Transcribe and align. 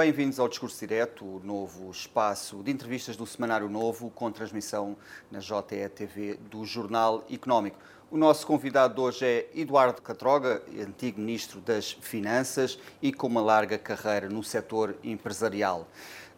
bem-vindos 0.00 0.40
ao 0.40 0.48
Discurso 0.48 0.80
Direto, 0.80 1.26
o 1.26 1.42
novo 1.44 1.90
espaço 1.90 2.62
de 2.62 2.70
entrevistas 2.70 3.18
do 3.18 3.26
Semanário 3.26 3.68
Novo, 3.68 4.08
com 4.08 4.32
transmissão 4.32 4.96
na 5.30 5.40
JETV 5.40 6.38
do 6.50 6.64
Jornal 6.64 7.22
Económico. 7.30 7.76
O 8.10 8.16
nosso 8.16 8.46
convidado 8.46 9.02
hoje 9.02 9.26
é 9.26 9.50
Eduardo 9.54 10.00
Catroga, 10.00 10.62
antigo 10.80 11.20
Ministro 11.20 11.60
das 11.60 11.92
Finanças 11.92 12.78
e 13.02 13.12
com 13.12 13.26
uma 13.26 13.42
larga 13.42 13.76
carreira 13.76 14.30
no 14.30 14.42
setor 14.42 14.96
empresarial. 15.04 15.86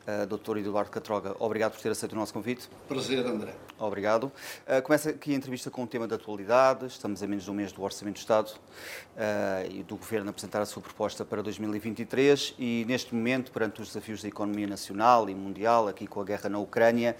Uh, 0.02 0.26
Dr. 0.26 0.58
Eduardo 0.58 0.90
Catroga, 0.90 1.36
obrigado 1.38 1.72
por 1.72 1.80
ter 1.80 1.90
aceito 1.90 2.12
o 2.12 2.16
nosso 2.16 2.32
convite. 2.32 2.68
Prazer, 2.88 3.24
André. 3.24 3.54
Obrigado. 3.78 4.24
Uh, 4.24 4.82
começa 4.82 5.10
aqui 5.10 5.32
a 5.32 5.36
entrevista 5.36 5.70
com 5.70 5.82
um 5.82 5.86
tema 5.86 6.08
de 6.08 6.14
atualidade. 6.14 6.86
Estamos 6.86 7.22
a 7.22 7.26
menos 7.26 7.44
de 7.44 7.50
um 7.50 7.54
mês 7.54 7.70
do 7.70 7.82
Orçamento 7.82 8.16
do 8.16 8.18
Estado 8.18 8.48
uh, 8.48 9.70
e 9.70 9.84
do 9.84 9.96
Governo 9.96 10.30
apresentar 10.30 10.60
a 10.60 10.66
sua 10.66 10.82
proposta 10.82 11.24
para 11.24 11.40
2023 11.40 12.56
e, 12.58 12.84
neste 12.88 13.14
momento, 13.14 13.52
perante 13.52 13.80
os 13.80 13.88
desafios 13.88 14.22
da 14.22 14.28
economia 14.28 14.66
nacional 14.66 15.30
e 15.30 15.34
mundial, 15.34 15.86
aqui 15.86 16.06
com 16.06 16.20
a 16.20 16.24
guerra 16.24 16.48
na 16.48 16.58
Ucrânia, 16.58 17.16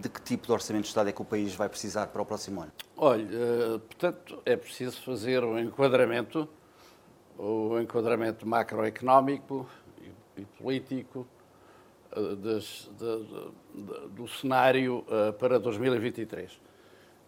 de 0.00 0.08
que 0.08 0.20
tipo 0.22 0.46
de 0.46 0.52
Orçamento 0.52 0.84
do 0.84 0.88
Estado 0.88 1.10
é 1.10 1.12
que 1.12 1.20
o 1.20 1.24
país 1.24 1.54
vai 1.54 1.68
precisar 1.68 2.06
para 2.06 2.22
o 2.22 2.26
próximo 2.26 2.62
ano? 2.62 2.72
Olha, 2.96 3.26
portanto, 3.86 4.40
é 4.44 4.56
preciso 4.56 5.00
fazer 5.02 5.44
um 5.44 5.58
enquadramento, 5.58 6.48
o 7.38 7.78
enquadramento 7.78 8.46
macroeconómico 8.46 9.68
e 10.36 10.44
político, 10.44 11.26
das, 12.38 12.90
do 14.10 14.26
cenário 14.26 15.04
uh, 15.08 15.32
para 15.34 15.58
2023. 15.58 16.60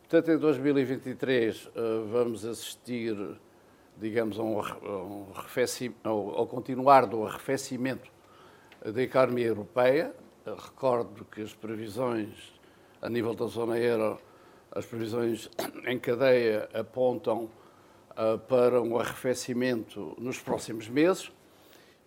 Portanto, 0.01 0.31
em 0.31 0.39
2023 0.39 1.67
uh, 1.67 1.71
vamos 2.11 2.45
assistir, 2.47 3.15
digamos, 3.99 4.39
a 4.39 4.43
um, 4.43 4.59
um 4.59 5.27
ao, 6.03 6.47
continuar 6.47 7.07
do 7.07 7.27
arrefecimento 7.27 8.11
da 8.83 9.03
economia 9.03 9.47
europeia. 9.47 10.15
Eu 10.47 10.57
recordo 10.57 11.27
que 11.27 11.43
as 11.43 11.53
previsões 11.53 12.59
a 13.03 13.09
nível 13.09 13.35
da 13.35 13.47
zona 13.47 13.79
euro, 13.79 14.19
as 14.73 14.87
previsões 14.87 15.51
em 15.87 15.99
cadeia 15.99 16.69
apontam 16.73 17.51
uh, 18.13 18.39
para 18.49 18.81
um 18.81 18.99
arrefecimento 18.99 20.17
nos 20.19 20.39
próximos 20.39 20.89
meses 20.89 21.31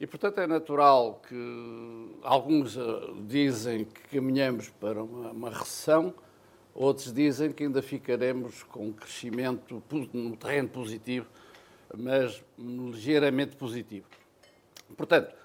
e, 0.01 0.07
portanto, 0.07 0.39
é 0.39 0.47
natural 0.47 1.21
que 1.29 2.17
alguns 2.23 2.75
eh, 2.75 2.81
dizem 3.27 3.85
que 3.85 4.15
caminhamos 4.15 4.67
para 4.67 5.03
uma, 5.03 5.29
uma 5.29 5.49
recessão, 5.51 6.11
outros 6.73 7.13
dizem 7.13 7.51
que 7.51 7.65
ainda 7.65 7.83
ficaremos 7.83 8.63
com 8.63 8.87
um 8.87 8.91
crescimento 8.91 9.83
no 10.11 10.35
terreno 10.35 10.69
positivo, 10.69 11.27
mas 11.95 12.43
ligeiramente 12.57 13.55
positivo. 13.55 14.07
Portanto, 14.97 15.35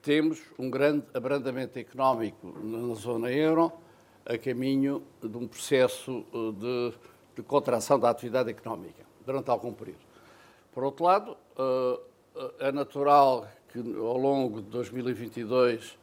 temos 0.00 0.40
um 0.56 0.70
grande 0.70 1.04
abrandamento 1.12 1.76
económico 1.76 2.56
na 2.62 2.94
zona 2.94 3.32
euro 3.32 3.72
a 4.24 4.38
caminho 4.38 5.02
de 5.20 5.36
um 5.36 5.48
processo 5.48 6.24
eh, 6.32 6.52
de, 6.52 6.94
de 7.34 7.42
contração 7.42 7.98
da 7.98 8.10
atividade 8.10 8.48
económica 8.48 9.04
durante 9.26 9.50
algum 9.50 9.72
período. 9.72 10.06
Por 10.72 10.84
outro 10.84 11.04
lado, 11.04 11.36
eh, 11.58 12.00
é 12.60 12.70
natural 12.70 13.48
que 13.74 13.80
ao 13.98 14.16
longo 14.16 14.62
de 14.62 14.68
2022, 14.68 15.98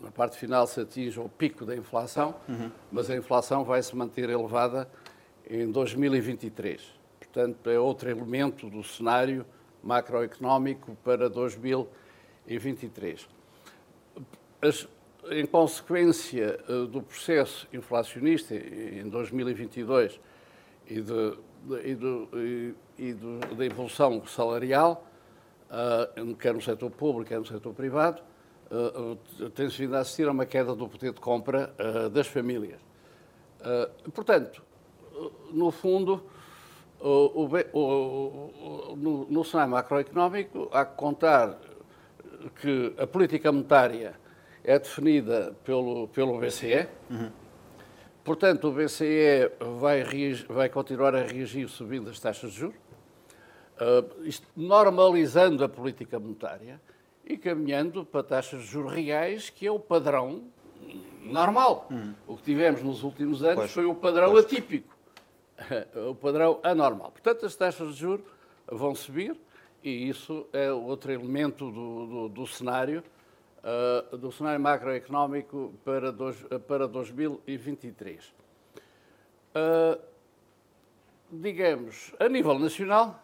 na 0.00 0.10
parte 0.10 0.38
final, 0.38 0.66
se 0.66 0.80
atinja 0.80 1.20
o 1.20 1.28
pico 1.28 1.66
da 1.66 1.76
inflação, 1.76 2.34
uhum. 2.48 2.70
mas 2.90 3.10
a 3.10 3.16
inflação 3.16 3.64
vai 3.64 3.82
se 3.82 3.94
manter 3.94 4.30
elevada 4.30 4.88
em 5.48 5.70
2023. 5.70 6.80
Portanto, 7.18 7.68
é 7.68 7.78
outro 7.78 8.08
elemento 8.08 8.70
do 8.70 8.82
cenário 8.82 9.44
macroeconómico 9.82 10.96
para 11.04 11.28
2023. 11.28 13.28
As, 14.62 14.88
em 15.30 15.44
consequência 15.44 16.58
eh, 16.66 16.86
do 16.86 17.02
processo 17.02 17.68
inflacionista 17.74 18.54
em 18.54 19.06
2022 19.06 20.18
e, 20.88 21.02
de, 21.02 21.36
e, 21.84 21.94
do, 21.94 22.28
e, 22.34 22.74
e 22.98 23.12
do, 23.12 23.38
da 23.54 23.66
evolução 23.66 24.26
salarial, 24.26 25.06
quer 26.38 26.54
no 26.54 26.60
setor 26.60 26.90
público, 26.90 27.28
quer 27.28 27.38
no 27.38 27.46
setor 27.46 27.72
privado, 27.72 28.22
uh, 28.70 29.50
tem-se 29.50 29.78
vindo 29.78 29.96
a 29.96 30.00
assistir 30.00 30.28
a 30.28 30.32
uma 30.32 30.46
queda 30.46 30.74
do 30.74 30.88
poder 30.88 31.12
de 31.12 31.20
compra 31.20 31.74
uh, 31.78 32.10
das 32.10 32.26
famílias. 32.26 32.80
Portanto, 34.12 34.60
no 35.52 35.70
fundo, 35.70 36.24
o, 37.00 37.44
o, 37.44 37.78
o, 37.78 38.96
no, 38.96 39.24
no 39.26 39.44
cenário 39.44 39.70
macroeconómico, 39.70 40.68
há 40.72 40.84
que 40.84 40.96
contar 40.96 41.56
que 42.60 42.92
a 42.98 43.06
política 43.06 43.52
monetária 43.52 44.14
é 44.64 44.78
definida 44.78 45.54
pelo, 45.64 46.08
pelo 46.08 46.40
BCE. 46.40 46.88
Uhum. 47.08 47.30
Portanto, 48.24 48.68
o 48.68 48.72
BCE 48.72 49.52
vai, 49.78 50.02
vai 50.48 50.68
continuar 50.68 51.14
a 51.14 51.22
reagir 51.22 51.68
subindo 51.68 52.10
as 52.10 52.18
taxas 52.18 52.52
de 52.52 52.58
juros 52.58 52.91
normalizando 54.56 55.64
a 55.64 55.68
política 55.68 56.18
monetária 56.18 56.80
e 57.24 57.36
caminhando 57.36 58.04
para 58.04 58.22
taxas 58.22 58.62
de 58.62 58.66
juros 58.66 58.92
reais, 58.92 59.50
que 59.50 59.66
é 59.66 59.70
o 59.70 59.78
padrão 59.78 60.42
normal. 61.22 61.88
Hum. 61.90 62.14
O 62.26 62.36
que 62.36 62.42
tivemos 62.42 62.82
nos 62.82 63.02
últimos 63.02 63.42
anos 63.42 63.56
pois, 63.56 63.70
foi 63.72 63.84
o 63.84 63.94
padrão 63.94 64.32
pois. 64.32 64.44
atípico, 64.44 64.94
o 66.10 66.14
padrão 66.14 66.60
anormal. 66.62 67.12
Portanto, 67.12 67.46
as 67.46 67.54
taxas 67.54 67.94
de 67.94 68.00
juros 68.00 68.26
vão 68.66 68.94
subir 68.94 69.36
e 69.82 70.08
isso 70.08 70.46
é 70.52 70.72
outro 70.72 71.12
elemento 71.12 71.70
do, 71.70 72.06
do, 72.06 72.28
do 72.28 72.46
cenário, 72.46 73.02
uh, 74.12 74.16
do 74.16 74.30
cenário 74.30 74.60
macroeconómico 74.60 75.74
para, 75.84 76.12
dois, 76.12 76.36
para 76.66 76.86
2023. 76.86 78.24
Uh, 78.24 78.32
ah, 79.54 79.98
digamos, 81.30 82.14
a 82.20 82.28
nível 82.28 82.58
nacional, 82.58 83.21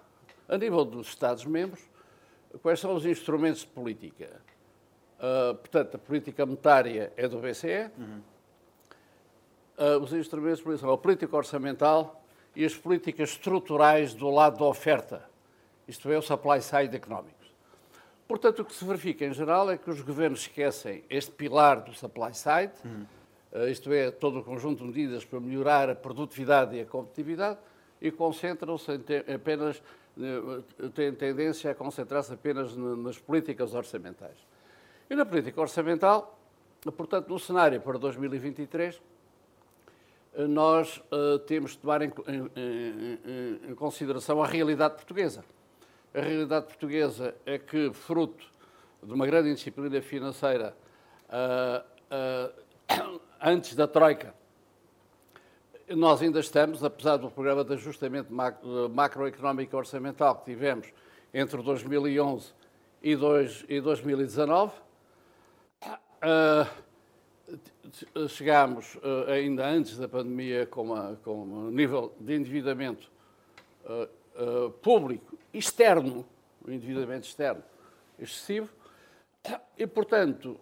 a 0.49 0.57
nível 0.57 0.85
dos 0.85 1.09
Estados-membros, 1.09 1.81
quais 2.63 2.81
são 2.81 2.95
os 2.95 3.05
instrumentos 3.05 3.61
de 3.61 3.67
política? 3.67 4.41
Uh, 5.19 5.55
portanto, 5.57 5.97
a 5.97 5.99
política 5.99 6.47
monetária 6.47 7.13
é 7.17 7.29
do 7.29 7.39
BCE, 7.39 7.91
uhum. 7.99 8.21
uh, 9.79 10.03
os 10.03 10.13
instrumentos 10.13 10.59
de 10.59 10.65
política 10.65 10.87
são 10.87 10.95
a 10.95 10.99
política 10.99 11.37
orçamental 11.37 12.23
e 12.55 12.65
as 12.65 12.75
políticas 12.75 13.31
estruturais 13.31 14.15
do 14.15 14.31
lado 14.31 14.59
da 14.59 14.65
oferta, 14.65 15.29
isto 15.87 16.11
é, 16.11 16.17
o 16.17 16.23
supply 16.23 16.63
side 16.63 16.97
económicos. 16.97 17.53
Portanto, 18.27 18.61
o 18.61 18.65
que 18.65 18.75
se 18.75 18.85
verifica 18.85 19.25
em 19.25 19.33
geral 19.33 19.71
é 19.71 19.77
que 19.77 19.91
os 19.91 20.01
governos 20.03 20.41
esquecem 20.41 21.03
este 21.11 21.33
pilar 21.33 21.81
do 21.81 21.93
supply 21.93 22.33
side, 22.33 22.73
uhum. 22.85 23.07
uh, 23.53 23.69
isto 23.69 23.93
é, 23.93 24.11
todo 24.11 24.39
o 24.39 24.45
conjunto 24.45 24.79
de 24.79 24.87
medidas 24.87 25.25
para 25.25 25.41
melhorar 25.41 25.91
a 25.91 25.95
produtividade 25.97 26.77
e 26.77 26.81
a 26.81 26.87
competitividade, 26.87 27.59
e 28.01 28.13
concentram-se 28.13 28.93
apenas 29.35 29.83
tem 30.95 31.13
tendência 31.13 31.71
a 31.71 31.75
concentrar-se 31.75 32.33
apenas 32.33 32.75
nas 32.77 33.19
políticas 33.19 33.75
orçamentais. 33.75 34.37
E 35.09 35.15
na 35.15 35.25
política 35.25 35.61
orçamental, 35.61 36.39
portanto, 36.97 37.29
no 37.29 37.39
cenário 37.39 37.81
para 37.81 37.99
2023, 37.99 39.01
eh, 40.35 40.47
nós 40.47 41.03
temos 41.47 41.73
de 41.73 41.79
tomar 41.79 42.03
em, 42.03 42.13
em, 42.57 43.71
em, 43.71 43.75
consideração 43.75 44.43
a 44.43 44.47
realidade 44.47 44.95
portuguesa. 44.95 45.45
A 46.13 46.21
realidade 46.21 46.67
portuguesa 46.67 47.35
é 47.47 47.59
que, 47.59 47.93
fruto 47.93 48.45
de 49.03 49.13
uma 49.13 49.27
grande 49.27 49.51
indisciplina 49.51 50.01
financeira, 50.03 50.77
antes 53.41 53.75
da 53.75 53.87
Troika, 53.87 54.35
nós 55.97 56.21
ainda 56.21 56.41
estamos, 56.41 56.85
apesar 56.85 57.17
do 57.17 57.31
programa 57.31 57.65
de 57.65 57.73
ajustamento 57.75 58.33
macroeconómico 58.91 59.75
e 59.75 59.77
orçamental 59.77 60.37
que 60.37 60.45
tivemos 60.45 60.93
entre 61.33 61.63
2011 61.63 62.53
e, 63.03 63.17
2019, 63.17 64.73
uh, 66.23 66.69
chegámos 68.29 68.97
uh, 68.97 69.31
ainda 69.31 69.67
antes 69.67 69.97
da 69.97 70.09
pandemia 70.09 70.67
com, 70.67 70.83
uma, 70.83 71.19
com 71.25 71.43
um 71.43 71.71
nível 71.71 72.15
de 72.21 72.35
endividamento 72.35 73.11
público 74.83 75.39
externo, 75.53 76.27
um 76.67 76.71
endividamento 76.71 77.27
externo 77.27 77.63
excessivo, 78.19 78.69
e, 79.79 79.87
portanto, 79.87 80.61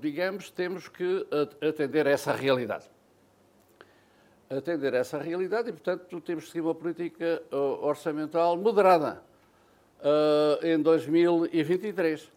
digamos, 0.00 0.50
temos 0.50 0.88
que 0.88 1.26
atender 1.60 2.06
a 2.06 2.10
essa 2.10 2.32
realidade 2.32 2.88
atender 4.56 4.94
essa 4.94 5.18
realidade 5.18 5.70
e, 5.70 5.72
portanto, 5.72 6.20
temos 6.20 6.44
que 6.44 6.50
seguir 6.50 6.60
uma 6.60 6.74
política 6.74 7.42
uh, 7.52 7.84
orçamental 7.84 8.56
moderada 8.56 9.22
uh, 10.00 10.66
em 10.66 10.80
2023. 10.80 12.30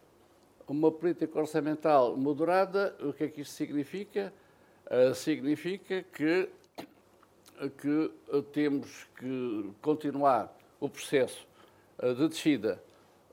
Uma 0.68 0.90
política 0.90 1.38
orçamental 1.38 2.16
moderada, 2.16 2.96
o 3.00 3.12
que 3.12 3.24
é 3.24 3.28
que 3.28 3.40
isto 3.42 3.52
significa? 3.54 4.32
Uh, 4.86 5.14
significa 5.14 6.04
que, 6.12 6.48
que 7.78 8.12
temos 8.52 9.06
que 9.16 9.70
continuar 9.80 10.56
o 10.80 10.88
processo 10.88 11.46
de 12.02 12.28
descida 12.28 12.82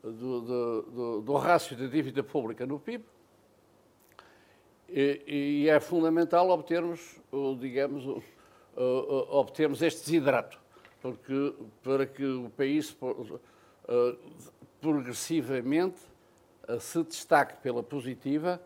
do, 0.02 0.42
do, 0.42 0.82
do, 0.82 1.22
do 1.22 1.34
rácio 1.36 1.76
da 1.76 1.86
dívida 1.88 2.24
pública 2.24 2.66
no 2.66 2.80
PIB, 2.80 3.04
E, 4.96 5.24
e 5.66 5.70
é 5.70 5.80
fundamental 5.80 6.50
obtermos, 6.52 7.20
digamos, 7.60 8.24
obtermos 8.76 9.82
este 9.82 10.02
desidrato, 10.02 10.60
porque, 11.02 11.54
para 11.84 12.06
que 12.06 12.26
o 12.26 12.50
país 12.50 12.96
progressivamente 14.82 16.00
se 16.80 17.04
destaque 17.04 17.62
pela 17.62 17.84
positiva 17.84 18.62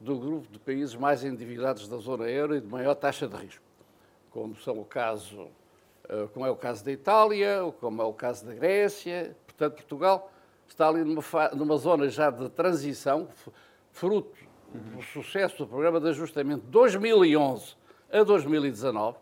do 0.00 0.18
grupo 0.18 0.48
de 0.50 0.58
países 0.58 0.94
mais 0.94 1.22
endividados 1.22 1.86
da 1.86 1.96
zona 1.98 2.28
euro 2.28 2.56
e 2.56 2.60
de 2.60 2.66
maior 2.66 2.94
taxa 2.94 3.28
de 3.28 3.36
risco, 3.36 3.62
como 4.30 4.56
são 4.56 4.80
o 4.80 4.84
caso, 4.84 5.48
como 6.32 6.44
é 6.44 6.50
o 6.50 6.56
caso 6.56 6.84
da 6.84 6.90
Itália, 6.90 7.72
como 7.78 8.02
é 8.02 8.04
o 8.04 8.12
caso 8.12 8.44
da 8.44 8.54
Grécia, 8.54 9.36
portanto 9.46 9.74
Portugal 9.74 10.32
está 10.66 10.88
ali 10.88 11.04
numa, 11.04 11.22
numa 11.54 11.76
zona 11.76 12.08
já 12.08 12.30
de 12.30 12.48
transição, 12.48 13.28
fruto 13.92 14.36
do 14.72 15.02
sucesso 15.02 15.58
do 15.58 15.66
programa 15.66 16.00
de 16.00 16.08
ajustamento 16.08 16.64
de 16.64 16.70
2011 16.70 17.76
a 18.10 18.22
2019 18.22 19.18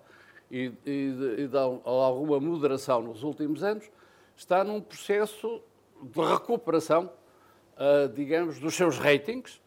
e, 0.50 0.72
e, 0.84 1.14
e 1.38 1.48
de 1.48 1.56
alguma 1.56 2.40
moderação 2.40 3.02
nos 3.02 3.22
últimos 3.22 3.62
anos, 3.62 3.90
está 4.36 4.64
num 4.64 4.80
processo 4.80 5.62
de 6.02 6.20
recuperação, 6.20 7.12
uh, 7.76 8.08
digamos, 8.08 8.58
dos 8.58 8.74
seus 8.74 8.98
ratings, 8.98 9.60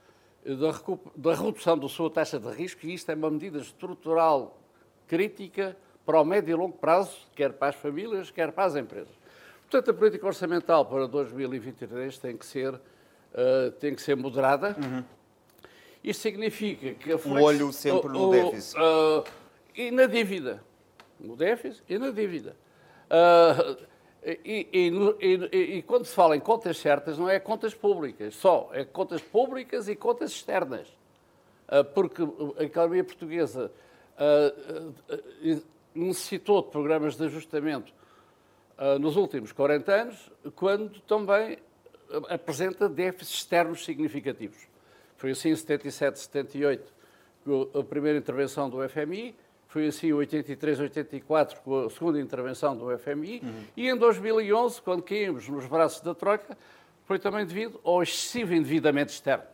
da, 1.16 1.34
redução 1.34 1.78
da 1.78 1.88
sua 1.88 2.10
taxa 2.10 2.38
de 2.38 2.50
risco, 2.50 2.86
e 2.86 2.94
isto 2.94 3.10
é 3.10 3.16
uma 3.16 3.32
medida 3.32 3.60
estrutural 3.60 4.60
crítica 5.08 5.78
para 6.06 6.20
o 6.20 6.26
médio 6.26 6.52
e 6.52 6.56
longo 6.56 6.78
prazo, 6.78 7.16
quer 7.34 7.54
para 7.54 7.70
as 7.70 7.76
famílias, 7.76 8.30
quer 8.30 8.52
para 8.52 8.66
as 8.66 8.76
empresas. 8.76 9.14
Portanto, 9.62 9.92
a 9.92 9.94
política 9.94 10.26
orçamental 10.26 10.86
para 10.86 11.08
2023 11.08 12.18
tem 12.18 12.36
que 12.36 12.46
ser, 12.46 12.74
uh, 12.74 13.72
tem 13.80 13.96
que 13.96 14.02
ser 14.02 14.16
moderada. 14.16 14.76
Uhum. 14.78 15.04
Isto 16.04 16.22
significa 16.22 16.94
que 16.96 17.14
a 17.14 17.18
flex... 17.18 17.40
Um 17.40 17.42
olho 17.42 17.72
sempre 17.72 18.10
no 18.10 18.30
déficit. 18.30 18.78
Uh, 18.78 19.24
e 19.74 19.90
na 19.90 20.06
dívida. 20.06 20.62
No 21.20 21.36
déficit 21.36 21.84
e 21.88 21.98
na 21.98 22.12
dívida. 22.12 22.56
Uh, 23.10 23.78
e, 24.24 24.68
e, 24.74 24.92
e, 25.22 25.78
e, 25.78 25.82
quando 25.82 26.06
se 26.06 26.16
fala 26.16 26.36
em 26.36 26.40
contas 26.40 26.78
certas, 26.78 27.18
não 27.18 27.30
é 27.30 27.40
contas 27.40 27.74
públicas 27.74 28.36
só, 28.36 28.70
é 28.74 28.86
contas 28.86 29.22
públicas 29.22 29.88
e 29.88 29.96
contas 29.96 30.32
externas. 30.32 30.88
Uh, 31.68 31.84
porque 31.94 32.22
a 32.58 32.64
economia 32.64 33.04
portuguesa 33.04 33.72
necessitou 35.96 36.62
de 36.62 36.70
programas 36.70 37.16
de 37.16 37.26
ajustamento 37.26 37.92
nos 39.00 39.16
últimos 39.16 39.52
40 39.52 39.92
anos, 39.92 40.32
quando 40.56 41.00
também 41.02 41.58
apresenta 42.30 42.88
déficits 42.88 43.40
externos 43.40 43.84
significativos. 43.84 44.68
Foi 45.18 45.32
assim 45.32 45.50
em 45.50 45.56
77, 45.56 46.20
78, 46.20 46.94
com 47.44 47.80
a 47.80 47.84
primeira 47.84 48.18
intervenção 48.18 48.70
do 48.70 48.88
FMI, 48.88 49.36
foi 49.74 49.88
assim 49.88 50.10
em 50.10 50.14
83, 50.14 50.82
84, 50.82 51.62
com 51.62 51.86
a 51.86 51.90
segunda 51.90 52.22
intervenção 52.22 52.78
do 52.78 52.96
FMI, 52.96 53.42
uhum. 53.44 53.64
e 53.76 53.90
em 53.90 53.98
2011, 53.98 54.80
quando 54.80 55.02
caímos 55.02 55.50
nos 55.50 55.66
braços 55.66 56.00
da 56.02 56.14
Troika, 56.14 56.56
foi 57.06 57.18
também 57.18 57.44
devido 57.44 57.80
ao 57.84 58.04
excessivo 58.04 58.54
endividamento 58.54 59.12
externo. 59.12 59.46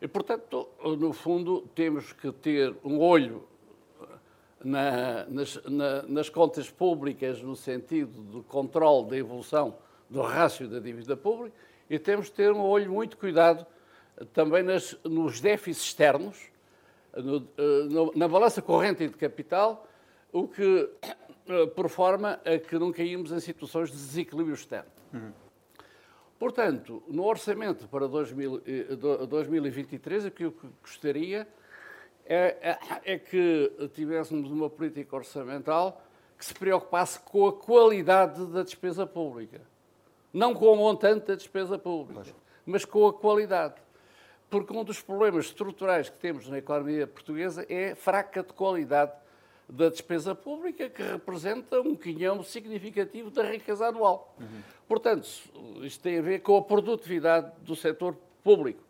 E, 0.00 0.08
portanto, 0.08 0.66
no 0.98 1.12
fundo, 1.12 1.68
temos 1.74 2.14
que 2.14 2.32
ter 2.32 2.74
um 2.82 2.98
olho 2.98 3.44
na, 4.64 5.26
nas, 5.26 5.62
na, 5.66 6.02
nas 6.04 6.30
contas 6.30 6.70
públicas 6.70 7.42
no 7.42 7.54
sentido 7.54 8.22
do 8.22 8.42
controle 8.42 9.10
da 9.10 9.16
evolução 9.18 9.76
do 10.08 10.22
rácio 10.22 10.66
da 10.66 10.78
dívida 10.80 11.14
pública 11.18 11.54
e 11.88 11.98
temos 11.98 12.26
de 12.26 12.32
ter 12.32 12.50
um 12.50 12.62
olho 12.62 12.90
muito 12.90 13.18
cuidado 13.18 13.66
também 14.32 14.62
nas, 14.62 14.96
nos 15.04 15.38
déficits 15.38 15.88
externos, 15.88 16.50
no, 17.16 17.48
eh, 17.56 17.84
no, 17.90 18.12
na 18.14 18.28
balança 18.28 18.62
corrente 18.62 19.06
de 19.06 19.14
capital, 19.14 19.86
o 20.32 20.46
que 20.46 20.88
eh, 21.48 21.66
por 21.66 21.88
forma 21.88 22.40
a 22.44 22.58
que 22.58 22.78
não 22.78 22.92
caímos 22.92 23.32
em 23.32 23.40
situações 23.40 23.90
de 23.90 23.96
desequilíbrio 23.96 24.54
externo. 24.54 24.90
Uhum. 25.12 25.32
Portanto, 26.38 27.02
no 27.06 27.24
orçamento 27.24 27.86
para 27.88 28.08
2000, 28.08 28.62
2023, 29.28 30.24
o 30.24 30.30
que 30.30 30.44
eu 30.44 30.54
gostaria 30.80 31.46
é, 32.24 32.78
é, 33.04 33.14
é 33.14 33.18
que 33.18 33.70
tivéssemos 33.92 34.50
uma 34.50 34.70
política 34.70 35.16
orçamental 35.16 36.02
que 36.38 36.44
se 36.46 36.54
preocupasse 36.54 37.20
com 37.20 37.46
a 37.46 37.52
qualidade 37.52 38.46
da 38.46 38.62
despesa 38.62 39.06
pública. 39.06 39.60
Não 40.32 40.54
com 40.54 40.72
o 40.72 40.76
montante 40.76 41.26
da 41.26 41.34
despesa 41.34 41.76
pública, 41.76 42.34
mas 42.64 42.84
com 42.84 43.06
a 43.06 43.12
qualidade. 43.12 43.74
Porque 44.50 44.76
um 44.76 44.82
dos 44.82 45.00
problemas 45.00 45.46
estruturais 45.46 46.10
que 46.10 46.18
temos 46.18 46.48
na 46.48 46.58
economia 46.58 47.06
portuguesa 47.06 47.64
é 47.68 47.94
fraca 47.94 48.42
de 48.42 48.52
qualidade 48.52 49.12
da 49.68 49.88
despesa 49.88 50.34
pública, 50.34 50.88
que 50.88 51.02
representa 51.02 51.80
um 51.80 51.94
quinhão 51.94 52.42
significativo 52.42 53.30
da 53.30 53.44
riqueza 53.44 53.86
anual. 53.86 54.34
Uhum. 54.40 54.60
Portanto, 54.88 55.28
isto 55.82 56.02
tem 56.02 56.18
a 56.18 56.22
ver 56.22 56.40
com 56.40 56.56
a 56.56 56.62
produtividade 56.62 57.52
do 57.62 57.76
setor 57.76 58.16
público, 58.42 58.82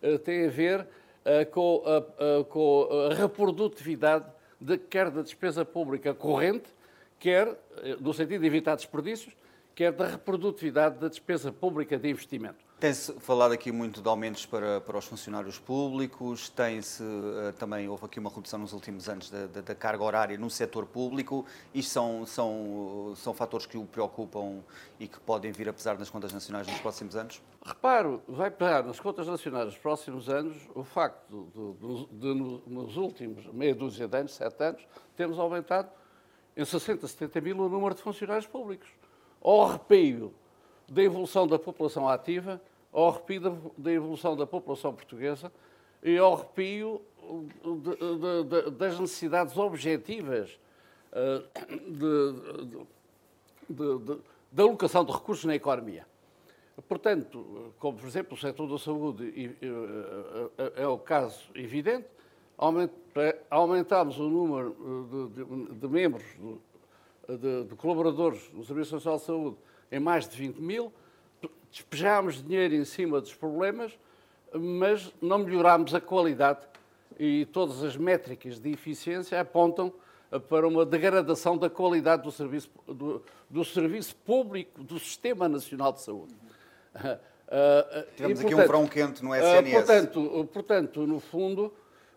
eh, 0.00 0.18
tem 0.18 0.46
a 0.46 0.50
ver 0.50 0.86
eh, 1.24 1.44
com 1.44 1.82
a, 1.84 2.44
com 2.44 2.88
a 3.10 3.14
reprodutividade 3.14 4.26
de, 4.60 4.78
quer 4.78 5.10
da 5.10 5.22
despesa 5.22 5.64
pública 5.64 6.14
corrente, 6.14 6.68
quer, 7.18 7.48
eh, 7.82 7.96
no 7.98 8.14
sentido 8.14 8.40
de 8.40 8.46
evitar 8.46 8.76
desperdícios, 8.76 9.34
quer 9.74 9.92
da 9.92 10.06
reprodutividade 10.06 10.98
da 10.98 11.08
despesa 11.08 11.52
pública 11.52 11.98
de 11.98 12.08
investimento. 12.08 12.70
Tem-se 12.80 13.12
falado 13.20 13.52
aqui 13.52 13.70
muito 13.70 14.00
de 14.00 14.08
aumentos 14.08 14.46
para, 14.46 14.80
para 14.80 14.96
os 14.96 15.04
funcionários 15.04 15.58
públicos, 15.58 16.48
tem-se 16.48 17.02
uh, 17.02 17.52
também, 17.58 17.86
houve 17.86 18.06
aqui 18.06 18.18
uma 18.18 18.30
redução 18.30 18.58
nos 18.58 18.72
últimos 18.72 19.06
anos 19.06 19.28
da, 19.28 19.46
da, 19.46 19.60
da, 19.60 19.74
carga 19.74 20.02
horária 20.02 20.38
no 20.38 20.48
setor 20.48 20.86
público. 20.86 21.44
Isto 21.74 21.90
são, 21.92 22.24
são, 22.24 23.12
são 23.16 23.34
fatores 23.34 23.66
que 23.66 23.76
o 23.76 23.84
preocupam 23.84 24.60
e 24.98 25.06
que 25.06 25.20
podem 25.20 25.52
vir 25.52 25.68
a 25.68 25.74
pesar 25.74 25.98
nas 25.98 26.08
contas 26.08 26.32
nacionais 26.32 26.66
nos 26.66 26.80
próximos 26.80 27.14
anos? 27.16 27.42
Reparo, 27.62 28.22
vai 28.26 28.50
pesar 28.50 28.82
nas 28.82 28.98
contas 28.98 29.26
nacionais 29.26 29.66
nos 29.66 29.76
próximos 29.76 30.30
anos 30.30 30.56
o 30.74 30.82
facto 30.82 31.50
de, 31.54 32.24
de, 32.24 32.34
de, 32.34 32.34
nos 32.66 32.96
últimos 32.96 33.44
meia 33.52 33.74
dúzia 33.74 34.08
de 34.08 34.16
anos, 34.16 34.34
sete 34.34 34.64
anos, 34.64 34.88
termos 35.14 35.38
aumentado 35.38 35.90
em 36.56 36.64
60, 36.64 37.06
70 37.06 37.40
mil 37.42 37.58
o 37.58 37.68
número 37.68 37.94
de 37.94 38.00
funcionários 38.00 38.46
públicos. 38.46 38.88
Ao 39.40 39.62
arrepio 39.62 40.32
da 40.88 41.02
evolução 41.02 41.46
da 41.46 41.58
população 41.58 42.08
ativa, 42.08 42.60
ao 42.92 43.08
arrepio 43.08 43.70
da, 43.76 43.92
evolução 43.92 44.36
da 44.36 44.46
população 44.46 44.92
portuguesa 44.92 45.52
e 46.02 46.18
ao 46.18 46.34
arrepio 46.34 47.00
de, 47.62 48.44
de, 48.44 48.70
das 48.72 48.98
necessidades 48.98 49.56
objetivas 49.56 50.58
uh, 51.12 52.86
da 54.50 54.62
alocação 54.62 55.04
de 55.04 55.12
recursos 55.12 55.44
na 55.44 55.54
economia. 55.54 56.06
Portanto, 56.88 57.72
como 57.78 57.98
por 57.98 58.06
exemplo 58.06 58.34
o 58.34 58.40
setor 58.40 58.66
da 58.68 58.78
saúde 58.78 59.56
é 60.76 60.86
o 60.86 60.98
caso 60.98 61.50
evidente, 61.54 62.06
aumentámos 63.50 64.18
o 64.18 64.28
número 64.28 65.30
de, 65.34 65.44
de, 65.44 65.74
de 65.74 65.88
membros, 65.88 66.24
de, 67.36 67.64
de, 67.64 67.74
colaboradores 67.74 68.48
do 68.48 68.64
Serviço 68.64 68.94
Nacional 68.94 69.18
de 69.18 69.24
Saúde 69.24 69.56
em 69.90 70.00
mais 70.00 70.28
de 70.28 70.36
20 70.36 70.56
mil, 70.58 70.92
despejámos 71.70 72.42
dinheiro 72.42 72.74
em 72.74 72.84
cima 72.84 73.20
dos 73.20 73.34
problemas, 73.34 73.98
mas 74.52 75.12
não 75.20 75.38
melhorámos 75.38 75.94
a 75.94 76.00
qualidade 76.00 76.60
e 77.18 77.46
todas 77.46 77.82
as 77.82 77.96
métricas 77.96 78.58
de 78.58 78.70
eficiência 78.70 79.40
apontam 79.40 79.92
para 80.48 80.66
uma 80.66 80.86
degradação 80.86 81.56
da 81.58 81.68
qualidade 81.68 82.22
do 82.22 82.30
serviço, 82.30 82.70
do, 82.86 83.22
do 83.48 83.64
serviço 83.64 84.14
público 84.16 84.82
do 84.82 84.98
Sistema 84.98 85.48
Nacional 85.48 85.92
de 85.92 86.02
Saúde. 86.02 86.34
Uh, 86.94 88.06
Tivemos 88.14 88.40
e, 88.40 88.46
aqui 88.46 88.54
portanto, 88.54 88.54
um 88.54 88.56
verão 88.56 88.86
quente 88.86 89.24
no 89.24 89.34
SNS. 89.34 89.58
Uh, 89.58 89.72
portanto, 89.72 90.48
portanto, 90.52 91.06
no 91.06 91.18
fundo, 91.18 91.72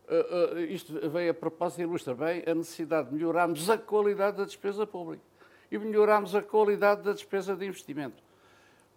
uh, 0.07 0.59
isto 0.59 1.09
veio 1.09 1.31
a 1.31 1.33
propósito 1.33 1.81
e 1.81 1.83
ilustra 1.83 2.13
bem 2.13 2.43
a 2.45 2.53
necessidade 2.53 3.09
de 3.09 3.15
melhorarmos 3.15 3.69
a 3.69 3.77
qualidade 3.77 4.37
da 4.37 4.45
despesa 4.45 4.85
pública 4.85 5.23
e 5.71 5.77
melhorarmos 5.77 6.35
a 6.35 6.41
qualidade 6.41 7.01
da 7.01 7.13
despesa 7.13 7.55
de 7.55 7.65
investimento. 7.65 8.21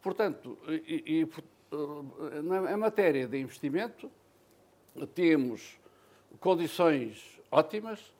Portanto, 0.03 0.59
e, 0.69 1.23
e, 1.23 1.29
na 2.43 2.77
matéria 2.77 3.27
de 3.27 3.39
investimento, 3.39 4.11
temos 5.15 5.79
condições 6.39 7.41
ótimas, 7.51 8.15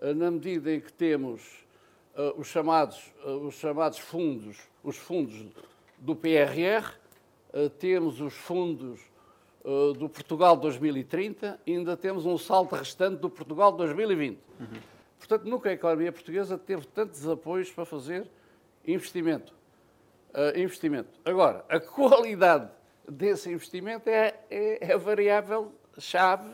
na 0.00 0.30
medida 0.30 0.72
em 0.72 0.80
que 0.80 0.92
temos 0.92 1.66
os 2.36 2.46
chamados, 2.46 3.12
os 3.42 3.54
chamados 3.56 3.98
fundos, 3.98 4.56
os 4.82 4.96
fundos 4.96 5.44
do 5.98 6.14
PRR, 6.14 6.94
temos 7.78 8.20
os 8.20 8.34
fundos 8.34 9.00
do 9.98 10.08
Portugal 10.08 10.56
2030 10.56 11.60
e 11.66 11.72
ainda 11.72 11.96
temos 11.96 12.24
um 12.24 12.38
salto 12.38 12.76
restante 12.76 13.18
do 13.18 13.28
Portugal 13.28 13.72
2020. 13.72 14.38
Uhum. 14.60 14.66
Portanto, 15.18 15.44
nunca 15.44 15.70
a 15.70 15.72
economia 15.72 16.12
portuguesa 16.12 16.56
teve 16.56 16.86
tantos 16.86 17.28
apoios 17.28 17.72
para 17.72 17.84
fazer 17.84 18.28
investimento. 18.86 19.52
Uh, 20.32 20.56
investimento. 20.58 21.08
Agora, 21.24 21.64
a 21.68 21.80
qualidade 21.80 22.70
desse 23.08 23.50
investimento 23.50 24.08
é, 24.08 24.38
é, 24.50 24.92
é 24.92 24.96
variável 24.96 25.72
chave 25.98 26.50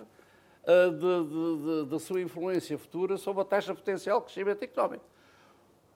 da 1.89 1.99
sua 1.99 2.21
influência 2.21 2.79
futura 2.79 3.17
sobre 3.17 3.43
a 3.43 3.45
taxa 3.45 3.75
potencial 3.75 4.21
de 4.21 4.27
crescimento 4.27 4.63
económico. 4.63 5.05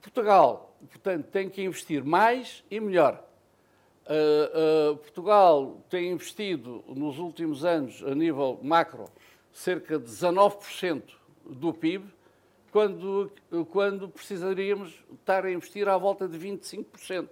Portugal, 0.02 0.76
portanto, 0.88 1.26
tem 1.26 1.48
que 1.48 1.62
investir 1.62 2.04
mais 2.04 2.64
e 2.68 2.80
melhor. 2.80 3.24
Uh, 4.06 4.92
uh, 4.92 4.96
Portugal 4.98 5.84
tem 5.90 6.12
investido 6.12 6.84
nos 6.86 7.18
últimos 7.18 7.64
anos, 7.64 8.04
a 8.04 8.14
nível 8.14 8.60
macro, 8.62 9.10
cerca 9.52 9.98
de 9.98 10.06
19% 10.06 11.02
do 11.44 11.74
PIB, 11.74 12.04
quando, 12.70 13.32
quando 13.70 14.08
precisaríamos 14.08 14.94
estar 15.12 15.44
a 15.44 15.50
investir 15.50 15.88
à 15.88 15.96
volta 15.96 16.28
de 16.28 16.38
25%. 16.38 17.28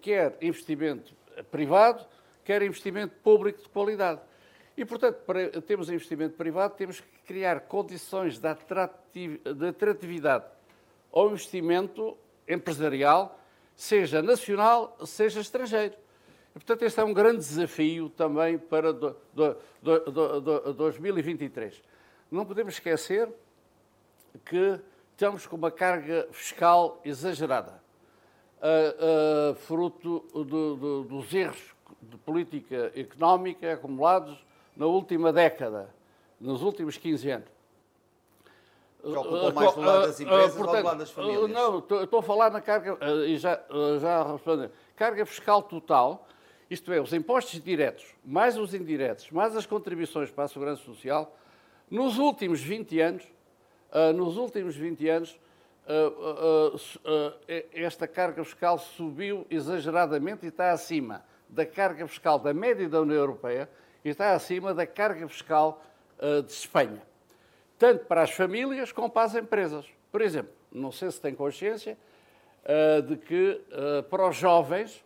Quer 0.00 0.38
investimento 0.40 1.12
privado, 1.50 2.06
quer 2.44 2.62
investimento 2.62 3.14
público 3.22 3.62
de 3.62 3.68
qualidade. 3.68 4.20
E, 4.76 4.84
portanto, 4.84 5.16
para 5.26 5.60
termos 5.60 5.90
investimento 5.90 6.36
privado, 6.36 6.74
temos 6.74 7.00
que 7.00 7.18
criar 7.26 7.60
condições 7.62 8.38
de, 8.38 9.38
de 9.38 9.66
atratividade 9.66 10.44
ao 11.12 11.28
investimento 11.30 12.16
empresarial, 12.48 13.38
seja 13.76 14.22
nacional, 14.22 14.96
seja 15.04 15.40
estrangeiro. 15.40 15.94
E, 16.50 16.52
portanto, 16.54 16.82
este 16.82 17.00
é 17.00 17.04
um 17.04 17.14
grande 17.14 17.38
desafio 17.38 18.10
também 18.10 18.58
para 18.58 18.92
do, 18.92 19.16
do, 19.32 19.56
do, 19.82 20.72
2023. 20.74 21.82
Não 22.30 22.44
podemos 22.44 22.74
esquecer 22.74 23.28
que 24.44 24.78
estamos 25.12 25.46
com 25.46 25.56
uma 25.56 25.70
carga 25.70 26.28
fiscal 26.30 27.00
exagerada, 27.04 27.82
uh, 28.58 29.52
uh, 29.52 29.54
fruto 29.54 30.20
dos 31.08 31.32
erros 31.32 31.74
de 32.00 32.16
política 32.18 32.92
económica 32.94 33.74
acumulados 33.74 34.44
na 34.76 34.86
última 34.86 35.32
década, 35.32 35.94
nos 36.40 36.62
últimos 36.62 36.96
15 36.96 37.30
anos. 37.30 37.61
Preocupa 39.02 39.48
uh, 39.48 39.52
mais 39.52 39.74
do 39.74 39.80
lado 39.80 40.06
das 40.06 40.18
uh, 40.18 40.22
empresas 40.22 40.54
Portanto, 40.54 40.74
ou 40.74 40.76
do 40.76 40.86
lado 40.86 40.98
das 40.98 41.10
famílias? 41.10 41.50
Não, 41.50 41.78
estou 41.78 42.20
a 42.20 42.22
falar 42.22 42.50
na 42.50 42.60
carga, 42.60 42.96
e 43.26 43.36
já, 43.36 43.60
já 44.00 44.22
respondi, 44.22 44.70
carga 44.94 45.26
fiscal 45.26 45.60
total, 45.60 46.28
isto 46.70 46.92
é, 46.92 47.00
os 47.00 47.12
impostos 47.12 47.60
diretos, 47.60 48.06
mais 48.24 48.56
os 48.56 48.72
indiretos, 48.74 49.30
mais 49.30 49.56
as 49.56 49.66
contribuições 49.66 50.30
para 50.30 50.44
a 50.44 50.48
Segurança 50.48 50.82
Social, 50.84 51.36
nos 51.90 52.16
últimos 52.16 52.60
20 52.60 53.00
anos, 53.00 53.24
nos 54.14 54.36
últimos 54.38 54.74
20 54.74 55.08
anos, 55.08 55.38
esta 57.74 58.06
carga 58.06 58.42
fiscal 58.44 58.78
subiu 58.78 59.46
exageradamente 59.50 60.46
e 60.46 60.48
está 60.48 60.70
acima 60.70 61.22
da 61.48 61.66
carga 61.66 62.06
fiscal 62.06 62.38
da 62.38 62.54
média 62.54 62.88
da 62.88 63.02
União 63.02 63.18
Europeia 63.18 63.68
e 64.02 64.08
está 64.08 64.32
acima 64.32 64.72
da 64.72 64.86
carga 64.86 65.28
fiscal 65.28 65.82
de 66.46 66.52
Espanha, 66.52 67.02
tanto 67.82 68.04
para 68.04 68.22
as 68.22 68.30
famílias 68.30 68.92
como 68.92 69.10
para 69.10 69.26
as 69.26 69.34
empresas. 69.34 69.84
Por 70.12 70.20
exemplo, 70.20 70.52
não 70.70 70.92
sei 70.92 71.10
se 71.10 71.20
tem 71.20 71.34
consciência 71.34 71.98
uh, 72.62 73.02
de 73.02 73.16
que 73.16 73.60
uh, 73.72 74.04
para 74.04 74.28
os 74.28 74.36
jovens, 74.36 75.04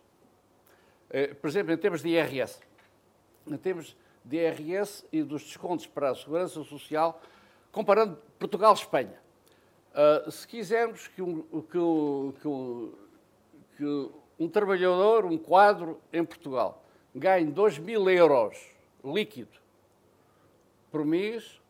por 1.41 1.47
exemplo, 1.47 1.73
em 1.73 1.77
termos 1.77 2.03
de 2.03 2.09
IRS, 2.09 2.59
em 3.47 3.57
termos 3.57 3.97
de 4.23 4.37
IRS 4.37 5.03
e 5.11 5.23
dos 5.23 5.43
descontos 5.43 5.87
para 5.87 6.11
a 6.11 6.15
segurança 6.15 6.63
social, 6.65 7.19
comparando 7.71 8.19
Portugal-Espanha, 8.37 9.17
se 10.29 10.47
quisermos 10.47 11.07
que 11.07 11.21
um, 11.21 11.41
que, 11.41 11.79
que, 12.41 13.77
que 13.77 14.11
um 14.37 14.47
trabalhador, 14.47 15.25
um 15.25 15.37
quadro 15.37 15.99
em 16.13 16.23
Portugal, 16.23 16.83
ganhe 17.15 17.49
2 17.49 17.79
mil 17.79 18.07
euros 18.07 18.59
líquido 19.03 19.57
por 20.91 21.05
mês, 21.05 21.45
uh, 21.45 21.66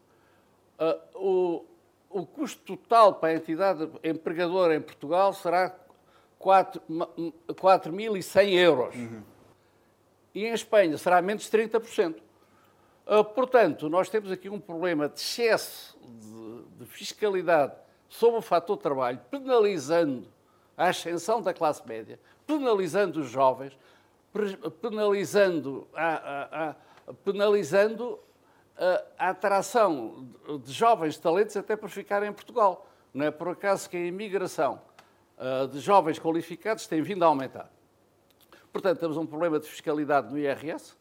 o, 1.15 1.65
o 2.09 2.25
custo 2.25 2.77
total 2.77 3.15
para 3.15 3.29
a 3.29 3.35
entidade 3.35 3.89
empregadora 4.03 4.75
em 4.75 4.81
Portugal 4.81 5.33
será 5.33 5.75
4.100 6.39 8.53
euros. 8.53 8.95
Uhum. 8.95 9.23
E 10.33 10.45
em 10.45 10.53
Espanha 10.53 10.97
será 10.97 11.21
menos 11.21 11.49
30%. 11.49 12.15
Uh, 13.07 13.23
portanto, 13.23 13.87
nós 13.89 14.09
temos 14.09 14.31
aqui 14.31 14.49
um 14.49 14.59
problema 14.59 15.07
de 15.07 15.19
excesso 15.19 15.95
de, 16.03 16.63
de 16.79 16.85
fiscalidade 16.85 17.73
sobre 18.09 18.39
o 18.39 18.41
fator 18.41 18.75
trabalho, 18.77 19.19
penalizando 19.31 20.27
a 20.75 20.89
ascensão 20.89 21.41
da 21.41 21.53
classe 21.53 21.87
média, 21.87 22.19
penalizando 22.45 23.21
os 23.21 23.29
jovens, 23.29 23.77
penalizando 24.81 25.87
a, 25.93 26.07
a, 26.07 26.69
a 26.69 26.75
penalizando 27.23 28.19
a 29.17 29.29
atração 29.29 30.27
de 30.63 30.71
jovens 30.71 31.17
talentos 31.17 31.57
até 31.57 31.75
para 31.75 31.89
ficarem 31.89 32.29
em 32.29 32.33
Portugal. 32.33 32.87
Não 33.13 33.25
é 33.25 33.31
por 33.31 33.49
acaso 33.49 33.89
que 33.89 33.97
a 33.97 34.05
imigração 34.05 34.81
de 35.71 35.79
jovens 35.79 36.19
qualificados 36.19 36.85
tem 36.87 37.01
vindo 37.01 37.23
a 37.23 37.27
aumentar. 37.27 37.71
Portanto, 38.71 38.99
temos 38.99 39.17
um 39.17 39.25
problema 39.25 39.59
de 39.59 39.67
fiscalidade 39.67 40.31
no 40.31 40.37
IRS 40.37 40.95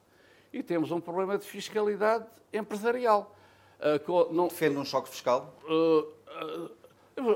e 0.51 0.63
temos 0.63 0.91
um 0.91 0.99
problema 0.99 1.37
de 1.37 1.45
fiscalidade 1.45 2.25
empresarial. 2.51 3.35
Não, 4.31 4.47
Defende 4.47 4.77
um 4.77 4.85
choque 4.85 5.09
fiscal? 5.09 5.53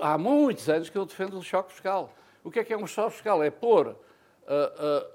há 0.02 0.18
muitos 0.18 0.70
anos 0.70 0.90
que 0.90 0.98
eu 0.98 1.06
defendo 1.06 1.38
o 1.38 1.44
choque 1.44 1.72
fiscal. 1.72 2.14
O 2.44 2.52
que 2.52 2.60
é 2.60 2.64
que 2.64 2.74
é 2.74 2.78
um 2.78 2.88
choque 2.88 3.14
fiscal? 3.14 3.44
É 3.44 3.50
pôr, 3.50 3.88
uh, 3.88 3.96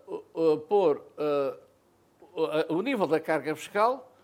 uh, 0.07 0.53
uh, 0.55 0.59
pôr 0.59 1.03
o 2.69 2.83
nível 2.83 3.07
da 3.07 3.19
carga 3.19 3.55
fiscal 3.57 4.13
uh, 4.13 4.16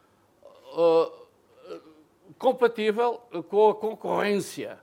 compatível 2.39 3.21
com 3.49 3.71
a 3.71 3.75
concorrência 3.75 4.79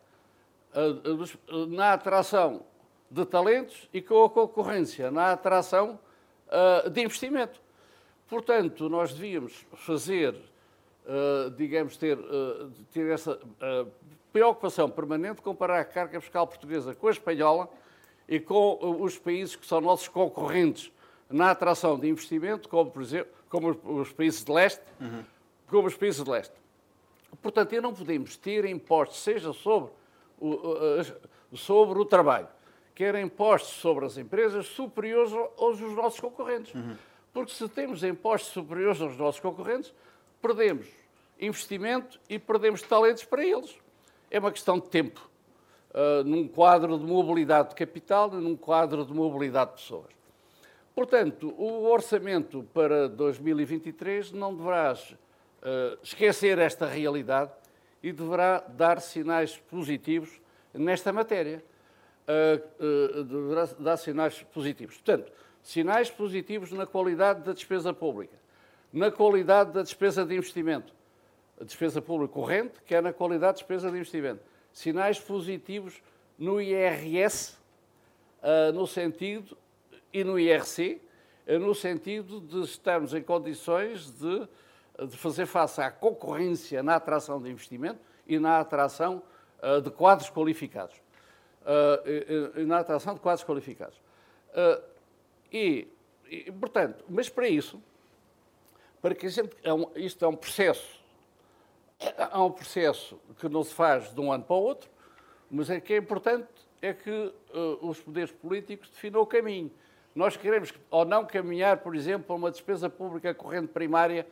uh, 0.73 1.65
na 1.67 1.93
atração 1.93 2.63
de 3.09 3.25
talentos 3.25 3.89
e 3.93 4.01
com 4.01 4.23
a 4.23 4.29
concorrência 4.29 5.09
na 5.09 5.31
atração 5.31 5.99
de 6.91 7.01
investimento. 7.01 7.59
Portanto, 8.27 8.87
nós 8.89 9.13
devíamos 9.13 9.65
fazer, 9.73 10.35
digamos, 11.57 11.97
ter, 11.97 12.17
ter 12.91 13.11
essa 13.11 13.39
preocupação 14.31 14.89
permanente, 14.89 15.41
comparar 15.41 15.79
a 15.79 15.85
carga 15.85 16.19
fiscal 16.21 16.45
portuguesa 16.47 16.93
com 16.93 17.07
a 17.07 17.11
espanhola 17.11 17.69
e 18.27 18.39
com 18.39 18.77
os 19.01 19.17
países 19.17 19.55
que 19.55 19.65
são 19.65 19.81
nossos 19.81 20.07
concorrentes 20.07 20.91
na 21.29 21.51
atração 21.51 21.97
de 21.97 22.07
investimento, 22.07 22.69
como, 22.69 22.91
por 22.91 23.01
exemplo, 23.01 23.33
como 23.49 23.69
os 23.99 24.11
países 24.13 24.43
de 24.43 24.51
leste, 24.51 24.81
uhum. 24.99 25.23
Como 25.69 25.87
os 25.87 25.95
países 25.95 26.23
de 26.23 26.29
leste. 26.29 26.53
Portanto, 27.41 27.79
não 27.81 27.93
podemos 27.93 28.35
ter 28.35 28.65
impostos, 28.65 29.19
seja 29.19 29.53
sobre 29.53 29.91
o, 30.39 31.55
sobre 31.55 31.99
o 31.99 32.05
trabalho, 32.05 32.47
quer 32.95 33.15
impostos 33.15 33.73
sobre 33.73 34.05
as 34.05 34.17
empresas 34.17 34.65
superiores 34.67 35.31
aos 35.57 35.79
dos 35.79 35.93
nossos 35.93 36.19
concorrentes. 36.19 36.73
Uhum. 36.73 36.95
Porque 37.31 37.53
se 37.53 37.67
temos 37.69 38.03
impostos 38.03 38.51
superiores 38.51 38.99
aos 39.01 39.15
nossos 39.15 39.39
concorrentes, 39.39 39.93
perdemos 40.41 40.87
investimento 41.39 42.19
e 42.29 42.37
perdemos 42.37 42.81
talentos 42.81 43.23
para 43.23 43.45
eles. 43.45 43.75
É 44.29 44.39
uma 44.39 44.51
questão 44.51 44.79
de 44.79 44.89
tempo, 44.89 45.29
uh, 45.91 46.23
num 46.23 46.47
quadro 46.47 46.97
de 46.97 47.05
mobilidade 47.05 47.69
de 47.69 47.75
capital 47.75 48.29
e 48.33 48.37
num 48.37 48.55
quadro 48.55 49.05
de 49.05 49.13
mobilidade 49.13 49.71
de 49.71 49.77
pessoas. 49.77 50.19
Portanto, 50.93 51.53
o 51.57 51.89
orçamento 51.89 52.63
para 52.73 53.07
2023 53.07 54.33
não 54.33 54.53
deverá 54.53 54.93
esquecer 56.01 56.57
esta 56.57 56.85
realidade 56.85 57.51
e 58.01 58.11
deverá 58.11 58.59
dar 58.59 59.01
sinais 59.01 59.57
positivos 59.57 60.29
nesta 60.73 61.11
matéria. 61.11 61.63
Uh, 62.27 63.19
uh, 63.19 63.23
deverá 63.23 63.65
dar 63.79 63.97
sinais 63.97 64.43
positivos. 64.53 64.95
Portanto, 64.97 65.31
sinais 65.63 66.11
positivos 66.11 66.71
na 66.71 66.85
qualidade 66.85 67.41
da 67.41 67.53
despesa 67.53 67.91
pública, 67.91 68.37
na 68.93 69.11
qualidade 69.11 69.71
da 69.71 69.81
despesa 69.81 70.23
de 70.23 70.35
investimento, 70.35 70.93
a 71.59 71.63
despesa 71.63 72.01
pública 72.01 72.33
corrente, 72.33 72.73
que 72.85 72.93
é 72.93 73.01
na 73.01 73.11
qualidade 73.11 73.53
da 73.53 73.59
despesa 73.59 73.89
de 73.89 73.97
investimento. 73.97 74.41
Sinais 74.71 75.19
positivos 75.19 76.01
no 76.37 76.61
IRS, 76.61 77.57
no 78.73 78.85
sentido 78.85 79.57
e 80.13 80.23
no 80.23 80.39
IRC, 80.39 81.01
eh, 81.45 81.57
no 81.57 81.73
sentido 81.73 82.39
de 82.39 82.61
estarmos 82.61 83.13
em 83.13 83.21
condições 83.21 84.11
de, 84.11 84.47
de 85.07 85.17
fazer 85.17 85.45
face 85.45 85.81
à 85.81 85.91
concorrência 85.91 86.83
na 86.83 86.95
atração 86.95 87.41
de 87.41 87.49
investimento 87.49 87.99
e 88.27 88.39
na 88.39 88.59
atração 88.59 89.21
uh, 89.61 89.81
de 89.81 89.89
quadros 89.89 90.29
qualificados. 90.29 90.95
Uh, 91.61 92.07
e, 92.07 92.61
e, 92.61 92.65
na 92.65 92.79
atração 92.79 93.13
de 93.13 93.19
quadros 93.19 93.43
qualificados. 93.45 93.97
Uh, 94.49 94.83
e, 95.51 95.87
e, 96.29 96.51
portanto, 96.51 97.03
mas 97.09 97.29
para 97.29 97.47
isso, 97.47 97.81
para 99.01 99.15
que 99.15 99.27
gente, 99.29 99.55
é 99.63 99.73
um, 99.73 99.89
isto 99.95 100.23
é 100.23 100.27
um 100.27 100.35
processo, 100.35 100.99
é 101.99 102.37
um 102.37 102.51
processo 102.51 103.19
que 103.39 103.47
não 103.47 103.63
se 103.63 103.73
faz 103.73 104.13
de 104.13 104.19
um 104.19 104.31
ano 104.31 104.43
para 104.43 104.55
o 104.55 104.61
outro, 104.61 104.89
mas 105.49 105.69
é 105.69 105.79
que 105.79 105.93
é 105.93 105.97
importante 105.97 106.47
é 106.81 106.93
que 106.93 107.33
os 107.81 107.99
poderes 107.99 108.31
políticos 108.31 108.89
definam 108.89 109.19
o 109.19 109.25
caminho. 109.25 109.69
Nós 110.15 110.37
queremos 110.37 110.73
ou 110.89 111.03
não 111.03 111.25
caminhar, 111.25 111.77
por 111.77 111.95
exemplo, 111.95 112.27
para 112.27 112.35
uma 112.35 112.51
despesa 112.51 112.89
pública 112.89 113.33
corrente 113.33 113.67
primária 113.67 114.25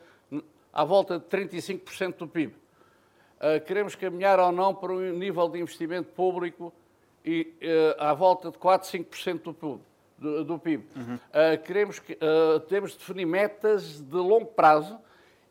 à 0.77 0.84
volta 0.84 1.17
de 1.17 1.25
35% 1.25 2.17
do 2.17 2.27
PIB. 2.27 2.53
Uh, 2.53 3.60
queremos 3.65 3.96
caminhar 3.96 4.39
ou 4.39 4.51
não 4.51 4.75
para 4.75 4.93
um 4.93 5.12
nível 5.12 5.50
de 5.50 5.60
investimento 5.60 6.10
público 6.12 6.72
e, 7.25 7.51
uh, 7.63 8.03
à 8.03 8.13
volta 8.13 8.51
de 8.51 8.60
4, 8.60 8.88
5% 8.88 9.55
do, 9.60 9.81
do, 10.19 10.46
do 10.46 10.60
PIB. 10.60 10.86
Uhum. 10.96 11.15
Uh, 11.15 11.63
queremos 11.63 11.98
que, 11.98 12.15
temos 12.69 12.91
de 12.91 13.00
definir 13.00 13.25
metas 13.25 14.00
de 14.00 14.15
longo 14.17 14.46
prazo 14.46 15.00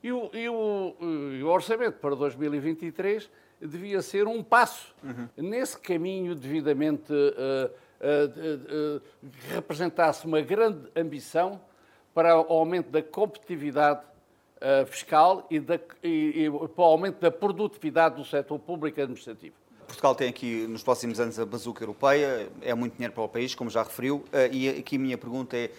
e 0.01 0.13
o, 0.13 0.31
e 0.33 0.49
o, 0.49 0.97
e 1.41 1.43
o 1.43 1.49
orçamento 1.49 1.99
para 1.99 2.15
2023 2.15 3.29
devia 3.61 4.03
ser 4.03 4.29
um 4.29 4.45
passo 4.45 4.95
uhum. 5.03 5.29
nesse 5.37 5.77
caminho 5.77 6.37
devidamente 6.37 7.13
que 9.43 9.55
representasse 9.55 10.25
uma 10.25 10.41
grande 10.41 10.87
ambição 10.95 11.61
para 12.15 12.39
o 12.39 12.53
aumento 12.53 12.91
da 12.91 13.03
competitividade 13.03 14.03
uh, 14.57 14.87
fiscal 14.87 15.47
e, 15.51 15.61
da, 15.61 15.79
e, 16.03 16.45
e, 16.45 16.51
para 16.69 16.83
o 16.83 16.85
aumento 16.85 17.21
da 17.21 17.31
produtividade 17.31 18.17
do 18.17 18.25
setor 18.25 18.59
público 18.59 19.01
administrativo. 19.01 19.55
Portugal 19.87 20.15
tem 20.15 20.29
aqui 20.29 20.67
nos 20.67 20.83
próximos 20.83 21.21
anos 21.21 21.39
a 21.39 21.47
bazuca 21.47 21.83
europeia, 21.85 22.49
é 22.61 22.75
muito 22.75 22.95
dinheiro 22.95 23.15
para 23.15 23.23
o 23.23 23.29
país, 23.29 23.55
como 23.55 23.71
já 23.71 23.83
referiu, 23.83 24.17
uh, 24.17 24.53
e 24.53 24.69
aqui 24.69 24.97
a 24.97 24.99
minha 24.99 25.19
pergunta 25.19 25.57
é, 25.57 25.71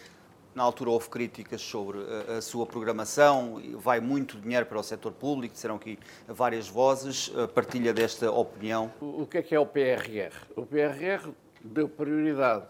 na 0.55 0.63
altura 0.63 0.89
houve 0.89 1.09
críticas 1.09 1.61
sobre 1.61 1.99
a, 1.99 2.37
a 2.37 2.41
sua 2.41 2.65
programação, 2.65 3.61
vai 3.75 3.99
muito 3.99 4.39
dinheiro 4.39 4.65
para 4.65 4.79
o 4.79 4.83
setor 4.83 5.11
público, 5.11 5.53
disseram 5.53 5.75
aqui 5.75 5.99
várias 6.27 6.67
vozes, 6.67 7.29
partilha 7.53 7.93
desta 7.93 8.31
opinião? 8.31 8.91
O, 8.99 9.23
o 9.23 9.27
que 9.27 9.37
é 9.37 9.43
que 9.43 9.53
é 9.53 9.59
o 9.59 9.65
PRR? 9.65 10.33
O 10.55 10.65
PRR 10.65 11.29
deu 11.63 11.87
prioridade 11.87 12.65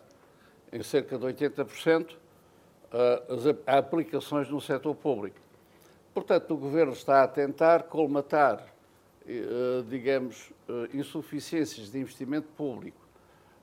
em 0.74 0.84
cerca 0.84 1.18
de 1.18 1.26
80% 1.26 2.16
a 3.66 3.78
aplicações 3.78 4.50
no 4.50 4.60
setor 4.60 4.96
público. 4.96 5.47
Portanto, 6.18 6.56
o 6.56 6.58
Governo 6.58 6.94
está 6.94 7.22
a 7.22 7.28
tentar 7.28 7.84
colmatar, 7.84 8.66
eh, 9.28 9.84
digamos, 9.88 10.52
eh, 10.68 10.90
insuficiências 10.96 11.92
de 11.92 12.00
investimento 12.00 12.48
público 12.58 12.98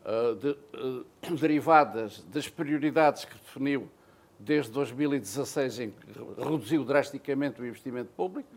eh, 0.05 1.35
derivadas 1.35 2.23
das 2.29 2.49
prioridades 2.49 3.25
que 3.25 3.35
definiu 3.35 3.91
desde 4.39 4.71
2016, 4.71 5.81
em 5.81 5.91
que 5.91 6.07
reduziu 6.39 6.85
drasticamente 6.85 7.61
o 7.61 7.67
investimento 7.67 8.13
público, 8.13 8.49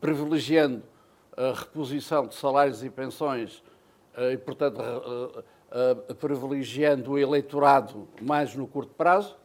privilegiando 0.00 0.84
a 1.36 1.50
reposição 1.50 2.28
de 2.28 2.36
salários 2.36 2.84
e 2.84 2.90
pensões 2.90 3.60
e, 4.32 4.36
portanto, 4.38 4.80
privilegiando 6.20 7.10
o 7.10 7.18
eleitorado 7.18 8.06
mais 8.20 8.54
no 8.54 8.68
curto 8.68 8.94
prazo, 8.94 9.36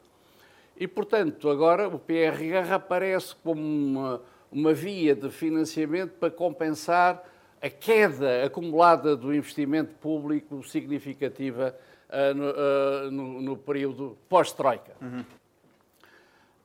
e, 0.79 0.87
portanto, 0.87 1.49
agora 1.49 1.87
o 1.87 1.97
PRR 1.97 2.71
aparece 2.73 3.35
como 3.43 3.61
uma, 3.61 4.21
uma 4.51 4.73
via 4.73 5.15
de 5.15 5.29
financiamento 5.29 6.11
para 6.19 6.29
compensar 6.29 7.23
a 7.61 7.69
queda 7.69 8.45
acumulada 8.45 9.15
do 9.15 9.33
investimento 9.33 9.95
público 9.95 10.63
significativa 10.63 11.75
uh, 12.09 12.33
no, 12.35 12.45
uh, 12.45 13.11
no, 13.11 13.41
no, 13.41 13.57
período 13.57 14.15
pós-Troika. 14.29 14.93
Uhum. 15.01 15.25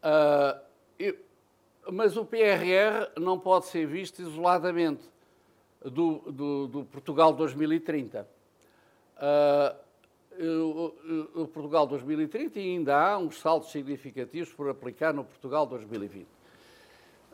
Uh, 0.05 0.73
mas 1.91 2.17
o 2.17 2.25
PRR 2.25 3.11
não 3.19 3.39
pode 3.39 3.67
ser 3.67 3.87
visto 3.87 4.21
isoladamente 4.21 5.03
do, 5.83 6.19
do, 6.31 6.67
do 6.69 6.85
Portugal 6.85 7.33
2030 7.33 8.29
o 11.35 11.47
Portugal 11.47 11.87
2030 11.87 12.59
e 12.59 12.63
ainda 12.63 12.97
há 12.97 13.19
uns 13.19 13.41
saltos 13.41 13.71
significativos 13.71 14.53
por 14.53 14.69
aplicar 14.69 15.13
no 15.13 15.25
Portugal 15.25 15.67
2020. 15.67 16.27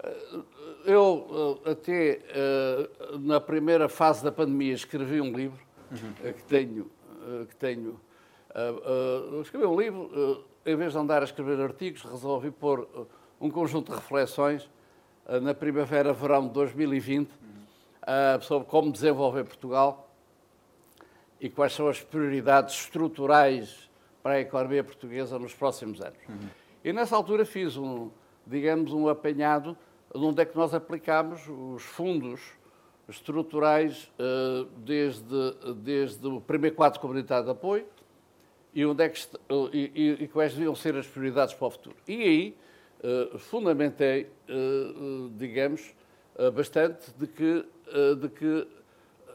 Eh, 0.03 0.41
eu 0.87 1.61
eh, 1.67 1.71
até 1.71 2.21
eh, 2.29 2.91
na 3.21 3.41
primeira 3.41 3.89
fase 3.89 4.23
da 4.23 4.31
pandemia 4.31 4.73
escrevi 4.75 5.21
um 5.21 5.33
livro 5.33 5.59
uhum. 5.91 6.33
que 6.33 6.43
tenho, 6.45 6.91
que 7.49 7.57
tenho 7.57 8.01
escrevi 9.43 9.67
um 9.67 9.79
livro, 9.79 10.45
em 10.65 10.75
vez 10.77 10.93
de 10.93 10.99
andar 10.99 11.23
a 11.23 11.25
escrever 11.25 11.61
artigos, 11.61 12.03
resolvi 12.03 12.51
pôr 12.51 12.89
um 13.41 13.51
conjunto 13.51 13.93
de 13.93 13.99
reflexões 13.99 14.69
na 15.43 15.53
primavera-verão 15.55 16.47
de 16.47 16.55
2020 16.55 17.29
uhum. 17.31 18.41
sobre 18.41 18.67
como 18.69 18.91
desenvolver 18.91 19.45
Portugal 19.45 20.08
e 21.41 21.49
quais 21.49 21.73
são 21.73 21.89
as 21.89 22.01
prioridades 22.01 22.75
estruturais 22.75 23.89
para 24.23 24.35
a 24.35 24.41
economia 24.41 24.83
portuguesa 24.83 25.39
nos 25.39 25.55
próximos 25.55 26.01
anos. 26.01 26.19
Uhum. 26.29 26.49
E 26.85 26.93
nessa 26.93 27.17
altura 27.17 27.45
fiz 27.45 27.77
um, 27.77 28.11
digamos, 28.47 28.93
um 28.93 29.09
apanhado 29.09 29.77
de 30.15 30.21
onde 30.21 30.43
é 30.43 30.45
que 30.45 30.57
nós 30.57 30.75
aplicamos 30.75 31.43
os 31.49 31.83
fundos 31.83 32.41
estruturais 33.09 34.11
uh, 34.19 34.65
desde, 34.79 35.55
desde 35.77 36.27
o 36.27 36.41
primeiro 36.41 36.77
quadro 36.77 37.01
comunitário 37.01 37.45
de 37.45 37.51
apoio 37.51 37.87
e, 38.75 38.85
onde 38.85 39.03
é 39.03 39.09
que, 39.09 39.21
uh, 39.51 39.71
e, 39.73 40.19
e, 40.21 40.29
quais 40.29 40.53
deviam 40.53 40.75
ser 40.75 40.95
as 40.97 41.07
prioridades 41.07 41.55
para 41.55 41.67
o 41.67 41.71
futuro. 41.71 41.97
E 42.07 42.23
aí 42.23 42.57
uh, 43.03 43.39
fundamentei, 43.39 44.31
digamos, 45.37 45.95
bastante 46.55 47.11
de 47.19 47.27
que, 47.27 47.67
de 48.21 48.29
que 48.29 48.69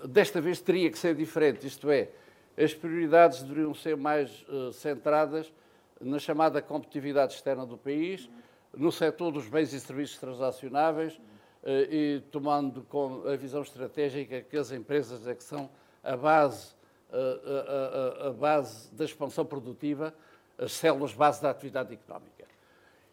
desta 0.07 0.41
vez 0.41 0.59
teria 0.59 0.89
que 0.91 0.97
ser 0.97 1.15
diferente, 1.15 1.65
isto 1.65 1.89
é, 1.89 2.09
as 2.57 2.73
prioridades 2.73 3.41
deveriam 3.41 3.73
ser 3.73 3.97
mais 3.97 4.45
uh, 4.47 4.71
centradas 4.71 5.51
na 5.99 6.19
chamada 6.19 6.61
competitividade 6.61 7.33
externa 7.33 7.65
do 7.65 7.77
país, 7.77 8.29
no 8.75 8.91
setor 8.91 9.31
dos 9.31 9.47
bens 9.47 9.73
e 9.73 9.79
serviços 9.79 10.17
transacionáveis 10.17 11.13
uh, 11.15 11.69
e 11.89 12.21
tomando 12.31 12.83
com 12.83 13.27
a 13.27 13.35
visão 13.35 13.61
estratégica 13.61 14.41
que 14.41 14.57
as 14.57 14.71
empresas 14.71 15.25
é 15.27 15.33
que 15.33 15.43
são 15.43 15.69
a 16.03 16.15
base, 16.15 16.73
uh, 17.09 18.21
a, 18.21 18.25
a, 18.25 18.27
a 18.27 18.31
base 18.33 18.93
da 18.93 19.05
expansão 19.05 19.45
produtiva, 19.45 20.13
as 20.57 20.73
células 20.73 21.13
base 21.13 21.41
da 21.41 21.49
atividade 21.49 21.93
económica. 21.93 22.45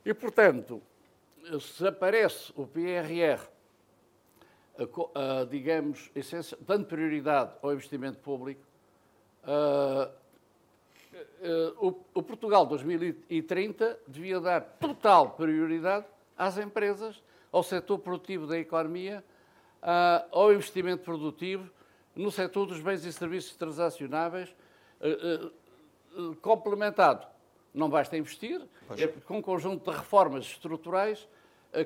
E, 0.05 0.13
portanto, 0.13 0.83
se 1.61 1.87
aparece 1.87 2.53
o 2.55 2.67
PRR 2.67 3.41
digamos, 5.51 6.11
dando 6.61 6.87
prioridade 6.87 7.53
ao 7.63 7.73
investimento 7.73 8.19
público, 8.19 8.63
uh, 9.45 10.11
uh, 11.79 11.89
o, 11.89 12.05
o, 12.15 12.23
Portugal 12.23 12.65
2030 12.65 13.99
devia 14.07 14.41
dar 14.41 14.61
total 14.61 15.33
prioridade 15.33 16.07
às 16.37 16.57
empresas, 16.57 17.23
ao 17.53 17.63
setor 17.63 17.99
produtivo 17.99 18.47
da 18.47 18.59
economia, 18.59 19.23
ao 20.31 20.53
investimento 20.53 21.03
produtivo, 21.03 21.69
no 22.15 22.31
setor 22.31 22.67
dos 22.67 22.81
bens 22.81 23.05
e 23.05 23.13
serviços 23.13 23.57
transacionáveis, 23.57 24.55
complementado. 26.41 27.27
Não 27.75 27.91
basta 27.91 28.17
investir, 28.17 28.63
é 28.97 29.07
com 29.09 29.39
um 29.39 29.43
conjunto 29.43 29.91
de 29.91 29.97
reformas 29.97 30.45
estruturais, 30.45 31.27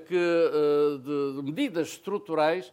que, 0.07 1.00
de 1.02 1.42
medidas 1.42 1.88
estruturais 1.88 2.72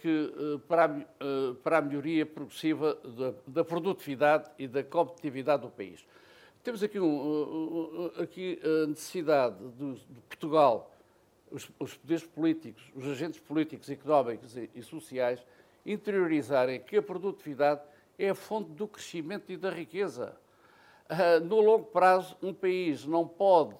que, 0.00 0.34
eh, 0.36 0.60
para, 0.66 0.86
a, 0.86 0.98
eh, 0.98 1.54
para 1.62 1.78
a 1.78 1.82
melhoria 1.82 2.26
progressiva 2.26 2.98
da, 3.04 3.34
da, 3.46 3.64
produtividade 3.64 4.50
e 4.58 4.66
da 4.66 4.82
competitividade 4.82 5.62
do 5.62 5.70
país. 5.70 6.04
Temos 6.64 6.82
aqui, 6.82 6.98
um, 6.98 8.10
aqui 8.20 8.60
a 8.62 8.86
necessidade 8.88 9.56
de, 9.78 9.94
de 9.94 10.20
Portugal, 10.28 10.92
os, 11.50 11.70
os, 11.78 11.94
poderes 11.96 12.24
políticos, 12.24 12.82
os 12.94 13.06
agentes 13.06 13.40
políticos, 13.40 13.88
económicos 13.88 14.56
e, 14.56 14.68
e 14.74 14.82
sociais, 14.82 15.44
interiorizarem 15.86 16.80
que 16.80 16.96
a 16.96 17.02
produtividade 17.02 17.80
é 18.18 18.30
a 18.30 18.34
fonte 18.34 18.70
do 18.70 18.86
crescimento 18.88 19.50
e 19.50 19.56
da 19.56 19.70
riqueza. 19.70 20.36
no 21.44 21.60
longo 21.60 21.86
prazo, 21.86 22.36
um 22.42 22.54
país 22.54 23.04
não 23.04 23.26
pode 23.26 23.74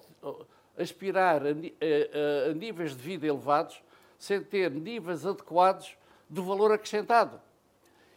aspirar 0.77 1.41
a, 1.45 1.49
a, 1.49 2.51
a 2.51 2.53
níveis 2.53 2.95
de 2.95 3.01
vida 3.01 3.27
elevados 3.27 3.81
sem 4.23 4.41
ter 4.41 4.71
níveis 4.71 5.25
adequados 5.25 5.97
de 6.29 6.39
valor 6.39 6.71
acrescentado. 6.71 7.41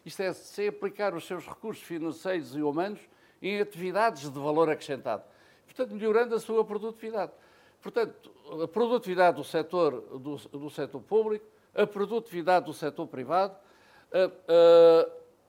Isto 0.05 0.23
é, 0.23 0.33
sem 0.33 0.69
aplicar 0.69 1.13
os 1.15 1.27
seus 1.27 1.45
recursos 1.45 1.83
financeiros 1.83 2.55
e 2.55 2.63
humanos 2.63 3.01
em 3.43 3.61
atividades 3.61 4.31
de 4.31 4.39
valor 4.39 4.71
acrescentado. 4.71 5.25
Portanto, 5.65 5.93
melhorando 5.97 6.37
a 6.37 6.39
sua 6.39 6.65
produtividade. 6.65 7.33
Portanto, 7.83 8.31
a 8.63 8.69
produtividade 8.69 9.37
do 9.37 9.43
setor, 9.43 10.01
do, 10.21 10.37
do 10.37 10.71
setor 10.71 11.01
público, 11.01 11.45
a 11.75 11.85
produtividade 11.85 12.67
do 12.67 12.73
setor 12.73 13.09
privado, 13.09 13.57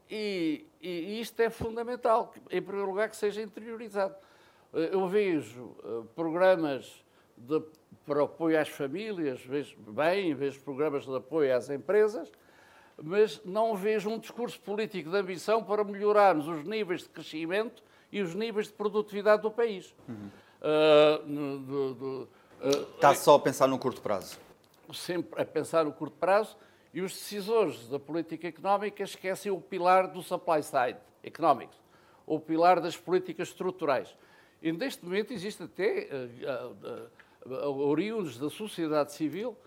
e, 0.10 0.66
e, 0.82 1.22
isto 1.22 1.40
é 1.40 1.52
fundamental, 1.52 2.34
em 2.50 2.64
primeiro 2.64 2.90
lugar, 2.90 3.12
que 3.12 3.16
seja 3.16 3.44
interiorizado. 3.44 4.16
Eu 4.74 5.08
vejo 5.08 5.76
programas 6.16 7.06
de, 7.38 7.62
para 8.06 8.24
apoio 8.24 8.60
às 8.60 8.70
famílias, 8.70 9.42
vejo 9.42 9.78
bem, 9.78 10.34
vejo 10.34 10.60
programas 10.62 11.06
de 11.06 11.16
apoio 11.16 11.56
às 11.56 11.70
empresas, 11.70 12.32
mas 13.02 13.42
não 13.44 13.76
vejo 13.76 14.10
um 14.10 14.18
discurso 14.18 14.60
político 14.62 15.10
de 15.10 15.18
ambição 15.18 15.64
para 15.64 15.84
melhorarmos 15.84 16.48
os 16.48 16.64
níveis 16.64 17.02
de 17.02 17.10
crescimento 17.10 17.84
e 18.12 18.22
os 18.22 18.34
níveis 18.34 18.68
de 18.68 18.74
produtividade 18.74 19.42
do 19.42 19.52
país. 19.52 19.94
Uhum. 20.08 20.30
Uh, 20.60 21.60
do, 21.60 21.94
do, 21.94 22.30
uh, 22.62 22.96
Está 22.96 23.14
só 23.14 23.36
a 23.36 23.40
pensar 23.40 23.68
no 23.68 23.78
curto 23.78 24.02
prazo? 24.02 24.40
sempre 24.94 25.42
a 25.42 25.46
pensar 25.46 25.86
no 25.86 25.92
curto 25.92 26.16
prazo 26.18 26.56
e 26.94 27.02
os 27.02 27.12
decisores 27.12 27.88
da 27.90 28.00
política 28.00 28.48
económica 28.48 29.04
esquecem 29.04 29.52
o 29.52 29.60
pilar 29.60 30.08
do 30.08 30.24
supply 30.24 30.64
side 30.64 30.98
economics, 31.24 31.78
o 32.26 32.40
pilar 32.40 32.80
das 32.80 32.96
políticas 32.96 33.50
estruturais. 33.50 34.16
E 34.62 34.72
neste 34.72 35.04
momento 35.04 35.34
existe 35.34 35.64
até, 35.64 36.08
uh, 36.12 37.10
oriundos 37.50 38.38
da 38.38 38.50
sociedade 38.50 39.12
civil, 39.14 39.58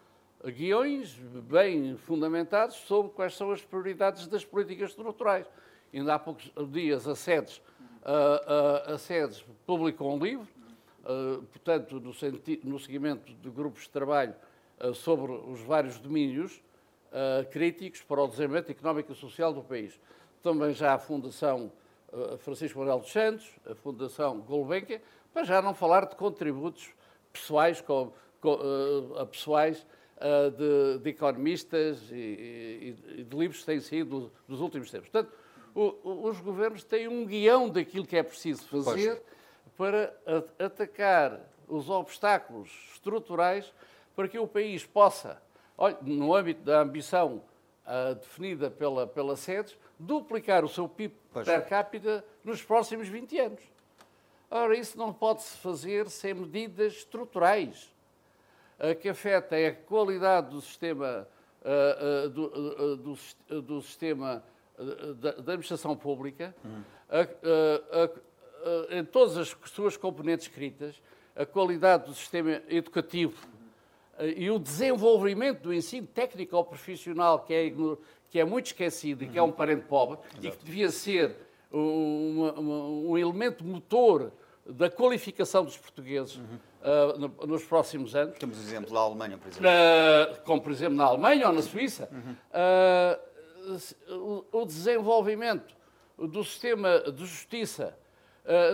guiões 0.44 1.14
bem 1.48 1.96
fundamentados 1.96 2.76
sobre 2.76 3.12
quais 3.12 3.34
são 3.34 3.50
as 3.50 3.62
prioridades 3.62 4.26
das 4.26 4.44
políticas 4.44 4.90
estruturais. 4.90 5.46
Ainda 5.92 6.14
há 6.14 6.18
poucos 6.18 6.50
dias 6.70 7.06
a 7.08 7.14
SEDES, 7.14 7.60
a, 8.02 8.90
a, 8.90 8.94
a 8.94 8.98
SEDES 8.98 9.44
publicou 9.66 10.14
um 10.14 10.18
livro, 10.18 10.48
portanto, 11.52 12.00
no, 12.00 12.12
no 12.64 12.78
seguimento 12.78 13.32
de 13.34 13.50
grupos 13.50 13.82
de 13.82 13.90
trabalho 13.90 14.34
sobre 14.94 15.32
os 15.32 15.60
vários 15.60 15.98
domínios 15.98 16.62
críticos 17.50 18.02
para 18.02 18.22
o 18.22 18.28
desenvolvimento 18.28 18.70
económico 18.70 19.12
e 19.12 19.14
social 19.14 19.52
do 19.52 19.62
país. 19.62 19.98
Também 20.42 20.72
já 20.72 20.94
a 20.94 20.98
Fundação 20.98 21.70
Francisco 22.38 22.78
Manuel 22.78 23.00
dos 23.00 23.12
Santos, 23.12 23.50
a 23.68 23.74
Fundação 23.74 24.40
Gulbenkian, 24.40 25.00
para 25.32 25.44
já 25.44 25.60
não 25.60 25.74
falar 25.74 26.06
de 26.06 26.16
contributos 26.16 26.94
pessoais, 27.32 27.80
com, 27.80 28.12
com, 28.40 28.54
uh, 28.54 29.26
pessoais 29.26 29.86
uh, 30.16 30.50
de, 30.50 30.98
de, 31.02 31.10
economistas 31.10 32.10
e, 32.10 32.14
e, 32.14 33.20
e, 33.20 33.24
de 33.24 33.36
livros 33.36 33.60
que 33.60 33.66
têm 33.66 33.80
saído 33.80 34.32
dos 34.48 34.60
últimos 34.60 34.90
tempos. 34.90 35.08
Portanto, 35.08 35.32
o, 35.74 35.94
o, 36.02 36.28
os 36.28 36.40
governos 36.40 36.84
têm 36.84 37.08
um 37.08 37.24
guião 37.24 37.68
daquilo 37.68 38.06
que 38.06 38.16
é 38.16 38.22
preciso 38.22 38.66
fazer 38.68 39.22
pois. 39.76 39.76
para 39.76 40.14
a, 40.26 40.64
atacar 40.66 41.40
os 41.68 41.88
obstáculos 41.88 42.70
estruturais 42.92 43.72
para 44.14 44.28
que 44.28 44.38
o 44.38 44.46
país 44.46 44.84
possa, 44.84 45.40
olha, 45.78 45.96
no 46.02 46.34
âmbito 46.34 46.62
da 46.62 46.80
ambição 46.80 47.42
uh, 47.86 48.14
definida 48.14 48.70
pela, 48.70 49.06
pela 49.06 49.36
SEDES, 49.36 49.78
duplicar 49.98 50.64
o 50.64 50.68
seu 50.68 50.88
PIB 50.88 51.14
pois. 51.32 51.46
per 51.46 51.66
capita 51.66 52.24
nos 52.44 52.62
próximos 52.62 53.08
20 53.08 53.38
anos. 53.38 53.60
Ora, 54.50 54.76
isso 54.76 54.98
não 54.98 55.12
pode-se 55.12 55.56
fazer 55.58 56.08
sem 56.08 56.34
medidas 56.34 56.94
estruturais 56.94 57.92
que 59.00 59.08
afetem 59.10 59.66
a 59.66 59.74
qualidade 59.74 60.50
do 60.50 60.60
sistema, 60.60 61.28
uh, 61.60 62.28
do, 62.30 62.96
do, 62.96 63.62
do, 63.62 63.82
sistema 63.82 64.42
da, 65.18 65.32
da, 65.32 65.52
administração 65.52 65.94
pública, 65.94 66.54
hum. 66.64 66.82
em 68.90 69.04
todas 69.04 69.36
as 69.36 69.56
suas 69.66 69.98
componentes 69.98 70.46
escritas, 70.46 71.00
a 71.36 71.44
qualidade 71.44 72.06
do 72.06 72.14
sistema 72.14 72.62
educativo 72.68 73.46
e 74.36 74.50
o 74.50 74.58
desenvolvimento 74.58 75.60
do 75.60 75.74
ensino 75.74 76.06
técnico 76.06 76.56
ou 76.56 76.64
profissional, 76.64 77.40
que 77.40 77.54
é, 77.54 77.72
que 78.30 78.38
é 78.38 78.44
muito 78.44 78.66
esquecido 78.66 79.24
e 79.24 79.28
que 79.28 79.38
é 79.38 79.42
um 79.42 79.52
parente 79.52 79.84
pobre, 79.86 80.18
Exato. 80.30 80.46
e 80.46 80.50
que 80.50 80.64
devia 80.64 80.90
ser 80.90 81.36
um, 81.72 81.78
um, 82.58 83.10
um, 83.10 83.18
elemento 83.18 83.64
motor 83.64 84.32
da 84.72 84.90
qualificação 84.90 85.64
dos 85.64 85.76
portugueses 85.76 86.36
uhum. 86.36 86.58
uh, 87.38 87.46
nos 87.46 87.64
próximos 87.64 88.14
anos. 88.14 88.38
Temos 88.38 88.58
o 88.58 88.60
exemplo 88.60 88.92
da 88.92 89.00
Alemanha, 89.00 89.38
por 89.38 89.48
exemplo. 89.48 89.68
Uh, 89.68 90.42
como, 90.44 90.60
por 90.62 90.72
exemplo, 90.72 90.96
na 90.96 91.04
Alemanha 91.04 91.48
ou 91.48 91.52
na 91.52 91.62
Suíça. 91.62 92.08
Uhum. 92.12 92.36
Uh, 92.54 94.46
o, 94.52 94.64
desenvolvimento 94.64 95.76
do 96.18 96.42
sistema 96.42 96.98
de 97.00 97.24
justiça 97.26 97.96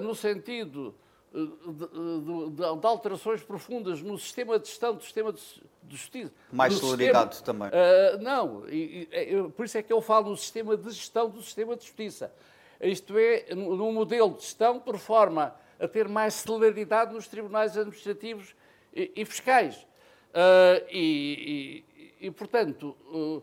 no 0.01 0.15
sentido 0.15 0.95
de, 1.37 1.47
de, 1.47 2.51
de, 2.57 2.87
alterações 2.87 3.43
profundas 3.43 4.01
no 4.01 4.17
sistema 4.19 4.59
de 4.59 4.69
gestão, 4.69 4.95
do 4.95 5.03
sistema 5.03 5.33
de, 5.33 5.41
de 5.83 5.97
justiça. 5.97 6.33
Mais 6.51 6.75
solidariedade 6.75 7.43
também. 7.43 7.69
Uh, 7.69 8.23
não, 8.23 8.69
e, 8.69 9.09
e, 9.13 9.51
por 9.51 9.67
isso 9.67 9.77
é 9.77 9.83
que 9.83 9.93
eu 9.93 10.01
falo 10.01 10.31
no 10.31 10.37
sistema 10.37 10.77
de 10.77 10.91
gestão 10.91 11.29
do 11.29 11.43
sistema 11.43 11.77
de 11.77 11.85
justiça. 11.85 12.33
Isto 12.81 13.19
é, 13.19 13.55
num 13.55 13.93
modelo 13.93 14.35
de 14.35 14.43
gestão 14.43 14.79
por 14.79 14.99
forma 14.99 15.55
a 15.79 15.89
ter 15.89 16.09
mais 16.09 16.35
celeridade 16.35 17.13
nos 17.13 17.29
tribunais 17.29 17.77
administrativos 17.77 18.55
e, 18.95 19.13
e 19.17 19.25
fiscais. 19.25 19.77
Uh, 19.77 20.85
e, 20.91 21.85
e, 22.21 22.31
portanto, 22.31 22.97
uh, 23.11 23.43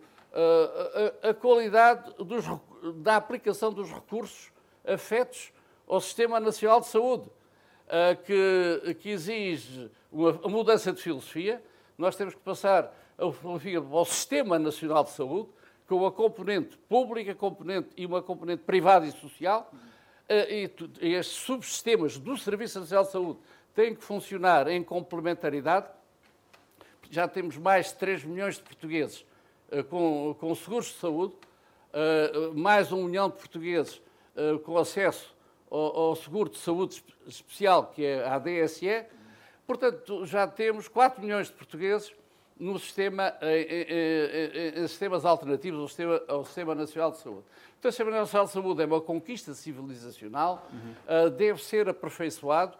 a, 1.23 1.29
a, 1.29 1.33
qualidade 1.33 2.13
dos, 2.23 2.45
da 2.95 3.15
aplicação 3.15 3.71
dos 3.71 3.91
recursos 3.91 4.51
afetos 4.85 5.51
ao 5.87 6.01
Sistema 6.01 6.39
Nacional 6.39 6.81
de 6.81 6.87
Saúde 6.87 7.29
que, 8.25 8.95
que 8.95 9.09
exige 9.09 9.91
uma 10.11 10.31
mudança 10.49 10.91
de 10.91 11.01
filosofia. 11.01 11.61
Nós 11.97 12.15
temos 12.15 12.33
que 12.33 12.39
passar 12.39 12.91
a 13.17 13.31
filosofia 13.31 13.77
ao 13.77 14.05
Sistema 14.05 14.57
Nacional 14.57 15.03
de 15.03 15.11
Saúde, 15.11 15.49
com 15.87 15.97
uma 15.97 16.11
componente 16.11 16.77
pública, 16.89 17.35
componente 17.35 17.89
e 17.95 18.05
uma 18.05 18.21
componente 18.21 18.63
privada 18.63 19.05
e 19.05 19.11
social. 19.11 19.71
Estes 20.99 21.37
subsistemas 21.37 22.17
do 22.17 22.35
Serviço 22.37 22.79
Nacional 22.79 23.05
de 23.05 23.11
Saúde 23.11 23.39
têm 23.75 23.93
que 23.93 24.03
funcionar 24.03 24.67
em 24.67 24.83
complementaridade. 24.83 25.87
Já 27.11 27.27
temos 27.27 27.57
mais 27.57 27.87
de 27.87 27.95
3 27.95 28.23
milhões 28.23 28.55
de 28.55 28.63
portugueses 28.63 29.25
com, 29.89 30.35
com 30.39 30.55
seguros 30.55 30.87
de 30.87 30.93
saúde, 30.93 31.35
mais 32.55 32.91
um 32.91 33.03
milhão 33.03 33.29
de 33.29 33.35
portugueses 33.35 34.01
com 34.63 34.77
acesso 34.77 35.35
ao, 35.69 35.95
ao 35.95 36.15
seguro 36.15 36.49
de 36.49 36.57
saúde 36.57 37.03
especial, 37.27 37.87
que 37.87 38.03
é 38.03 38.23
a 38.23 38.35
ADSE. 38.35 39.05
Portanto, 39.67 40.25
já 40.25 40.47
temos 40.47 40.87
4 40.87 41.21
milhões 41.21 41.47
de 41.47 41.53
portugueses 41.53 42.13
no 42.63 42.79
sistema, 42.79 43.35
em, 43.41 43.61
em, 43.61 44.79
em, 44.79 44.83
em 44.83 44.87
sistemas 44.87 45.25
alternativos 45.25 45.81
ao 45.81 45.87
sistema, 45.87 46.21
ao 46.27 46.45
sistema, 46.45 46.75
Nacional 46.75 47.11
de 47.11 47.17
Saúde. 47.17 47.43
Então, 47.77 47.89
o 47.89 47.91
Sistema 47.91 48.11
Nacional 48.11 48.45
de 48.45 48.51
Saúde 48.53 48.81
é 48.81 48.85
uma 48.85 49.01
conquista 49.01 49.53
civilizacional, 49.53 50.65
uhum. 50.71 51.25
uh, 51.27 51.29
deve 51.29 51.61
ser 51.61 51.89
aperfeiçoado, 51.89 52.77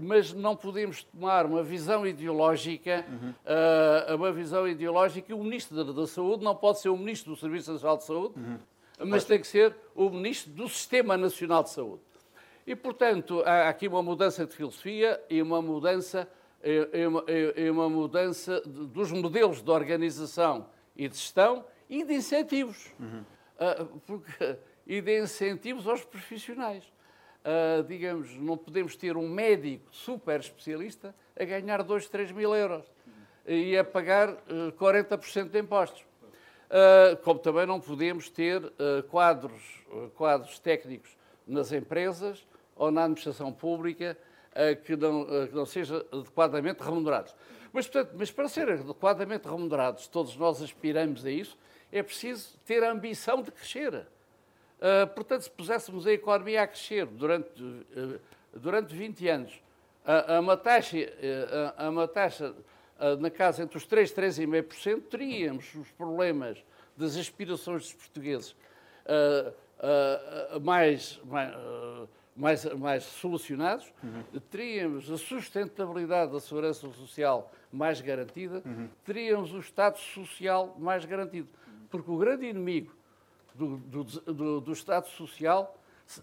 mas 0.00 0.32
não 0.32 0.54
podemos 0.54 1.02
tomar 1.02 1.46
uma 1.46 1.62
visão 1.64 2.06
ideológica, 2.06 3.04
uhum. 3.08 3.30
uh, 3.30 4.14
uma 4.14 4.30
visão 4.30 4.68
ideológica, 4.68 5.34
o 5.34 5.42
Ministro 5.42 5.84
da, 5.84 5.92
da, 5.92 6.06
Saúde 6.06 6.44
não 6.44 6.54
pode 6.54 6.78
ser 6.80 6.88
o 6.88 6.96
Ministro 6.96 7.32
do 7.32 7.36
Serviço 7.36 7.72
Nacional 7.72 7.96
de 7.96 8.04
Saúde, 8.04 8.34
uhum. 8.36 8.58
mas 9.00 9.24
tem 9.24 9.40
que 9.40 9.46
ser 9.48 9.74
o 9.96 10.08
Ministro 10.10 10.52
do 10.52 10.68
Sistema 10.68 11.16
Nacional 11.16 11.64
de 11.64 11.70
Saúde. 11.70 12.02
E, 12.64 12.76
portanto, 12.76 13.42
há 13.44 13.68
aqui 13.68 13.88
uma 13.88 14.02
mudança 14.02 14.46
de 14.46 14.54
filosofia 14.54 15.20
e 15.28 15.42
uma 15.42 15.60
mudança, 15.60 16.28
e 16.64 17.06
uma, 17.06 17.24
e 17.28 17.70
uma 17.70 17.88
mudança 17.90 18.60
dos 18.62 19.12
modelos 19.12 19.62
de 19.62 19.70
organização 19.70 20.66
e 20.96 21.08
de 21.08 21.16
gestão 21.16 21.64
e 21.88 22.02
de 22.04 22.14
incentivos. 22.14 22.90
Uhum. 22.98 23.24
Uh, 23.54 24.00
porque, 24.06 24.56
e 24.86 25.00
de 25.00 25.22
incentivos 25.22 25.86
aos 25.86 26.04
profissionais. 26.04 26.84
Uh, 27.44 27.82
digamos, 27.84 28.34
não 28.36 28.56
podemos 28.56 28.96
ter 28.96 29.16
um 29.16 29.28
médico 29.28 29.86
super 29.90 30.40
especialista 30.40 31.14
a 31.38 31.44
ganhar 31.44 31.82
2, 31.82 32.08
3 32.08 32.32
mil 32.32 32.54
euros 32.54 32.90
e 33.46 33.76
a 33.76 33.84
pagar 33.84 34.30
uh, 34.30 34.72
40% 34.78 35.50
de 35.50 35.60
impostos. 35.60 36.04
Como 37.22 37.38
também 37.38 37.66
não 37.66 37.78
podemos 37.78 38.28
ter 38.28 38.60
quadros, 39.08 39.84
quadros 40.16 40.58
técnicos 40.58 41.16
nas 41.46 41.70
empresas 41.70 42.44
ou 42.74 42.90
na 42.90 43.02
administração 43.04 43.52
pública 43.52 44.18
que, 44.84 44.96
não, 44.96 45.22
uh, 45.22 45.48
que 45.48 45.54
não 45.54 45.66
seja 45.66 46.04
adequadamente 46.12 46.82
remunerados. 46.82 47.34
Mas, 47.72 47.86
portanto, 47.88 48.14
mas 48.16 48.30
para 48.30 48.48
ser 48.48 48.70
adequadamente 48.70 49.48
remunerados, 49.48 50.06
todos 50.06 50.36
nós 50.36 50.62
aspiramos 50.62 51.24
a 51.26 51.30
isso, 51.30 51.58
é 51.90 52.02
preciso 52.02 52.56
ter 52.64 52.84
a 52.84 52.92
ambição 52.92 53.42
de 53.42 53.50
crescer. 53.50 53.94
Uh, 53.94 55.06
portanto, 55.14 55.42
se 55.42 55.50
puséssemos 55.50 56.06
a 56.06 56.12
economia 56.12 56.62
a 56.62 56.66
crescer 56.66 57.06
durante, 57.06 57.52
durante 58.52 58.94
20 58.94 59.28
anos, 59.28 59.60
a, 60.04 60.36
a 60.36 60.40
uma 60.40 60.56
taxa, 60.56 60.98
a, 61.76 61.86
a 61.86 61.90
uma 61.90 62.06
taxa 62.06 62.54
na 63.18 63.30
casa 63.30 63.62
entre 63.62 63.76
os 63.76 63.86
3 63.86 64.10
e 64.10 64.14
3,5%, 64.14 65.02
teríamos 65.10 65.74
os 65.74 65.90
problemas 65.92 66.62
das 66.96 67.16
aspirações 67.16 67.82
dos 67.82 67.94
portugueses 67.94 68.54
mais, 70.62 71.20
mais 71.24 71.52
mais, 72.36 72.64
mais 72.74 73.04
solucionados, 73.04 73.92
uhum. 74.02 74.40
teríamos 74.50 75.10
a 75.10 75.16
sustentabilidade 75.16 76.32
da 76.32 76.40
segurança 76.40 76.88
social 76.92 77.50
mais 77.72 78.00
garantida, 78.00 78.62
uhum. 78.64 78.88
teríamos 79.04 79.52
o 79.52 79.58
Estado 79.58 79.98
social 79.98 80.76
mais 80.78 81.04
garantido. 81.04 81.48
Porque 81.90 82.10
o 82.10 82.16
grande 82.16 82.46
inimigo 82.46 82.92
do, 83.54 83.76
do, 83.76 84.04
do, 84.04 84.60
do 84.60 84.72
Estado 84.72 85.06
social, 85.08 85.76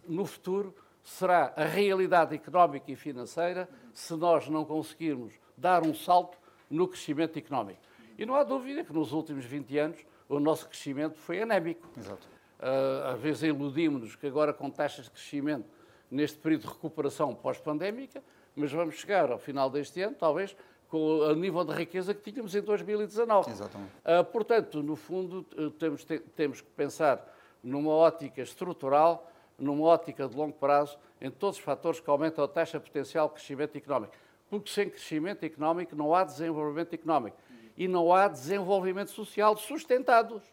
no 0.08 0.26
futuro, 0.26 0.76
será 1.04 1.54
a 1.56 1.63
realidade 1.63 2.36
económica 2.36 2.91
e 2.91 2.95
financeira 2.95 3.67
se 3.93 4.13
nós 4.15 4.47
não 4.47 4.65
conseguirmos 4.65 5.34
dar 5.58 5.86
um 5.86 5.93
salto 5.93 6.38
no 6.69 6.88
crescimento 6.88 7.38
económico. 7.38 7.80
E 8.17 8.26
não 8.26 8.36
há 8.36 8.43
dúvida 8.43 8.84
que 8.84 8.93
nos 8.93 9.12
últimos 9.13 9.45
20 9.45 9.78
anos 9.78 10.06
o 10.30 10.39
nosso 10.39 10.67
crescimento 10.67 11.17
foi 11.17 11.41
anémico. 11.41 11.88
Exato. 11.97 12.28
Uh, 12.60 13.13
às 13.13 13.19
vezes 13.19 13.43
iludimos-nos 13.43 14.15
que 14.15 14.28
agora 14.28 14.54
com 14.54 14.69
taxas 14.69 15.06
de 15.06 15.12
crescimento 15.12 15.65
neste 16.12 16.38
período 16.38 16.63
de 16.63 16.67
recuperação 16.67 17.34
pós-pandémica, 17.34 18.21
mas 18.56 18.71
vamos 18.71 18.95
chegar 18.95 19.32
ao 19.32 19.39
final 19.39 19.69
deste 19.69 20.02
ano, 20.02 20.15
talvez, 20.19 20.56
com 20.89 21.19
o 21.19 21.34
nível 21.34 21.63
de 21.63 21.74
riqueza 21.74 22.13
que 22.13 22.30
tínhamos 22.32 22.54
em 22.54 22.62
2019. 22.62 23.50
Exatamente. 23.50 23.91
Uh, 24.00 24.26
portanto, 24.26 24.84
no 24.84 24.97
fundo, 24.97 25.43
temos, 25.80 26.06
temos 26.36 26.60
que 26.60 26.69
pensar 26.71 27.34
numa 27.63 27.91
ótica 27.91 28.41
estrutural, 28.41 29.32
numa 29.58 29.86
ótica 29.86 30.28
de 30.28 30.36
longo 30.36 30.54
prazo, 30.54 31.00
em 31.21 31.32
todos 31.32 31.58
os 31.58 31.63
fatores 31.63 32.02
que 32.02 32.10
aumentam 32.10 32.43
a 32.43 32.47
taxa 32.47 32.78
potencial 32.78 33.30
de 33.30 33.36
crescimento 33.36 33.78
económico. 33.78 34.13
Porque 34.50 34.69
sem 34.69 34.89
crescimento 34.89 35.45
económico 35.45 35.95
não 35.95 36.13
há 36.13 36.26
desenvolvimento 36.26 36.93
económico 36.93 37.38
e 37.78 37.88
não 37.88 38.13
há 38.13 38.28
desenvolvimento 38.28 39.12
social 39.12 39.56
sustentados. 39.56 40.43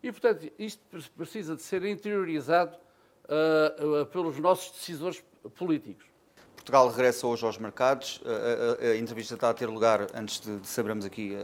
E, 0.00 0.12
portanto, 0.12 0.52
isto 0.56 0.80
precisa 1.16 1.56
de 1.56 1.62
ser 1.62 1.84
interiorizado 1.84 2.76
uh, 3.24 4.06
pelos 4.06 4.38
nossos 4.38 4.72
decisores 4.72 5.22
políticos. 5.56 6.06
Portugal 6.54 6.88
regressa 6.88 7.26
hoje 7.26 7.44
aos 7.44 7.58
mercados. 7.58 8.22
A, 8.24 8.86
a, 8.86 8.90
a 8.92 8.96
entrevista 8.96 9.34
está 9.34 9.50
a 9.50 9.54
ter 9.54 9.66
lugar 9.66 10.06
antes 10.14 10.40
de, 10.40 10.58
de 10.60 10.66
sabermos 10.66 11.04
aqui 11.04 11.36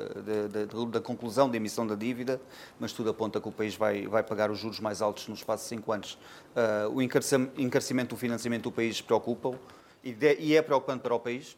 da 0.91 1.01
conclusão 1.01 1.51
da 1.51 1.59
emissão 1.59 1.87
da 1.87 1.95
dívida, 1.95 2.41
mas 2.79 2.95
tudo 2.95 3.11
aponta 3.11 3.39
que 3.39 3.47
o 3.47 3.53
país 3.53 3.77
vai, 3.77 4.07
vai 4.07 4.23
pagar 4.23 4.51
os 4.51 4.59
juros 4.59 4.81
mais 4.81 5.03
altos 5.03 5.29
no 5.29 5.35
espaço 5.35 5.65
de 5.65 5.69
5 5.69 5.93
anos. 5.93 6.15
Uh, 6.15 6.95
o 6.95 7.03
encarecimento 7.03 8.15
do 8.15 8.17
financiamento 8.17 8.63
do 8.63 8.73
país 8.73 9.03
preocupa-o 9.03 9.59
e, 10.03 10.17
e 10.39 10.57
é 10.57 10.63
preocupante 10.63 11.03
para 11.03 11.15
o 11.15 11.21
país? 11.21 11.55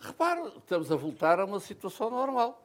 Repare, 0.00 0.50
estamos 0.56 0.90
a 0.90 0.96
voltar 0.96 1.40
a 1.40 1.44
uma 1.44 1.60
situação 1.60 2.08
normal. 2.08 2.64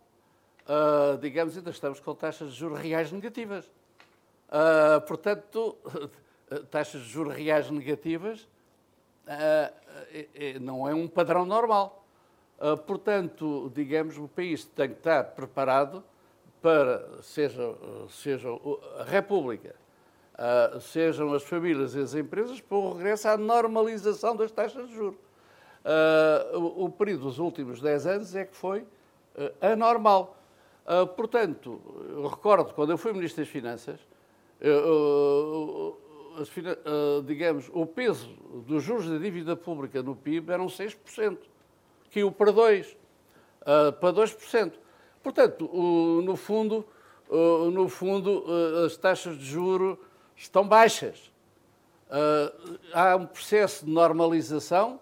Uh, 0.62 1.17
digamos, 1.17 1.58
ainda 1.58 1.72
estamos 1.72 2.00
com 2.00 2.15
taxas 2.15 2.54
de 2.54 2.56
juros 2.58 2.80
reais 2.80 3.12
negativas. 3.12 3.65
Uh, 4.48 5.02
portanto, 5.06 5.76
taxas 6.72 7.02
de 7.02 7.10
juros 7.10 7.34
reais 7.34 7.70
negativas 7.70 8.48
uh, 9.28 10.60
não 10.62 10.88
é 10.88 10.94
um 10.94 11.08
padrão 11.08 11.46
normal. 11.46 12.06
portanto, 12.86 13.72
digamos, 13.74 14.18
o 14.18 14.28
país 14.28 14.66
tem 14.66 14.89
que 14.89 14.98
estar 14.98 15.24
preparado 15.24 16.04
para, 16.62 17.22
seja, 17.22 17.76
seja 18.10 18.48
a 19.00 19.04
República, 19.04 19.76
sejam 20.80 21.34
as 21.34 21.44
famílias 21.44 21.94
e 21.94 22.00
as 22.00 22.16
empresas, 22.16 22.62
para 22.62 22.78
o 22.78 22.94
regresso 22.94 23.28
à 23.28 23.38
normalização 23.38 24.36
das 24.36 24.52
taxas 24.52 24.88
de 24.88 24.96
juros. 24.96 25.20
O, 26.54 26.89
período 26.89 27.24
dos 27.24 27.39
últimos 27.39 27.82
10 27.82 28.08
anos 28.08 28.36
é 28.36 28.46
que 28.46 28.56
foi 28.56 28.86
anormal. 29.60 30.38
Portanto, 31.18 31.82
eu 32.10 32.28
recordo 32.28 32.74
quando 32.74 32.92
eu 32.92 32.98
fui 32.98 33.12
Ministro 33.12 33.44
das 33.44 33.52
Finanças, 33.52 34.00
digamos, 37.26 37.69
o 37.74 37.86
peso 37.86 38.30
dos 38.67 38.84
juros 38.84 39.08
da 39.08 39.17
dívida 39.17 39.56
pública 39.56 40.02
no 40.02 40.15
PIB 40.15 40.52
eram 40.52 40.67
6%, 40.67 41.38
caiu 42.13 42.32
para 42.32 42.52
2%, 42.52 42.96
para 44.00 44.13
2%. 44.13 44.74
Portanto, 45.22 45.69
no 46.24 46.36
fundo, 46.36 46.86
no 47.72 47.88
fundo 47.88 48.46
as 48.86 48.98
taxas 48.98 49.38
de 49.38 49.46
juro 49.46 50.00
estão 50.36 50.67
baixas. 50.67 51.32
há 52.93 53.15
um 53.15 53.26
processo 53.26 53.86
de 53.86 53.91
normalização 53.91 55.00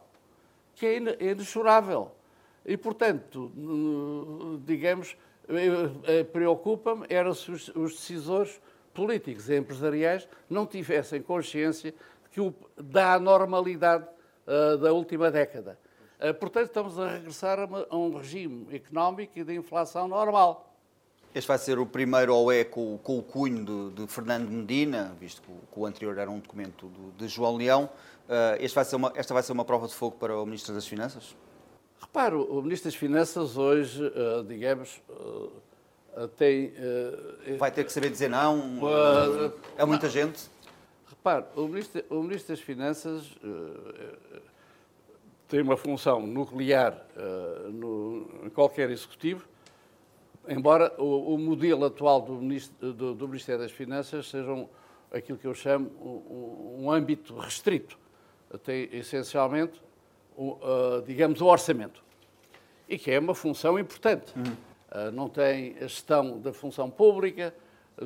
que 0.76 0.86
é, 0.86 0.96
é 0.96 1.32
inexorável. 1.32 2.12
E, 2.66 2.78
portanto, 2.78 3.52
digamos, 4.66 5.18
eh, 6.06 6.24
preocupa-me 6.24 7.06
era 7.10 7.34
se 7.34 7.52
os, 7.52 7.70
decisores 7.74 8.62
políticos 8.94 9.50
e 9.50 9.58
empresariais 9.58 10.28
não 10.50 10.66
tivessem 10.66 11.22
consciência 11.22 11.94
que 12.32 12.40
o, 12.40 12.54
da 12.78 13.14
anormalidade 13.14 14.06
uh, 14.48 14.78
da 14.78 14.94
última 14.94 15.30
década. 15.30 15.78
Uh, 16.20 16.34
portanto, 16.34 16.68
estamos 16.68 17.00
a 17.00 17.10
regressar 17.10 17.60
a, 17.60 17.66
uma, 17.66 17.88
a, 17.90 17.98
um 17.98 18.18
regime 18.18 18.68
económico 18.74 19.38
e 19.38 19.44
de 19.44 19.54
inflação 19.54 20.08
normal. 20.08 20.68
Este 21.34 21.48
vai 21.48 21.58
ser 21.58 21.80
o 21.80 21.86
primeiro 21.86 22.36
OE 22.36 22.66
com, 22.66 22.98
com 22.98 23.18
o 23.18 23.24
cunho 23.24 23.64
de, 23.64 24.02
de, 24.02 24.08
Fernando 24.12 24.50
Medina, 24.50 25.16
visto 25.20 25.42
que 25.42 25.50
o, 25.50 25.56
que 25.74 25.80
o, 25.80 25.86
anterior 25.86 26.18
era 26.18 26.30
um 26.30 26.40
documento 26.40 26.88
do, 26.88 27.12
de 27.12 27.28
João 27.28 27.56
Leão. 27.56 27.90
Uh, 28.26 28.74
vai 28.74 28.86
uma, 28.94 29.14
esta 29.16 29.34
vai 29.34 29.44
ser 29.44 29.52
uma 29.54 29.66
prova 29.66 29.88
de 29.88 29.94
fogo 29.94 30.18
para 30.18 30.38
o 30.38 30.46
Ministro 30.46 30.74
das 30.74 30.88
Finanças? 30.88 31.36
Reparo, 32.00 32.44
o 32.44 32.62
Ministro 32.62 32.90
das 32.90 33.00
Finanças 33.00 33.58
hoje, 33.58 34.02
digamos, 34.48 35.02
tem. 36.38 36.74
vai 37.58 37.72
ter 37.72 37.84
que 37.84 37.92
saber 37.92 38.10
dizer 38.10 38.30
não? 38.30 38.80
é 39.78 39.86
muita 39.86 40.08
não. 40.08 40.14
gente? 40.14 40.50
Repare, 41.08 41.46
o 41.56 41.68
Ministro, 41.68 42.04
o 42.10 42.24
Ministro 42.24 42.56
das 42.56 42.64
Finanças 42.64 43.26
tem 45.48 45.62
uma 45.62 45.78
função 45.78 46.26
nuclear 46.26 47.06
no, 47.72 48.28
em 48.44 48.50
qualquer 48.50 48.90
executivo, 48.90 49.46
embora 50.48 50.94
o, 50.98 51.36
o 51.36 51.38
modelo 51.38 51.86
atual 51.86 52.22
do, 52.22 52.34
ministro, 52.34 52.94
do, 52.94 53.14
do, 53.14 53.28
Ministério 53.28 53.62
das 53.62 53.72
Finanças 53.72 54.30
seja 54.30 54.52
um, 54.52 54.68
aquilo 55.12 55.38
que 55.38 55.46
eu 55.46 55.54
chamo 55.54 55.90
um, 56.00 56.86
um 56.86 56.92
âmbito 56.92 57.38
restrito 57.38 58.00
tem 58.60 58.90
essencialmente, 58.92 59.82
o, 60.36 60.58
digamos, 61.06 61.42
o 61.42 61.46
orçamento. 61.46 62.04
E 62.88 62.98
que 62.98 63.12
é 63.12 63.20
uma 63.20 63.34
função 63.34 63.80
importante. 63.80 64.34
Uhum. 64.36 64.56
Uh, 64.92 65.10
não 65.12 65.30
tem 65.30 65.78
a 65.78 65.88
gestão 65.88 66.38
da 66.40 66.52
função 66.52 66.90
pública, 66.90 67.54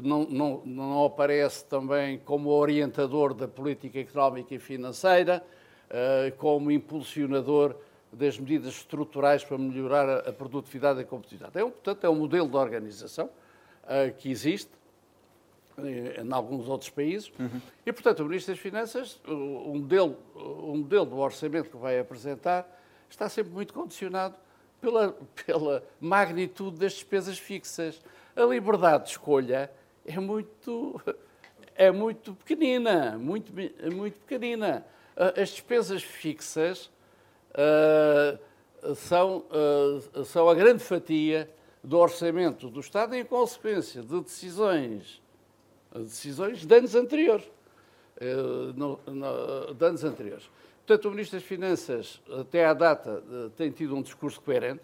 não, 0.04 0.24
não, 0.26 0.62
não, 0.66 1.06
aparece 1.06 1.66
também 1.66 2.20
como 2.20 2.50
orientador 2.50 3.34
da 3.34 3.48
política 3.48 4.00
económica 4.00 4.54
e 4.54 4.60
financeira, 4.60 5.44
uh, 5.90 6.36
como 6.38 6.70
impulsionador 6.70 7.76
das 8.12 8.38
medidas 8.38 8.74
estruturais 8.74 9.44
para 9.44 9.58
melhorar 9.58 10.28
a, 10.28 10.32
produtividade 10.32 11.00
e 11.00 11.04
a 11.04 11.06
competitividade. 11.06 11.58
É 11.58 11.66
um, 11.66 11.72
portanto, 11.72 12.04
é 12.04 12.10
um 12.10 12.16
modelo 12.16 12.48
de 12.48 12.56
organização 12.56 13.26
uh, 13.26 14.14
que 14.18 14.30
existe 14.30 14.72
em 15.78 16.32
alguns 16.32 16.70
outros 16.70 16.90
países. 16.90 17.32
Uhum. 17.38 17.62
E, 17.86 17.92
portanto, 17.92 18.22
o 18.22 18.26
Ministro 18.26 18.54
das 18.54 18.62
Finanças, 18.62 19.20
o 19.28 19.74
modelo, 19.74 20.16
o 20.34 20.78
modelo 20.78 21.06
do 21.06 21.18
orçamento 21.18 21.70
que 21.70 21.78
vai 21.78 22.00
apresentar, 22.00 22.66
está 23.10 23.28
sempre 23.28 23.52
muito 23.52 23.74
condicionado 23.74 24.36
pela, 24.82 25.16
pela 25.46 25.84
magnitude 26.00 26.78
das 26.78 26.94
despesas 26.94 27.38
fixas. 27.38 28.02
A 28.36 28.44
liberdade 28.44 29.06
de 29.06 29.10
escolha 29.12 29.72
é 30.06 30.20
muito, 30.20 31.02
é 31.76 31.92
muito 31.92 32.34
pequenina, 32.34 33.18
muito, 33.18 33.52
muito 33.94 34.20
pequenina. 34.20 34.86
As 35.16 35.50
despesas 35.50 36.04
fixas 36.04 36.92
uh, 37.52 38.96
são, 38.96 39.46
uh, 40.14 40.26
são 40.26 40.50
a 40.50 40.54
grande 40.54 40.84
fatia 40.84 41.50
do 41.82 41.98
orçamento 41.98 42.70
do 42.70 42.80
Estado 42.80 43.16
em 43.16 43.24
consequência 43.24 44.02
de 44.02 44.22
decisões 44.22 45.22
decisões 45.94 46.66
de 46.66 46.76
anos 46.76 46.94
anteriores. 46.94 47.50
Eh, 48.20 48.36
no, 48.76 48.98
no, 49.08 49.74
de 49.74 49.86
anos 49.86 50.04
anteriores. 50.04 50.50
Portanto, 50.86 51.06
o 51.06 51.12
Ministro 51.12 51.40
das 51.40 51.48
Finanças, 51.48 52.22
até 52.40 52.66
à 52.66 52.74
data, 52.74 53.24
eh, 53.32 53.50
tem 53.58 53.72
tido 53.72 53.96
um 53.96 54.02
discurso 54.02 54.40
coerente, 54.40 54.84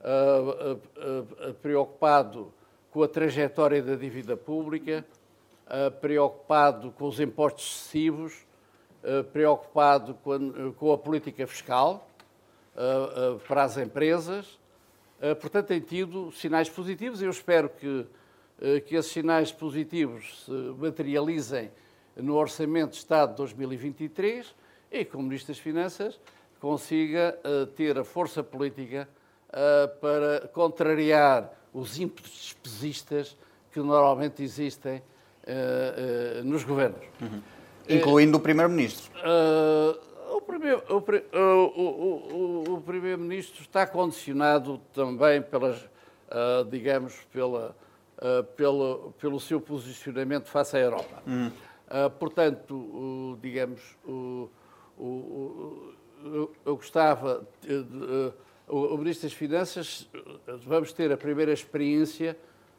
uh, 0.00 0.74
uh, 0.74 1.54
preocupado 1.54 2.52
com 2.90 3.02
a 3.02 3.08
trajetória 3.08 3.82
da 3.82 3.96
dívida 3.96 4.36
pública, 4.36 5.04
preocupado 6.00 6.92
com 6.92 7.08
os 7.08 7.18
impostos 7.18 7.64
excessivos, 7.64 8.46
preocupado 9.32 10.14
com 10.76 10.92
a, 10.92 10.98
política 10.98 11.44
fiscal 11.46 12.06
para 13.48 13.64
as 13.64 13.76
empresas. 13.78 14.60
portanto, 15.40 15.68
tem 15.68 15.80
tido 15.80 16.30
sinais 16.30 16.68
positivos 16.68 17.20
e 17.20 17.24
eu 17.24 17.30
espero 17.30 17.68
que 17.68 18.06
eh, 18.60 18.80
que 18.80 18.94
esses 18.94 19.10
sinais 19.10 19.50
positivos 19.50 20.44
se 20.44 20.50
materializem 20.78 21.70
no 22.16 22.36
Orçamento 22.36 22.92
de 22.92 22.98
Estado 22.98 23.30
de 23.30 23.36
2023 23.38 24.54
e 24.94 25.04
que 25.04 25.16
o 25.16 25.22
Ministro 25.22 25.52
das 25.52 25.58
Finanças 25.58 26.20
consiga 26.60 27.36
uh, 27.44 27.66
ter 27.66 27.98
a 27.98 28.04
força 28.04 28.44
política 28.44 29.08
uh, 29.48 29.88
para 29.98 30.48
contrariar 30.48 31.52
os 31.72 31.98
ímpetos 31.98 32.30
despesistas 32.30 33.36
que 33.72 33.80
normalmente 33.80 34.40
existem 34.42 34.98
uh, 34.98 36.44
nos 36.44 36.62
governos. 36.62 37.04
Uhum. 37.20 37.42
Incluindo 37.88 38.38
o 38.38 38.40
Primeiro-Ministro. 38.40 39.10
o 42.68 42.80
Primeiro-Ministro 42.80 43.62
está 43.62 43.86
condicionado 43.86 44.78
também 44.94 45.42
pelas, 45.42 45.86
digamos, 46.70 47.14
pela 47.30 47.76
pelo, 48.56 49.12
pelo 49.20 49.38
seu 49.38 49.60
posicionamento 49.60 50.48
face 50.48 50.78
à 50.78 50.80
Europa. 50.80 51.22
Hum. 51.26 51.48
Uh, 51.48 52.08
portanto, 52.18 53.36
uh, 54.98 55.94
digamos, 56.24 56.50
eu 56.64 56.76
gostava, 56.76 57.46
de, 57.60 57.82
de, 57.82 58.32
o 58.66 58.96
Ministro 58.96 59.28
das 59.28 59.36
Finanças, 59.36 60.08
vamos 60.64 60.92
ter 60.92 61.12
a 61.12 61.16
primeira 61.16 61.52
experiência 61.52 62.36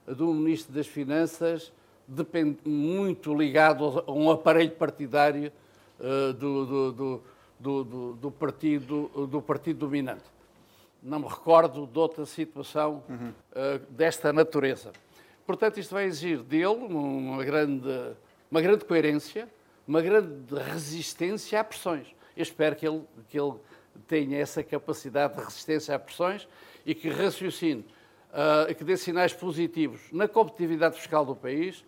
do 0.08 0.34
Ministro 0.34 0.74
das 0.74 0.88
Finanças 0.88 1.72
depende, 2.08 2.58
muito 2.66 3.34
ligado 3.36 4.04
a 4.06 4.12
um 4.12 4.32
aparelho 4.32 4.72
partidário 4.72 5.52
do, 6.40 6.92
do, 6.92 7.22
do, 7.60 8.14
do, 8.16 8.32
partido, 8.32 9.28
do 9.30 9.42
partido 9.42 9.80
dominante. 9.80 10.26
não 11.02 11.20
me 11.20 11.28
recordo 11.28 11.86
de 11.86 12.00
outra 12.00 12.26
situação 12.26 13.04
uhum. 13.08 13.30
uh, 13.30 13.80
desta 13.92 14.34
natureza. 14.34 14.92
Portanto, 15.46 15.80
isto 15.80 15.94
vai 15.94 16.06
exigir 16.06 16.40
dele 16.40 16.66
uma 16.66 17.44
grande, 17.46 18.14
uma 18.50 18.60
grande 18.60 18.84
coerência, 18.84 19.48
uma 19.88 20.02
grande 20.02 20.56
resistência 20.56 21.60
a 21.60 21.64
pressões. 21.64 22.08
Eu 22.36 22.44
espero 22.44 22.76
que 22.76 22.88
ele, 22.88 23.04
que 23.30 23.40
ele 23.40 23.54
tenha 24.08 24.38
essa 24.38 24.64
capacidade 24.64 25.36
de 25.36 25.44
resistência 25.44 25.96
a 25.96 26.00
pressões 26.00 26.48
e 26.86 26.94
que 26.94 27.10
raciocine, 27.10 27.86
uh, 28.32 28.74
que 28.74 28.84
dê 28.84 28.98
sinais 28.98 29.34
positivos 29.34 30.02
na 30.12 30.28
competitividade 30.28 30.98
fiscal 30.98 31.26
do 31.26 31.36
país, 31.36 31.86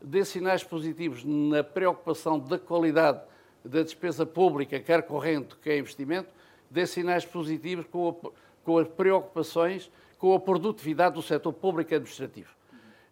dê 0.00 0.24
sinais 0.24 0.62
positivos 0.62 1.24
na 1.24 1.62
preocupação 1.62 2.38
da 2.38 2.58
qualidade 2.58 3.20
da 3.64 3.82
despesa 3.82 4.26
pública, 4.26 4.78
quer 4.78 5.02
corrente, 5.02 5.56
quer 5.56 5.78
investimento, 5.78 6.28
dê 6.70 6.86
sinais 6.86 7.24
positivos 7.24 7.86
com, 7.86 8.08
a, 8.08 8.30
com 8.62 8.78
as 8.78 8.88
preocupações 8.88 9.90
com 10.18 10.34
a 10.34 10.40
produtividade 10.40 11.14
do 11.14 11.22
setor 11.22 11.52
público 11.52 11.94
administrativo. 11.94 12.50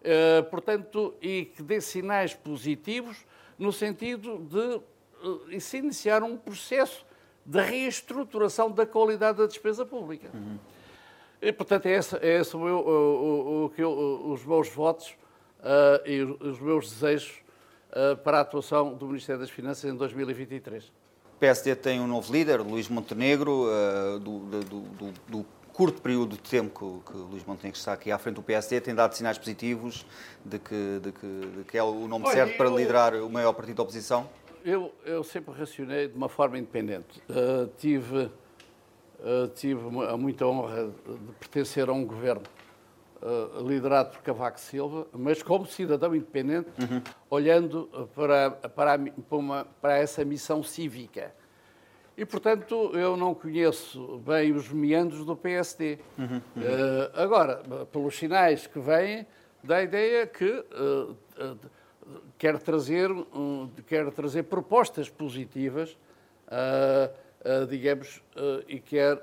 Uh, 0.01 0.43
portanto, 0.49 1.13
e 1.21 1.45
que 1.45 1.63
dê 1.63 1.79
sinais 1.79 2.33
positivos 2.33 3.25
no 3.57 3.71
sentido 3.71 4.37
de 4.39 5.27
uh, 5.27 5.59
se 5.61 5.77
iniciar 5.77 6.23
um 6.23 6.37
processo 6.37 7.05
de 7.45 7.61
reestruturação 7.61 8.71
da 8.71 8.85
qualidade 8.85 9.37
da 9.37 9.45
despesa 9.45 9.85
pública. 9.85 10.29
Uhum. 10.33 10.57
E, 11.41 11.51
portanto, 11.51 11.87
é 11.87 11.91
esse, 11.91 12.15
é 12.17 12.39
esse 12.39 12.55
o 12.55 12.59
meu, 12.59 12.77
o, 12.77 13.71
o, 13.77 13.83
o, 13.83 14.31
os 14.31 14.45
meus 14.45 14.69
votos 14.69 15.09
uh, 15.59 16.07
e 16.07 16.21
os 16.21 16.59
meus 16.59 16.89
desejos 16.89 17.41
para 18.23 18.39
a 18.39 18.41
atuação 18.41 18.95
do 18.95 19.05
Ministério 19.05 19.39
das 19.39 19.51
Finanças 19.51 19.83
em 19.83 19.95
2023. 19.95 20.85
O 20.85 21.39
PSD 21.39 21.75
tem 21.75 21.99
um 21.99 22.07
novo 22.07 22.33
líder, 22.33 22.59
Luís 22.61 22.89
Montenegro, 22.89 23.67
do, 24.19 24.39
do, 24.39 24.63
do, 24.63 25.13
do 25.27 25.45
curto 25.73 26.01
período 26.01 26.35
de 26.35 26.41
tempo 26.41 27.03
que, 27.05 27.11
que 27.11 27.17
Luís 27.17 27.43
Montenegro 27.43 27.77
está 27.77 27.93
aqui 27.93 28.11
à 28.11 28.17
frente 28.19 28.35
do 28.35 28.43
PSD 28.43 28.79
tem 28.79 28.93
dado 28.93 29.13
sinais 29.13 29.37
positivos 29.37 30.05
de 30.45 30.59
que, 30.59 30.99
de 31.01 31.11
que, 31.11 31.27
de 31.57 31.63
que 31.63 31.77
é 31.77 31.83
o 31.83 32.07
nome 32.07 32.25
Olha, 32.25 32.33
certo 32.33 32.55
para 32.55 32.67
eu, 32.67 32.77
liderar 32.77 33.15
o 33.15 33.29
maior 33.29 33.53
partido 33.53 33.77
da 33.77 33.83
oposição? 33.83 34.29
Eu, 34.63 34.93
eu 35.03 35.23
sempre 35.23 35.53
racionei 35.53 36.07
de 36.07 36.15
uma 36.15 36.29
forma 36.29 36.57
independente. 36.57 37.21
Uh, 37.27 37.67
tive 37.77 38.29
uh, 39.23 39.47
tive 39.55 39.81
a 40.07 40.15
muita 40.15 40.45
honra 40.45 40.85
de 40.85 41.33
pertencer 41.39 41.89
a 41.89 41.91
um 41.91 42.05
governo 42.05 42.43
uh, 43.21 43.67
liderado 43.67 44.11
por 44.11 44.21
Cavaco 44.21 44.59
Silva, 44.59 45.07
mas 45.11 45.41
como 45.41 45.65
cidadão 45.65 46.15
independente, 46.15 46.69
uhum. 46.79 47.01
olhando 47.29 47.89
para, 48.15 48.51
para, 48.51 48.99
para, 48.99 49.37
uma, 49.37 49.65
para 49.81 49.97
essa 49.97 50.23
missão 50.23 50.61
cívica 50.61 51.33
e, 52.15 52.25
portanto, 52.25 52.91
eu 52.93 53.17
não 53.17 53.33
conheço 53.33 54.19
bem 54.19 54.51
os 54.51 54.69
meandros 54.69 55.25
do 55.25 55.35
PSD. 55.35 55.97
Uhum, 56.17 56.41
uhum. 56.55 56.61
Uh, 56.61 57.11
agora, 57.15 57.63
pelos 57.91 58.15
sinais 58.15 58.67
que 58.67 58.79
vêm, 58.79 59.25
dá 59.63 59.77
a 59.77 59.83
ideia 59.83 60.27
que 60.27 60.45
uh, 60.45 61.11
uh, 61.11 61.59
quer, 62.37 62.59
trazer, 62.59 63.09
quer 63.87 64.11
trazer 64.11 64.43
propostas 64.43 65.09
positivas, 65.09 65.97
digamos, 67.67 68.21
e 68.67 68.79
quer 68.79 69.17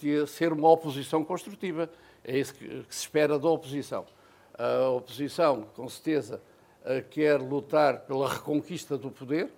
ter, 0.00 0.28
ser 0.28 0.52
uma 0.52 0.70
oposição 0.70 1.24
construtiva. 1.24 1.90
É 2.22 2.38
isso 2.38 2.54
que, 2.54 2.84
que, 2.84 2.94
se 2.94 3.02
espera 3.02 3.38
da 3.38 3.48
oposição. 3.48 4.06
A 4.56 4.88
oposição, 4.90 5.62
com 5.74 5.88
certeza, 5.88 6.40
quer 7.10 7.40
lutar 7.40 8.00
pela 8.00 8.28
reconquista 8.28 8.96
do 8.96 9.10
poder, 9.10 9.50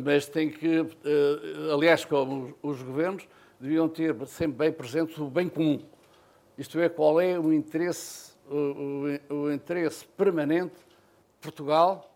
mas 0.00 0.26
tem 0.26 0.50
que, 0.50 0.80
eh, 0.80 1.72
aliás, 1.72 2.04
como 2.04 2.54
os 2.62 2.82
governos, 2.82 3.28
deviam 3.60 3.88
ter 3.88 4.14
sempre 4.26 4.58
bem 4.58 4.72
presente 4.72 5.20
o 5.20 5.28
bem 5.28 5.48
comum. 5.48 5.80
Isto 6.56 6.80
é, 6.80 6.88
qual 6.88 7.20
é 7.20 7.38
o 7.38 7.52
interesse, 7.52 8.34
o, 8.50 9.18
o, 9.30 9.34
o 9.42 9.52
interesse 9.52 10.04
permanente 10.16 10.74
de 10.74 11.38
Portugal 11.40 12.10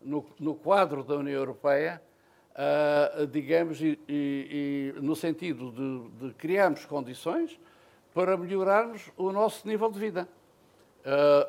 no, 0.00 0.24
no, 0.38 0.54
quadro 0.54 1.02
da 1.02 1.16
União 1.16 1.36
Europeia, 1.36 2.00
uh, 2.52 3.26
digamos, 3.26 3.80
e, 3.80 3.98
e, 4.08 4.94
e, 4.96 5.00
no 5.00 5.16
sentido 5.16 5.70
de, 5.72 6.28
de, 6.28 6.34
criarmos 6.34 6.84
condições 6.84 7.58
para 8.14 8.36
melhorarmos 8.36 9.10
o 9.16 9.32
nosso 9.32 9.66
nível 9.66 9.90
de 9.90 9.98
vida, 9.98 10.28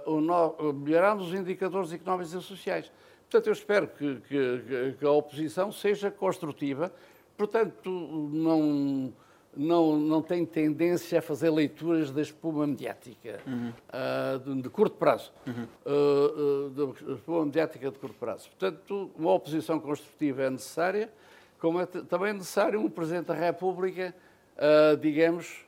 uh, 0.05 0.19
no, 0.19 0.73
melhorarmos 0.73 1.27
os 1.27 1.33
indicadores 1.33 1.93
económicos 1.93 2.33
e 2.33 2.41
sociais. 2.41 2.91
Portanto, 3.29 3.47
eu 3.47 3.53
espero 3.53 3.87
que, 3.89 4.21
que, 4.21 4.95
que, 4.97 5.05
a 5.05 5.11
oposição 5.11 5.69
seja 5.69 6.09
construtiva, 6.09 6.93
portanto, 7.35 7.89
não, 8.31 9.13
não, 9.55 9.97
não 9.97 10.21
tem 10.21 10.45
tendência 10.45 11.19
a 11.19 11.21
fazer 11.21 11.49
leituras 11.49 12.09
da 12.09 12.21
espuma 12.21 12.65
mediática 12.65 13.41
uhum. 13.45 13.73
uh, 13.89 14.39
de, 14.39 14.61
de, 14.61 14.69
curto 14.69 14.95
prazo. 14.95 15.33
Uhum. 15.45 15.67
Uh, 15.85 16.69
de 16.69 17.13
espuma 17.15 17.45
mediática 17.45 17.91
de 17.91 17.99
curto 17.99 18.15
prazo. 18.15 18.49
Portanto, 18.49 19.11
uma 19.17 19.33
oposição 19.33 19.77
construtiva 19.77 20.43
é 20.43 20.49
necessária, 20.49 21.11
como 21.59 21.81
é 21.81 21.85
também 21.85 22.31
necessário 22.31 22.79
um 22.79 22.89
Presidente 22.89 23.25
da 23.25 23.33
República, 23.33 24.15
uh, 24.55 24.95
digamos, 24.95 25.65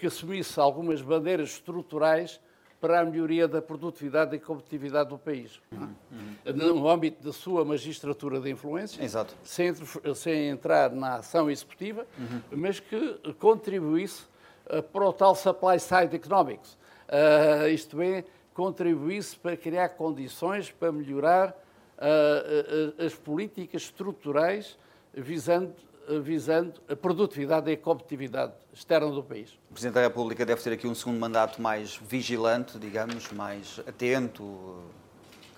que 0.00 0.08
assumisse 0.08 0.58
algumas 0.58 1.00
bandeiras 1.00 1.50
estruturais 1.50 2.40
para 2.80 3.00
a 3.00 3.04
melhoria 3.04 3.48
da 3.48 3.60
produtividade 3.60 4.36
e 4.36 4.38
competitividade 4.38 5.10
do 5.10 5.18
país. 5.18 5.60
Uhum, 5.72 5.94
uhum. 6.12 6.74
No 6.74 6.88
âmbito 6.88 7.22
da 7.22 7.32
sua 7.32 7.64
magistratura 7.64 8.40
de 8.40 8.50
influência, 8.50 9.02
Exato. 9.02 9.34
Sem, 9.42 9.72
sem 10.14 10.48
entrar 10.48 10.90
na 10.90 11.16
ação 11.16 11.50
executiva, 11.50 12.06
uhum. 12.18 12.40
mas 12.52 12.78
que 12.78 13.18
contribuísse 13.38 14.24
uh, 14.66 14.82
para 14.82 15.08
o 15.08 15.12
tal 15.12 15.34
supply 15.34 15.78
side 15.80 16.14
economics. 16.14 16.76
Uh, 17.08 17.68
isto 17.68 18.00
é, 18.00 18.24
contribuísse 18.54 19.36
para 19.36 19.56
criar 19.56 19.90
condições 19.90 20.70
para 20.70 20.92
melhorar 20.92 21.50
uh, 21.98 23.04
as 23.04 23.14
políticas 23.14 23.82
estruturais 23.82 24.78
visando 25.14 25.74
visando 26.22 26.80
a 26.88 26.96
produtividade 26.96 27.70
e 27.70 27.74
a 27.74 27.76
competitividade 27.76 28.52
externa 28.72 29.10
do 29.10 29.22
país. 29.22 29.58
O 29.70 29.74
Presidente 29.74 29.94
da 29.94 30.02
República 30.02 30.46
deve 30.46 30.62
ter 30.62 30.72
aqui 30.72 30.86
um 30.86 30.94
segundo 30.94 31.18
mandato 31.18 31.60
mais 31.60 31.96
vigilante, 31.96 32.78
digamos, 32.78 33.30
mais 33.32 33.80
atento, 33.86 34.82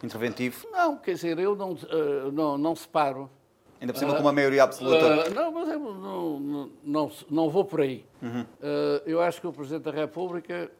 interventivo? 0.02 0.66
Não, 0.72 0.96
quer 0.96 1.14
dizer, 1.14 1.38
eu 1.38 1.54
não, 1.54 1.72
uh, 1.72 2.32
não, 2.32 2.58
não 2.58 2.74
separo. 2.74 3.30
Ainda 3.80 3.92
por 3.92 3.98
cima 3.98 4.12
uh, 4.12 4.16
com 4.16 4.22
uma 4.22 4.32
maioria 4.32 4.62
absoluta? 4.62 5.30
Uh, 5.30 5.34
não, 5.34 5.52
mas 5.52 5.68
eu 5.68 5.78
não, 5.78 6.40
não, 6.40 6.70
não, 6.82 7.12
não 7.30 7.50
vou 7.50 7.64
por 7.64 7.80
aí. 7.80 8.04
Uhum. 8.22 8.44
eu 9.06 9.22
acho 9.22 9.40
que 9.40 9.46
o 9.46 9.52
Presidente 9.52 9.84
da 9.84 9.90
República 9.90 10.70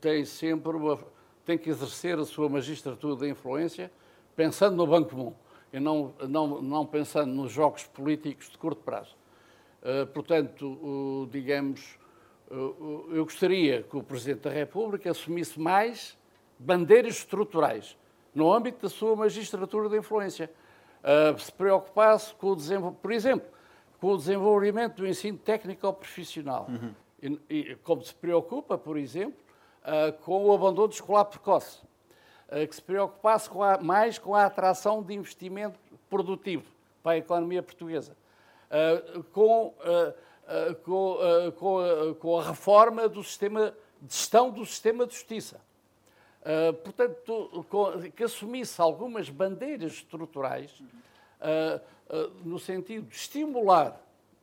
tem 0.00 0.24
sempre 0.24 0.76
uma, 0.76 0.98
tem 1.44 1.58
que 1.58 1.70
exercer 1.70 2.18
a 2.18 2.24
sua 2.24 2.48
magistratura 2.48 3.16
de 3.16 3.28
influência 3.28 3.90
pensando 4.36 4.76
no 4.76 4.86
Banco 4.86 5.10
Comum 5.10 5.34
e 5.72 5.80
não, 5.80 6.12
não, 6.28 6.60
não 6.60 6.86
pensando 6.86 7.32
nos 7.32 7.50
jogos 7.50 7.84
políticos 7.84 8.50
de 8.50 8.58
curto 8.58 8.82
prazo. 8.82 9.16
Uh, 9.82 10.06
portanto, 10.08 10.66
uh, 10.66 11.28
digamos, 11.30 11.98
uh, 12.50 13.08
eu 13.10 13.24
gostaria 13.24 13.82
que 13.82 13.96
o 13.96 14.02
Presidente 14.02 14.42
da 14.42 14.50
República 14.50 15.10
assumisse 15.10 15.58
mais 15.58 16.16
bandeiras 16.58 17.16
estruturais 17.16 17.96
no 18.34 18.52
âmbito 18.52 18.82
da 18.82 18.88
sua 18.88 19.16
magistratura 19.16 19.88
de 19.88 19.98
influência. 19.98 20.50
se 21.38 21.52
preocupasse 21.52 22.32
com 22.34 22.52
o 22.52 22.92
por 22.92 23.12
exemplo, 23.12 23.46
com 24.00 24.12
o 24.12 24.16
desenvolvimento 24.16 24.96
do 24.96 25.06
ensino 25.06 25.36
técnico 25.36 25.86
ou 25.86 25.92
profissional. 25.92 26.66
Uhum. 26.68 26.94
E, 27.50 27.58
e, 27.58 27.76
como 27.76 28.02
se 28.02 28.14
preocupa, 28.14 28.78
por 28.78 28.96
exemplo, 28.96 29.38
com 30.22 30.46
o 30.46 30.54
abandono 30.54 30.90
escolar 30.90 31.26
precoce. 31.26 31.80
Eh, 32.52 32.66
que 32.66 32.76
se 32.76 32.82
preocupasse 32.82 33.48
com 33.48 33.62
a, 33.62 33.78
mais 33.78 34.18
com 34.18 34.34
a 34.34 34.44
atração 34.44 35.02
de 35.02 35.14
investimento 35.14 35.78
produtivo 36.10 36.70
para 37.02 37.12
a 37.12 37.16
economia 37.16 37.62
portuguesa, 37.62 38.14
uh, 38.68 39.22
com, 39.32 39.68
uh, 39.68 40.74
com, 40.84 41.16
com, 41.56 41.78
a, 41.80 42.14
com, 42.14 42.38
a, 42.38 42.44
reforma 42.44 43.08
do 43.08 43.24
sistema 43.24 43.74
de 44.02 44.14
gestão 44.14 44.50
do 44.50 44.66
sistema 44.66 45.06
de 45.06 45.14
justiça. 45.14 45.60
portanto, 46.84 47.64
com, 47.70 48.10
que 48.10 48.22
assumisse 48.22 48.80
algumas 48.82 49.30
bandeiras 49.30 49.92
estruturais 49.92 50.82
no 52.44 52.58
sentido 52.58 53.06
de 53.06 53.14
estimular 53.14 53.98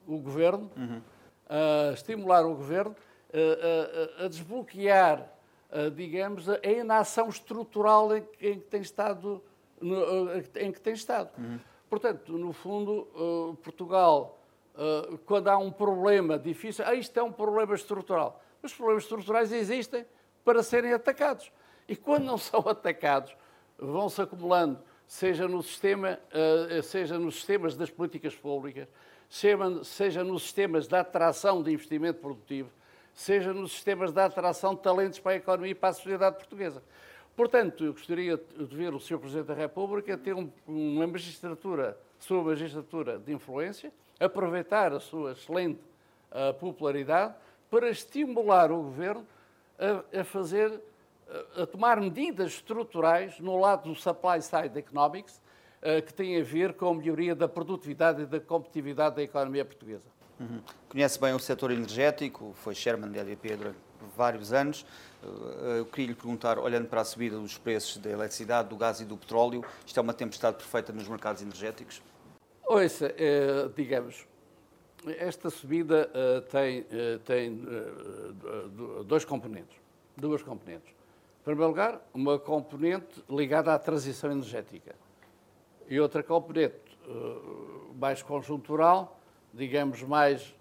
o 0.08 0.18
governo, 0.18 0.72
uhum. 0.76 1.02
estimular 1.94 2.46
o 2.46 2.56
governo 2.56 2.96
a 4.18 4.28
desbloquear 4.30 5.20
uh, 5.20 5.39
digamos, 5.96 6.50
a 6.50 6.60
inação 6.66 7.30
estrutural 7.30 8.16
em, 8.16 8.24
em 8.42 8.60
que 8.60 8.66
tem 8.66 8.82
estado. 8.82 9.44
No, 9.80 9.96
uh, 9.96 10.44
em 10.56 10.72
que 10.72 10.82
tem 10.82 10.94
estado. 10.94 11.30
Uhum. 11.38 11.60
Portanto, 11.90 12.38
no 12.38 12.52
fundo, 12.52 13.08
uh, 13.16 13.56
Portugal, 13.64 14.36
quando 15.26 15.50
há 15.50 15.58
um 15.58 15.72
problema 15.72 16.40
difícil, 16.40 16.86
ah, 16.88 16.94
isto 16.94 17.20
é 17.20 17.24
um 17.24 17.34
problema 17.34 17.76
estrutural. 17.76 18.42
Os 18.64 18.74
problemas 18.74 19.04
estruturais 19.04 19.52
existem 19.52 20.06
para 20.46 20.64
serem 20.64 20.94
atacados. 20.94 21.52
E 21.86 21.98
quando 21.98 22.24
não 22.24 22.38
são 22.40 22.62
atacados, 22.62 23.36
vão-se 23.78 24.22
acumulando, 24.22 24.80
seja 25.06 25.50
no 25.50 25.62
sistema, 25.62 26.18
seja 26.82 27.20
nos 27.20 27.36
sistemas 27.36 27.76
das 27.76 27.90
políticas 27.90 28.34
públicas, 28.36 28.88
seja 29.84 30.24
nos 30.24 30.44
sistemas 30.44 30.88
de 30.88 30.96
atração 30.96 31.62
de 31.62 31.74
investimento 31.74 32.22
produtivo, 32.22 32.72
seja 33.20 33.54
nos 33.54 33.74
sistemas 33.74 34.14
de 34.14 34.22
atração 34.22 34.74
de 34.74 34.82
talentos 34.82 35.20
para 35.20 35.34
a 35.34 35.36
economia 35.36 35.72
e 35.72 35.76
para 35.76 35.90
a 35.90 35.94
sociedade 35.94 36.38
portuguesa. 36.38 36.82
Portanto, 37.36 37.84
eu 37.84 37.92
gostaria 37.92 38.38
de 38.38 38.76
ver 38.76 38.94
o 38.94 39.00
Sr. 39.00 39.20
Presidente 39.20 39.48
da 39.48 39.54
República 39.54 40.18
ter 40.18 40.34
uma 40.34 41.06
magistratura, 41.06 41.98
sua 42.18 42.42
magistratura 42.42 43.20
de 43.20 43.34
influência, 43.34 43.92
aproveitar 44.22 44.94
a 44.94 45.02
sua 45.02 45.34
excelente 45.34 45.82
uh, 46.32 46.54
popularidade 46.54 47.36
para 47.70 47.90
estimular 47.90 48.72
o 48.72 48.84
Governo 48.84 49.28
a, 49.78 50.22
a 50.22 50.24
fazer, 50.24 50.80
a, 51.56 51.64
a, 51.64 51.68
tomar 51.68 52.00
medidas 52.00 52.54
estruturais 52.54 53.38
no 53.42 53.60
lado 53.60 53.90
do 53.90 53.96
supply 53.96 54.42
side 54.42 54.80
economics, 54.80 55.42
uh, 55.82 56.02
que 56.02 56.14
tem 56.14 56.40
a 56.40 56.44
ver 56.44 56.74
com 56.74 56.88
a 56.88 56.96
melhoria 56.96 57.36
da 57.36 57.50
produtividade 57.50 58.22
e 58.22 58.26
da 58.26 58.40
competitividade 58.40 59.18
da 59.18 59.24
economia 59.24 59.66
portuguesa. 59.66 60.08
Uhum. 60.40 60.62
Conhece 60.88 61.20
bem 61.20 61.34
o 61.34 61.40
setor 61.40 61.72
energético, 61.72 62.54
foi 62.56 62.74
chairman 62.74 63.12
da 63.12 63.20
EDP 63.22 63.58
durante 63.58 63.78
vários 64.16 64.54
anos. 64.54 64.86
Eu 65.78 65.86
queria 65.86 66.08
lhe 66.08 66.16
perguntar, 66.16 66.58
olhando 66.58 66.88
para 66.88 67.02
a 67.02 67.04
subida 67.04 67.38
dos 67.38 67.58
preços 67.58 67.98
da 67.98 68.10
eletricidade, 68.10 68.70
do 68.70 68.78
gás 68.78 69.02
e 69.02 69.06
do 69.06 69.18
petróleo, 69.18 69.66
isto 69.86 70.00
é 70.00 70.02
uma 70.02 70.14
tempestade 70.14 70.56
perfeita 70.56 70.94
nos 70.94 71.08
mercados 71.08 71.42
energéticos? 71.42 72.02
Ouça, 72.66 73.14
é, 73.18 73.68
digamos, 73.76 74.26
esta 75.18 75.50
subida 75.50 76.10
uh, 76.10 76.42
tem, 76.44 76.86
tem 77.26 77.62
dois 79.06 79.26
componentes, 79.26 79.76
duas 80.16 80.42
componentes. 80.42 80.90
Em 81.42 81.44
primeiro 81.44 81.70
lugar, 81.70 82.02
uma 82.14 82.38
componente 82.38 83.24
ligada 83.30 83.74
à 83.74 83.80
transição 83.80 84.32
energética 84.32 84.96
e 85.88 86.00
outra 86.00 86.22
componente 86.22 86.76
mais 87.96 88.22
conjuntural, 88.22 89.19
digamos, 89.54 90.02
mais, 90.04 90.56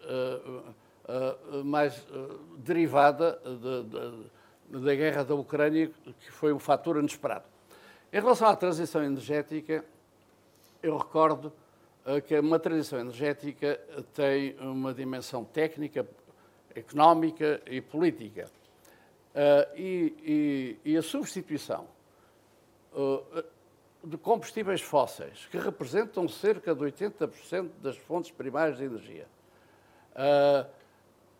mais 1.64 2.06
derivada 2.58 3.40
de, 3.44 3.84
de 3.84 4.30
da 4.68 4.94
guerra 4.94 5.24
da 5.24 5.34
Ucrânia, 5.34 5.90
que 6.20 6.30
foi 6.30 6.52
um 6.52 6.58
fator 6.58 6.98
inesperado. 6.98 7.44
Em 8.12 8.20
relação 8.20 8.48
à 8.48 8.56
transição 8.56 9.02
energética, 9.02 9.84
eu 10.82 10.96
recordo 10.96 11.52
uh, 12.06 12.20
que 12.22 12.38
uma 12.38 12.58
transição 12.58 12.98
energética 13.00 13.80
tem 14.14 14.56
uma 14.60 14.92
dimensão 14.92 15.44
técnica, 15.44 16.06
económica 16.74 17.60
e 17.66 17.80
política. 17.80 18.48
Uh, 19.34 19.76
e, 19.76 20.78
e, 20.84 20.92
e, 20.92 20.96
a 20.96 21.02
substituição 21.02 21.86
uh, 22.92 23.44
de 24.08 24.16
combustíveis 24.16 24.80
fósseis, 24.80 25.46
que 25.50 25.58
representam 25.58 26.28
cerca 26.28 26.74
de 26.74 26.84
80% 26.84 27.70
das 27.82 27.96
fontes 27.96 28.30
primárias 28.30 28.78
de 28.78 28.84
energia, 28.84 29.26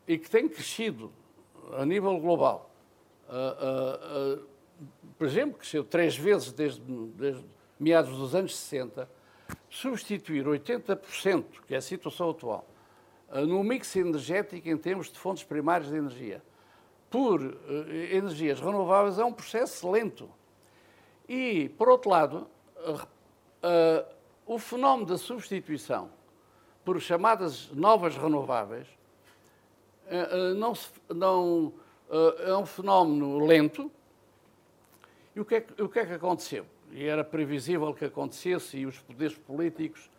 e 0.06 0.18
que 0.18 0.30
tem 0.30 0.48
crescido 0.48 1.12
a 1.76 1.84
nível 1.84 2.18
global 2.18 2.68
uh, 3.28 4.38
uh, 4.38 4.46
por 5.16 5.26
exemplo, 5.26 5.58
cresceu 5.58 5.84
três 5.84 6.16
vezes 6.16 6.52
desde, 6.52 6.80
desde 6.80 7.44
meados 7.78 8.16
dos 8.16 8.34
anos 8.34 8.56
60, 8.56 9.08
substituir 9.68 10.46
80%, 10.46 11.44
que 11.66 11.74
é 11.74 11.78
a 11.78 11.82
situação 11.82 12.30
atual, 12.30 12.66
no 13.46 13.62
mix 13.62 13.94
energético 13.96 14.68
em 14.68 14.76
termos 14.76 15.10
de 15.10 15.18
fontes 15.18 15.42
primárias 15.42 15.90
de 15.90 15.96
energia, 15.96 16.42
por 17.10 17.40
energias 18.12 18.60
renováveis 18.60 19.18
é 19.18 19.24
um 19.24 19.32
processo 19.32 19.90
lento. 19.90 20.30
E, 21.28 21.68
por 21.70 21.88
outro 21.88 22.10
lado, 22.10 22.48
o 24.47 24.59
fenómeno 24.59 25.07
da 25.07 25.18
substituição 25.18 26.11
por 26.85 27.01
chamadas 27.01 27.70
novas 27.72 28.16
renováveis 28.16 28.87
não, 30.57 30.72
não 31.14 31.66
uh, 32.09 32.43
é 32.43 32.57
um 32.57 32.66
fenómeno 32.66 33.45
lento. 33.45 33.91
E 35.35 35.41
o 35.41 35.45
que, 35.45 35.57
é 35.57 35.61
que, 35.61 35.83
o 35.83 35.89
que, 35.89 35.99
é 35.99 36.07
que 36.07 36.12
aconteceu? 36.14 36.66
E 36.91 37.05
era 37.05 37.22
previsível 37.22 37.93
que 37.95 38.05
acontecesse 38.05 38.79
e 38.79 38.87
os 38.87 38.99
poderes 38.99 39.37
políticos 39.37 40.11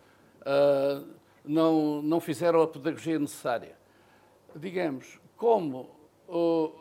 uh, 0.41 1.05
não, 1.43 2.01
não 2.01 2.20
fizeram 2.20 2.62
a 2.62 2.68
pedagogia 2.68 3.18
necessária. 3.18 3.76
Digamos, 4.55 5.20
como 5.36 5.89
uh, 6.28 6.72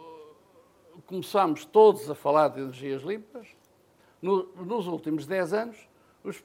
começámos 1.07 1.65
todos 1.65 2.11
a 2.11 2.15
falar 2.15 2.49
de 2.49 2.61
energias 2.61 3.03
limpas, 3.03 3.49
no, 4.21 4.45
nos 4.57 4.87
últimos 4.87 5.27
10 5.27 5.53
anos 5.53 5.89
os, 6.25 6.43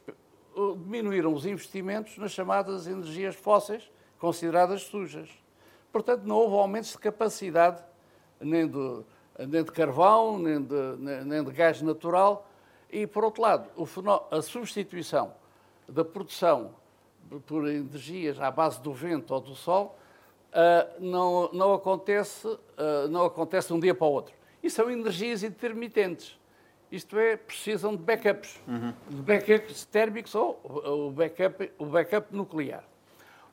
diminuíram 0.82 1.32
os 1.32 1.44
investimentos 1.44 2.16
nas 2.16 2.32
chamadas 2.32 2.86
energias 2.86 3.34
fósseis, 3.34 3.90
consideradas 4.18 4.82
sujas. 4.82 5.28
Portanto, 5.92 6.22
não 6.24 6.36
houve 6.36 6.56
aumentos 6.56 6.92
de 6.92 6.98
capacidade 6.98 7.82
nem 8.40 8.66
de, 8.66 9.02
nem 9.38 9.62
de 9.62 9.72
carvão, 9.72 10.38
nem 10.38 10.62
de, 10.62 10.74
nem 11.24 11.42
de 11.42 11.50
gás 11.50 11.80
natural. 11.82 12.48
E, 12.90 13.06
por 13.06 13.24
outro 13.24 13.42
lado, 13.42 13.68
a 14.30 14.42
substituição 14.42 15.34
da 15.88 16.04
produção 16.04 16.74
por 17.46 17.68
energias 17.68 18.40
à 18.40 18.50
base 18.50 18.80
do 18.80 18.92
vento 18.92 19.34
ou 19.34 19.40
do 19.40 19.54
sol 19.54 19.98
uh, 20.50 21.00
não, 21.00 21.50
não, 21.52 21.74
acontece, 21.74 22.46
uh, 22.46 23.08
não 23.10 23.24
acontece 23.24 23.68
de 23.68 23.74
um 23.74 23.80
dia 23.80 23.94
para 23.94 24.06
o 24.06 24.10
outro. 24.10 24.34
E 24.62 24.70
são 24.70 24.90
energias 24.90 25.42
intermitentes. 25.42 26.38
Isto 26.94 27.18
é, 27.18 27.36
precisam 27.36 27.96
de 27.96 28.02
backups, 28.02 28.60
uhum. 28.68 28.94
de 29.08 29.22
backups 29.22 29.84
térmicos 29.86 30.34
ou 30.34 30.60
o 30.64 31.10
backup, 31.10 31.72
o 31.78 31.86
backup 31.86 32.34
nuclear. 32.34 32.84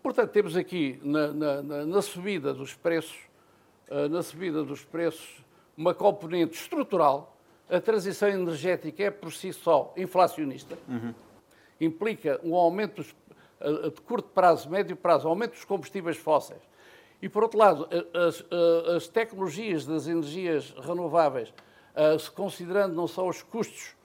Portanto, 0.03 0.31
temos 0.31 0.55
aqui 0.55 0.99
na, 1.03 1.27
na, 1.33 1.61
na 1.85 2.01
subida 2.01 2.53
dos 2.53 2.73
preços 2.73 3.31
eh, 3.91 4.07
na 4.07 4.23
subida 4.23 4.63
dos 4.63 4.85
preços 4.85 5.43
uma 5.75 5.93
componente 5.93 6.53
estrutural. 6.55 7.35
A 7.69 7.79
transição 7.79 8.29
energética 8.29 9.03
é 9.03 9.11
por 9.11 9.33
si 9.33 9.51
só 9.51 9.93
inflacionista. 9.97 10.77
Uhum. 10.87 11.13
Implica 11.79 12.39
um 12.41 12.55
aumento 12.55 13.05
eh, 13.59 13.89
de 13.89 14.01
curto 14.01 14.29
prazo, 14.29 14.69
médio 14.69 14.95
prazo, 14.95 15.27
aumento 15.27 15.51
dos 15.51 15.65
combustíveis 15.65 16.15
fósseis. 16.15 16.61
E, 17.21 17.27
por 17.27 17.43
outro 17.43 17.59
lado, 17.59 17.87
as, 18.13 18.41
eh, 18.49 18.95
as 18.95 19.07
tecnologias 19.09 19.85
das 19.85 20.07
energias 20.07 20.73
renováveis, 20.79 21.53
se 22.19 22.31
considerando 22.31 22.95
não 22.95 23.07
só 23.07 23.27
os 23.27 23.41
custos, 23.41 23.95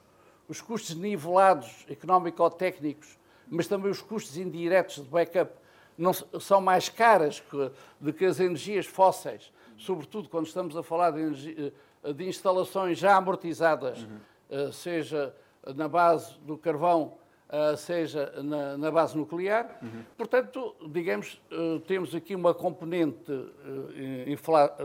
os 0.48 0.60
custos 0.60 0.94
nivelados 0.94 1.86
económico-técnicos, 1.88 3.18
mas 3.48 3.66
também 3.66 3.90
os 3.90 4.02
custos 4.02 4.36
indiretos 4.36 4.96
de 4.96 5.08
backup, 5.08 5.52
não, 5.96 6.12
são 6.12 6.60
mais 6.60 6.88
caras 6.88 7.40
que, 7.40 7.70
do 8.00 8.12
que 8.12 8.24
as 8.24 8.40
energias 8.40 8.86
fósseis 8.86 9.50
sobretudo 9.76 10.28
quando 10.28 10.46
estamos 10.46 10.76
a 10.76 10.82
falar 10.82 11.10
de, 11.12 11.72
eh, 12.02 12.12
de 12.12 12.28
instalações 12.28 12.98
já 12.98 13.16
amortizadas, 13.16 14.06
uhum. 14.50 14.72
seja 14.72 15.34
na 15.74 15.88
base 15.88 16.38
do 16.40 16.56
carvão, 16.56 17.14
eh, 17.48 17.76
seja 17.76 18.32
na, 18.42 18.76
na 18.76 18.90
base 18.90 19.16
nuclear. 19.16 19.78
Uhum. 19.82 20.02
Portanto, 20.16 20.74
digamos, 20.88 21.40
temos 21.86 22.14
aqui 22.14 22.34
uma 22.34 22.54
componente 22.54 23.32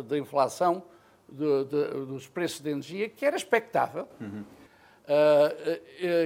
da 0.07 0.17
inflação 0.17 0.83
de, 1.31 1.65
de, 1.65 2.05
dos 2.05 2.27
preços 2.27 2.61
de 2.61 2.69
energia 2.69 3.09
que 3.09 3.25
era 3.25 3.35
expectável, 3.35 4.07
uhum. 4.19 4.43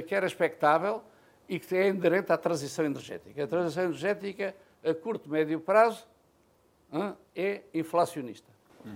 que 0.07 0.13
era 0.13 0.25
expectável 0.25 1.01
e 1.47 1.59
que 1.59 1.75
é 1.75 1.87
inerente 1.87 2.31
à 2.31 2.37
transição 2.37 2.85
energética. 2.85 3.43
A 3.43 3.47
transição 3.47 3.83
energética, 3.83 4.55
a 4.83 4.93
curto 4.93 5.29
e 5.29 5.31
médio 5.31 5.59
prazo, 5.59 6.07
é 7.35 7.61
inflacionista. 7.73 8.51
Uhum. 8.83 8.91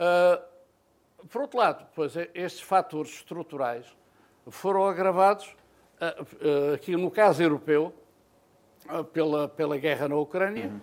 Uh, 0.00 1.26
por 1.28 1.42
outro 1.42 1.58
lado, 1.58 1.86
pois, 1.94 2.16
é, 2.16 2.30
estes 2.34 2.62
fatores 2.62 3.12
estruturais 3.12 3.86
foram 4.48 4.86
agravados, 4.86 5.46
uh, 6.00 6.70
uh, 6.70 6.74
aqui 6.74 6.96
no 6.96 7.10
caso 7.10 7.42
europeu, 7.42 7.94
pela, 9.12 9.46
pela 9.46 9.76
guerra 9.76 10.08
na 10.08 10.16
Ucrânia 10.16 10.66
uhum. 10.68 10.80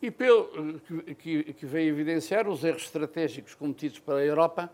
E 0.00 0.10
pelo, 0.10 0.80
que, 1.18 1.52
que, 1.52 1.66
veio 1.66 1.90
evidenciar 1.90 2.48
os 2.48 2.62
erros 2.62 2.82
estratégicos 2.82 3.54
cometidos 3.54 3.98
pela 3.98 4.24
Europa, 4.24 4.70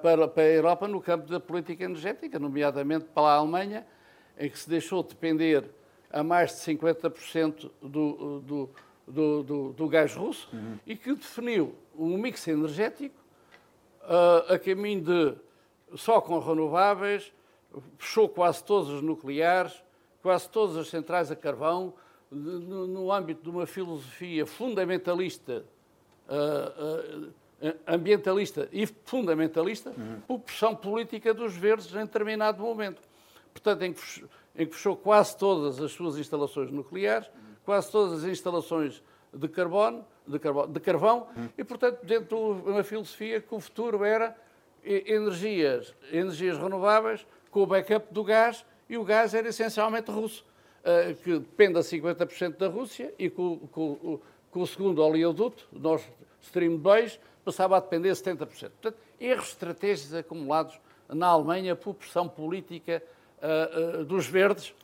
para, 0.00 0.28
para 0.28 0.42
a 0.42 0.46
Europa 0.46 0.88
no 0.88 1.00
campo 1.00 1.28
da 1.28 1.40
política 1.40 1.84
energética, 1.84 2.38
nomeadamente 2.38 3.06
para 3.06 3.28
a 3.28 3.34
Alemanha, 3.36 3.86
em 4.38 4.48
que 4.48 4.58
se 4.58 4.70
deixou 4.70 5.02
depender 5.02 5.64
a 6.10 6.22
mais 6.22 6.52
de 6.52 6.56
50% 6.58 7.70
do, 7.82 8.40
do 8.40 8.70
do, 9.06 9.42
do, 9.42 9.72
do 9.72 9.88
gás 9.88 10.14
russo 10.14 10.48
uhum. 10.52 10.78
e 10.86 10.96
que 10.96 11.14
definiu 11.14 11.74
um 11.96 12.16
mix 12.16 12.46
energético 12.48 13.14
uh, 14.02 14.52
a 14.52 14.58
caminho 14.58 15.02
de 15.02 15.34
só 15.96 16.20
com 16.20 16.38
renováveis, 16.38 17.32
fechou 17.98 18.28
quase 18.28 18.64
todos 18.64 18.88
os 18.88 19.02
nucleares, 19.02 19.84
quase 20.22 20.48
todas 20.48 20.76
as 20.76 20.88
centrais 20.88 21.30
a 21.30 21.36
carvão, 21.36 21.92
no, 22.32 22.86
no 22.86 23.12
âmbito 23.12 23.42
de 23.42 23.50
uma 23.50 23.66
filosofia 23.66 24.46
fundamentalista, 24.46 25.64
uh, 26.28 27.28
uh, 27.28 27.74
ambientalista 27.86 28.68
e 28.72 28.86
fundamentalista, 28.86 29.90
uhum. 29.90 30.20
por 30.26 30.40
pressão 30.40 30.74
política 30.74 31.34
dos 31.34 31.54
verdes 31.54 31.92
em 31.94 32.00
determinado 32.00 32.62
momento. 32.62 33.02
Portanto, 33.52 33.82
em 33.82 33.92
que, 33.92 34.00
fechou, 34.00 34.28
em 34.56 34.66
que 34.66 34.74
fechou 34.74 34.96
quase 34.96 35.36
todas 35.36 35.80
as 35.80 35.92
suas 35.92 36.16
instalações 36.16 36.70
nucleares, 36.70 37.30
quase 37.64 37.90
todas 37.90 38.24
as 38.24 38.30
instalações 38.30 39.02
de 39.32 39.48
carbono, 39.48 40.04
de, 40.26 40.38
carbono, 40.38 40.72
de 40.72 40.80
carvão, 40.80 41.28
hum. 41.36 41.48
e, 41.56 41.62
portanto, 41.62 42.04
dentro 42.04 42.62
de 42.64 42.70
uma 42.70 42.82
filosofia 42.82 43.40
que 43.40 43.54
o 43.54 43.60
futuro 43.60 44.04
era 44.04 44.36
energias, 44.84 45.94
energias 46.10 46.58
renováveis 46.58 47.24
com 47.50 47.62
o 47.62 47.66
backup 47.66 48.12
do 48.12 48.24
gás, 48.24 48.64
e 48.88 48.98
o 48.98 49.04
gás 49.04 49.32
era 49.32 49.48
essencialmente 49.48 50.10
russo, 50.10 50.44
eh, 50.84 51.14
que 51.22 51.38
depende 51.38 51.78
a 51.78 51.82
50% 51.82 52.56
da 52.56 52.66
Rússia, 52.66 53.14
e 53.16 53.30
com, 53.30 53.58
com, 53.68 54.20
com 54.50 54.60
o 54.60 54.66
segundo 54.66 55.00
oleoduto, 55.00 55.68
Nord 55.72 56.04
Stream 56.40 56.76
2, 56.76 57.20
passava 57.44 57.76
a 57.76 57.80
depender 57.80 58.10
70%. 58.10 58.46
Portanto, 58.46 58.94
erros 59.20 59.50
estratégicos 59.50 60.14
acumulados 60.14 60.80
na 61.08 61.28
Alemanha 61.28 61.76
por 61.76 61.94
pressão 61.94 62.28
política 62.28 63.02
uh, 63.38 64.04
dos 64.04 64.26
verdes, 64.26 64.74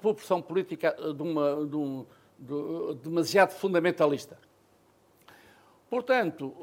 por 0.00 0.14
pressão 0.14 0.40
política 0.40 0.92
de, 0.92 1.22
uma, 1.22 1.66
de 1.66 1.76
um, 1.76 2.06
de, 2.38 2.94
demasiado 3.02 3.50
fundamentalista. 3.50 4.38
Portanto, 5.90 6.54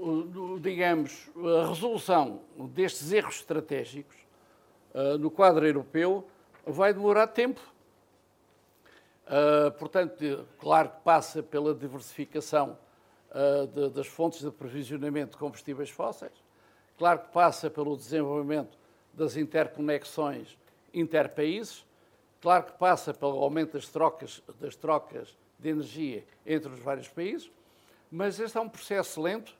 digamos, 0.61 1.29
a 1.35 1.67
resolução 1.67 2.41
destes 2.73 3.11
erros 3.11 3.35
estratégicos 3.35 4.15
no 5.19 5.29
quadro 5.29 5.65
europeu 5.65 6.25
vai 6.65 6.93
demorar 6.93 7.27
tempo. 7.27 7.61
Portanto, 9.79 10.45
claro 10.59 10.89
que 10.89 11.01
passa 11.03 11.41
pela 11.41 11.73
diversificação 11.73 12.77
de, 13.73 13.89
das 13.89 14.07
fontes 14.07 14.41
de 14.41 14.47
aprovisionamento 14.47 15.31
de 15.31 15.37
combustíveis 15.37 15.89
fósseis, 15.89 16.33
claro 16.97 17.19
que 17.19 17.29
passa 17.29 17.69
pelo 17.69 17.95
desenvolvimento 17.95 18.77
das 19.13 19.37
interconexões 19.37 20.57
interpaíses, 20.93 21.85
claro 22.41 22.65
que 22.65 22.73
passa 22.73 23.13
pelo 23.13 23.41
aumento 23.41 23.73
das 23.73 23.87
trocas, 23.87 24.41
das 24.59 24.75
trocas 24.75 25.37
de 25.57 25.69
energia 25.69 26.25
entre 26.45 26.71
os 26.71 26.79
vários 26.79 27.07
países, 27.07 27.49
mas 28.11 28.39
este 28.39 28.57
é 28.57 28.61
um 28.61 28.67
processo 28.67 29.21
lento, 29.21 29.55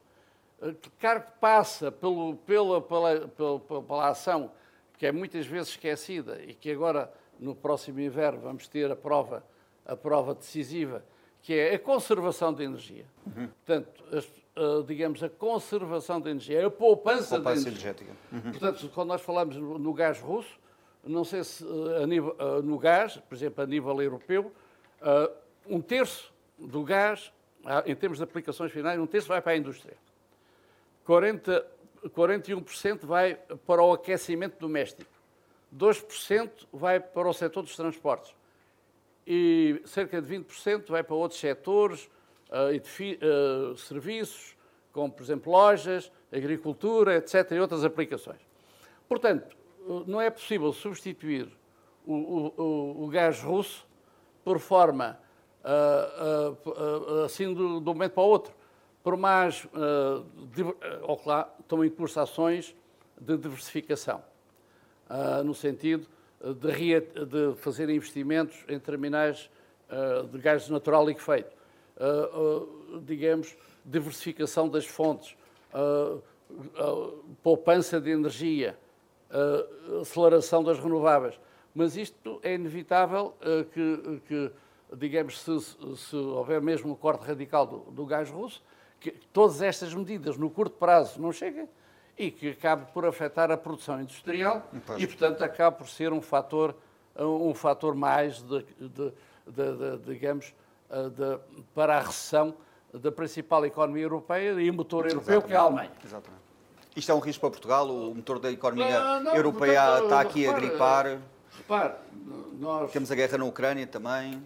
eh, 0.61 0.75
claro 0.99 1.21
que 1.21 1.31
passa 1.39 1.91
pelo, 1.91 2.35
pela, 2.37 2.81
pela, 2.81 3.27
pela, 3.27 3.59
pela 3.59 4.09
ação 4.09 4.51
que 4.97 5.05
é 5.05 5.11
muitas 5.11 5.45
vezes 5.45 5.69
esquecida 5.69 6.41
e 6.43 6.53
que 6.53 6.71
agora, 6.71 7.11
no 7.39 7.55
próximo 7.55 7.99
inverno, 7.99 8.41
vamos 8.41 8.67
ter 8.67 8.91
a 8.91 8.95
prova, 8.95 9.43
a 9.85 9.95
prova 9.95 10.33
decisiva, 10.33 11.03
que 11.41 11.53
é 11.53 11.75
a 11.75 11.79
conservação 11.79 12.53
de 12.53 12.63
energia. 12.63 13.05
Uhum. 13.25 13.47
Portanto, 13.47 14.03
as, 14.11 14.25
uh, 14.25 14.83
digamos, 14.83 15.23
a 15.23 15.29
conservação 15.29 16.21
de 16.21 16.29
energia, 16.29 16.65
a 16.65 16.69
poupança, 16.69 17.35
poupança 17.35 17.67
energética. 17.67 18.11
Uhum. 18.31 18.41
Portanto, 18.51 18.89
quando 18.93 19.07
nós 19.09 19.21
falamos 19.21 19.55
no, 19.55 19.93
gás 19.93 20.19
russo, 20.19 20.59
não 21.03 21.23
sei 21.23 21.43
se 21.43 21.63
uh, 21.63 22.05
nível, 22.05 22.35
uh, 22.39 22.61
no 22.61 22.77
gás, 22.77 23.17
por 23.17 23.35
exemplo, 23.35 23.63
a 23.63 23.67
nível 23.67 24.01
europeu, 24.01 24.51
um 25.67 25.81
terço 25.81 26.31
do 26.59 26.83
gás, 26.83 27.33
em 27.87 27.95
termos 27.95 28.19
de 28.19 28.23
aplicações 28.23 28.71
finais, 28.71 28.99
um 28.99 29.07
terço 29.07 29.27
vai 29.27 29.41
para 29.41 29.53
a 29.53 29.57
indústria. 29.57 29.97
40, 31.05 31.65
41% 32.09 32.99
vai 33.03 33.33
para 33.65 33.81
o 33.81 33.93
aquecimento 33.93 34.59
doméstico. 34.59 35.09
2% 35.75 36.67
vai 36.71 36.99
para 36.99 37.27
o 37.27 37.33
setor 37.33 37.63
dos 37.63 37.75
transportes 37.75 38.35
e 39.25 39.81
cerca 39.85 40.21
de 40.21 40.37
20% 40.37 40.89
vai 40.89 41.03
para 41.03 41.15
outros 41.15 41.39
setores 41.39 42.09
uh, 42.49 43.73
uh, 43.73 43.77
serviços, 43.77 44.55
como, 44.91 45.11
por 45.11 45.23
exemplo, 45.23 45.51
lojas, 45.51 46.11
agricultura, 46.31 47.15
etc., 47.17 47.51
e 47.51 47.59
outras 47.59 47.83
aplicações. 47.85 48.41
Portanto, 49.07 49.55
uh, 49.87 50.03
não 50.07 50.19
é 50.19 50.29
possível 50.29 50.73
substituir 50.73 51.47
o, 52.05 52.13
o, 52.13 53.03
o 53.05 53.07
gás 53.07 53.41
russo 53.41 53.87
por 54.43 54.59
forma 54.59 55.19
assim 57.23 57.53
do, 57.53 57.79
de 57.79 57.87
um 57.87 57.93
momento 57.93 58.13
para 58.13 58.23
o 58.23 58.25
outro. 58.25 58.53
Por 59.03 59.15
mais, 59.15 59.67
ou 61.03 61.21
lá, 61.23 61.53
estão 61.59 61.85
em 61.85 61.89
curso 61.91 62.19
ações 62.19 62.75
de 63.19 63.37
diversificação, 63.37 64.23
no 65.45 65.53
sentido 65.53 66.07
de, 66.41 67.25
de 67.25 67.55
fazer 67.57 67.89
investimentos 67.89 68.65
em 68.67 68.79
terminais 68.79 69.49
uh, 69.89 70.27
de 70.27 70.39
gás 70.39 70.67
natural 70.69 71.05
liquefeito, 71.05 71.55
uh, 71.97 72.95
uh, 72.95 73.01
digamos, 73.01 73.55
diversificação 73.85 74.69
das 74.69 74.85
fontes, 74.85 75.35
poupança 77.41 77.99
de 77.99 78.11
energia, 78.11 78.77
aceleração 79.99 80.63
das 80.63 80.77
renováveis. 80.77 81.39
Mas 81.73 81.97
isto 81.97 82.39
é 82.43 82.53
inevitável 82.53 83.33
que, 83.73 84.21
que 84.27 84.51
digamos, 84.95 85.41
se, 85.41 85.59
se, 85.97 86.15
houver 86.15 86.61
mesmo 86.61 86.91
um 86.91 86.95
corte 86.95 87.25
radical 87.25 87.65
do, 87.65 87.77
do 87.91 88.05
gás 88.05 88.29
russo, 88.29 88.61
que 88.99 89.11
todas 89.33 89.63
estas 89.63 89.95
medidas 89.95 90.37
no 90.37 90.47
curto 90.47 90.77
prazo 90.77 91.19
não 91.19 91.31
cheguem 91.31 91.67
e 92.17 92.29
que 92.31 92.49
acaba 92.49 92.85
por 92.85 93.05
afetar 93.05 93.51
a 93.51 93.57
produção 93.57 94.01
industrial 94.01 94.69
e, 94.97 95.07
portanto, 95.07 95.43
acaba 95.43 95.75
por 95.75 95.87
ser 95.87 96.13
um 96.13 96.21
fator, 96.21 96.75
um 97.17 97.53
fator 97.53 97.95
mais, 97.95 98.41
de, 98.41 98.65
de, 98.79 99.13
de, 99.47 99.97
de 99.97 99.97
digamos, 100.05 100.53
para 101.73 101.97
a 101.97 102.01
recessão 102.01 102.53
da 102.93 103.11
principal 103.11 103.65
economia 103.65 104.03
europeia 104.03 104.51
e 104.61 104.69
motor 104.71 105.05
europeu, 105.05 105.21
Exatamente. 105.21 105.47
que 105.47 105.53
é 105.53 105.57
a 105.57 105.61
Alemanha. 105.61 105.91
Exatamente. 106.03 106.41
Isto 106.95 107.11
é 107.11 107.15
um 107.15 107.19
risco 107.19 107.41
para 107.41 107.51
Portugal? 107.51 107.89
O 107.89 108.13
motor 108.13 108.39
da 108.39 108.51
economia 108.51 108.99
não, 108.99 109.23
não, 109.23 109.35
europeia 109.35 109.81
portanto, 109.81 110.03
está 110.03 110.21
aqui 110.21 110.41
repare, 110.41 110.57
a 110.57 110.69
gripar? 110.69 111.19
Repare, 111.57 111.93
nós... 112.59 112.91
Temos 112.91 113.11
a 113.11 113.15
guerra 113.15 113.37
na 113.37 113.45
Ucrânia 113.45 113.87
também. 113.87 114.43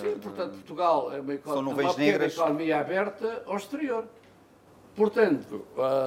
Sim, 0.00 0.18
portanto, 0.20 0.52
Portugal 0.52 1.12
é 1.12 1.20
uma, 1.20 1.34
economia, 1.34 2.16
uma 2.16 2.24
economia 2.26 2.80
aberta 2.80 3.42
ao 3.46 3.56
exterior. 3.56 4.04
Portanto, 4.94 5.64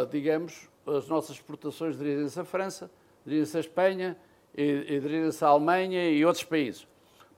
digamos, 0.10 0.70
as 0.86 1.08
nossas 1.08 1.36
exportações 1.36 1.98
dirigem-se 1.98 2.40
à 2.40 2.44
França, 2.44 2.92
dirigem-se 3.26 3.58
à 3.58 3.60
Espanha, 3.60 4.18
e, 4.56 4.64
e 4.64 5.00
dirigem-se 5.00 5.44
à 5.44 5.48
Alemanha 5.48 6.10
e 6.10 6.24
outros 6.26 6.44
países. 6.44 6.88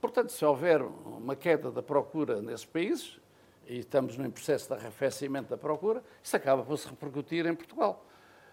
Portanto, 0.01 0.31
se 0.31 0.43
houver 0.43 0.81
uma 0.81 1.35
queda 1.35 1.71
da 1.71 1.81
procura 1.81 2.41
nesses 2.41 2.65
países, 2.65 3.19
e 3.67 3.79
estamos 3.79 4.17
num 4.17 4.29
processo 4.29 4.67
de 4.67 4.73
arrefecimento 4.79 5.49
da 5.49 5.57
procura, 5.57 6.03
isso 6.21 6.35
acaba 6.35 6.63
por 6.63 6.77
se 6.77 6.87
repercutir 6.87 7.45
em 7.45 7.55
Portugal. 7.55 8.05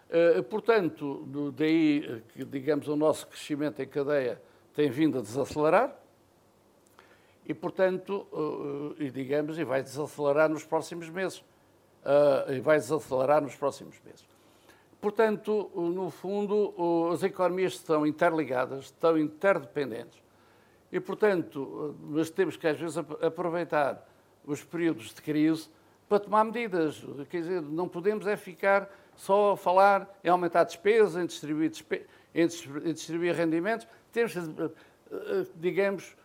Uh, 0.09 0.43
portanto, 0.43 1.51
daí 1.55 2.21
que, 2.33 2.43
digamos, 2.45 2.87
o 2.87 2.95
nosso 2.95 3.27
crescimento 3.27 3.81
em 3.81 3.87
cadeia 3.87 4.41
tem 4.73 4.89
vindo 4.89 5.17
a 5.17 5.21
desacelerar 5.21 5.95
e, 7.45 7.53
portanto, 7.53 8.27
uh, 8.31 8.95
e 8.99 9.09
digamos, 9.09 9.57
e 9.57 9.63
vai 9.63 9.83
desacelerar 9.83 10.49
nos 10.49 10.63
próximos 10.63 11.09
meses. 11.09 11.43
Uh, 12.03 12.51
e 12.51 12.59
vai 12.59 12.77
desacelerar 12.77 13.41
nos 13.41 13.55
próximos 13.55 13.99
meses. 14.03 14.25
Portanto, 15.03 15.69
no 15.75 16.09
fundo, 16.09 16.73
as 17.11 17.23
economias 17.23 17.73
estão 17.73 18.07
interligadas, 18.07 18.85
estão 18.85 19.17
interdependentes. 19.17 20.17
E, 20.89 20.97
portanto, 20.97 21.93
mas 22.03 22.29
temos 22.29 22.55
que 22.55 22.65
às 22.65 22.79
vezes 22.79 22.97
aproveitar 22.97 24.07
os 24.45 24.63
períodos 24.63 25.13
de 25.13 25.21
crise 25.21 25.67
para 26.07 26.21
tomar 26.21 26.45
medidas. 26.45 27.03
Quer 27.29 27.41
dizer, 27.41 27.61
não 27.61 27.85
podemos 27.85 28.25
é 28.25 28.37
ficar 28.37 28.89
só 29.13 29.51
a 29.51 29.57
falar 29.57 30.09
em 30.23 30.29
aumentar 30.29 30.63
despesas, 30.63 31.21
em 31.21 31.25
distribuir, 31.25 31.73
em 32.33 32.93
distribuir 32.93 33.35
rendimentos. 33.35 33.85
Temos 34.09 34.37
eh, 34.37 34.41
eh, 35.11 35.45
digamos, 35.55 36.15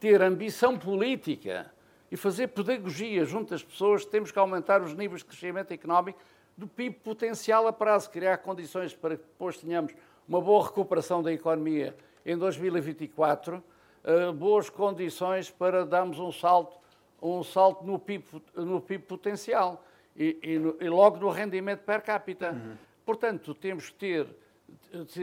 ter 0.00 0.22
ambição 0.22 0.78
política 0.78 1.70
e 2.10 2.16
fazer 2.16 2.46
pedagogia 2.48 3.26
junto 3.26 3.52
às 3.52 3.62
pessoas. 3.62 4.06
Temos 4.06 4.32
que 4.32 4.38
aumentar 4.38 4.80
os 4.80 4.94
níveis 4.94 5.20
de 5.20 5.26
crescimento 5.26 5.72
económico 5.72 6.18
do 6.58 6.66
PIB 6.66 6.96
potencial 7.04 7.68
a 7.68 7.72
prazo, 7.72 8.10
criar 8.10 8.38
condições 8.38 8.92
para 8.92 9.16
que 9.16 9.22
depois 9.22 9.56
tenhamos 9.56 9.94
uma 10.28 10.40
boa 10.40 10.66
recuperação 10.66 11.22
da 11.22 11.32
economia 11.32 11.96
em 12.26 12.36
2024, 12.36 13.62
uh, 14.02 14.32
boas 14.32 14.68
condições 14.68 15.48
para 15.48 15.86
darmos 15.86 16.18
um 16.18 16.32
salto, 16.32 16.76
um 17.22 17.44
salto 17.44 17.86
no, 17.86 17.96
PIB, 17.96 18.24
no 18.56 18.80
PIB 18.80 19.04
potencial 19.04 19.84
e, 20.16 20.36
e, 20.42 20.58
no, 20.58 20.76
e 20.80 20.88
logo 20.88 21.18
no 21.18 21.30
rendimento 21.30 21.84
per 21.84 22.02
capita. 22.02 22.50
Uhum. 22.50 22.76
Portanto, 23.06 23.54
temos 23.54 23.90
que 23.90 23.94
ter, 23.94 24.26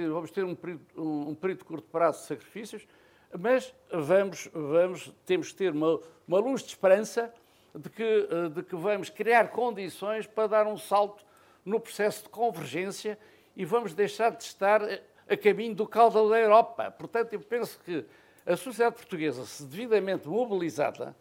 vamos 0.09 0.31
ter 0.31 0.45
um 0.45 0.55
período, 0.55 0.85
um, 0.95 1.31
um 1.31 1.35
período 1.35 1.59
de 1.59 1.65
curto 1.65 1.87
prazo 1.89 2.21
de 2.21 2.27
sacrifícios, 2.27 2.87
mas 3.37 3.75
vamos, 3.91 4.49
vamos, 4.53 5.13
temos 5.25 5.49
que 5.49 5.55
ter 5.55 5.73
uma, 5.73 5.99
uma 6.25 6.39
luz 6.39 6.61
de 6.61 6.69
esperança 6.69 7.33
de 7.77 7.89
que, 7.89 8.03
eh, 8.03 8.49
de 8.49 8.63
que 8.63 8.75
vamos 8.75 9.09
criar 9.09 9.49
condições 9.49 10.25
para 10.25 10.47
dar 10.47 10.67
um 10.67 10.77
salto 10.77 11.24
no 11.65 11.79
processo 11.79 12.23
de 12.23 12.29
convergência 12.29 13.17
e 13.55 13.65
vamos 13.65 13.93
deixar 13.93 14.29
de 14.31 14.43
estar 14.43 14.81
a 15.27 15.35
caminho 15.35 15.73
do 15.73 15.87
caudal 15.87 16.29
da 16.29 16.39
Europa. 16.39 16.91
Portanto, 16.91 17.33
eu 17.33 17.39
penso 17.39 17.79
que 17.83 18.05
a 18.45 18.55
sociedade 18.55 18.95
portuguesa, 18.95 19.43
se 19.45 19.65
devidamente 19.65 20.27
mobilizada, 20.27 21.15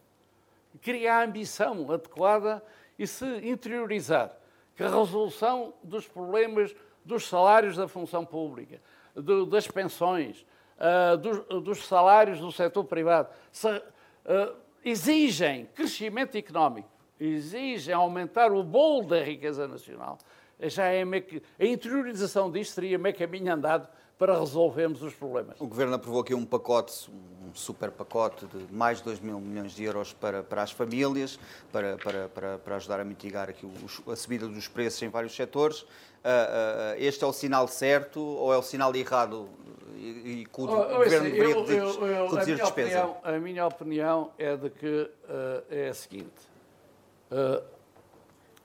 cria 0.82 1.14
a 1.14 1.24
ambição 1.24 1.90
adequada 1.90 2.62
e 2.98 3.06
se 3.06 3.24
interiorizar 3.48 4.36
que 4.76 4.82
a 4.82 4.88
resolução 4.88 5.72
dos 5.82 6.06
problemas 6.06 6.74
dos 7.04 7.26
salários 7.26 7.76
da 7.76 7.86
função 7.86 8.24
pública, 8.24 8.80
do, 9.14 9.46
das 9.46 9.68
pensões, 9.68 10.44
uh, 10.78 11.16
dos, 11.16 11.62
dos, 11.62 11.86
salários 11.86 12.40
do 12.40 12.50
setor 12.50 12.84
privado, 12.84 13.28
se, 13.52 13.68
uh, 13.68 14.56
exigem 14.84 15.66
crescimento 15.74 16.36
económico, 16.36 16.88
exigem 17.18 17.94
aumentar 17.94 18.52
o 18.52 18.62
bolo 18.62 19.06
da 19.06 19.22
riqueza 19.22 19.68
nacional, 19.68 20.18
já 20.60 20.84
é 20.86 21.04
meio 21.04 21.24
a 21.58 21.64
interiorização 21.64 22.50
disto 22.50 22.74
seria 22.74 22.98
meio 22.98 23.16
caminho 23.16 23.52
andado 23.52 23.88
para 24.18 24.38
resolvermos 24.38 25.02
os 25.02 25.12
problemas. 25.12 25.60
O 25.60 25.66
Governo 25.66 25.94
aprovou 25.94 26.20
aqui 26.20 26.34
um 26.34 26.44
pacote, 26.44 27.10
um 27.10 27.52
super 27.52 27.90
pacote 27.90 28.46
de 28.46 28.72
mais 28.72 28.98
de 28.98 29.04
2 29.04 29.20
mil 29.20 29.40
milhões 29.40 29.72
de 29.72 29.84
euros 29.84 30.12
para, 30.12 30.42
para 30.42 30.62
as 30.62 30.70
famílias, 30.70 31.38
para, 31.72 31.96
para, 31.96 32.28
para, 32.28 32.58
para 32.58 32.76
ajudar 32.76 33.00
a 33.00 33.04
mitigar 33.04 33.48
aqui 33.48 33.66
o, 33.66 34.12
a 34.12 34.16
subida 34.16 34.46
dos 34.46 34.68
preços 34.68 35.02
em 35.02 35.08
vários 35.08 35.34
setores. 35.34 35.82
Uh, 35.82 35.86
uh, 35.86 36.94
este 36.96 37.24
é 37.24 37.26
o 37.26 37.32
sinal 37.32 37.66
certo 37.68 38.20
ou 38.20 38.52
é 38.52 38.56
o 38.56 38.62
sinal 38.62 38.94
errado 38.94 39.48
e, 39.96 40.42
e 40.42 40.46
que 40.46 40.60
o 40.60 40.64
oh, 40.64 40.96
Governo 40.96 41.30
deveria 41.30 41.54
eu, 41.54 41.66
eu, 41.66 42.06
eu, 42.06 42.28
reduzir 42.28 42.52
a, 42.52 42.64
despesa? 42.64 43.04
Opinião, 43.04 43.16
a 43.22 43.32
minha 43.32 43.66
opinião 43.66 44.30
é 44.38 44.56
de 44.56 44.70
que 44.70 45.10
uh, 45.28 45.64
é 45.68 45.88
a 45.88 45.94
seguinte. 45.94 46.54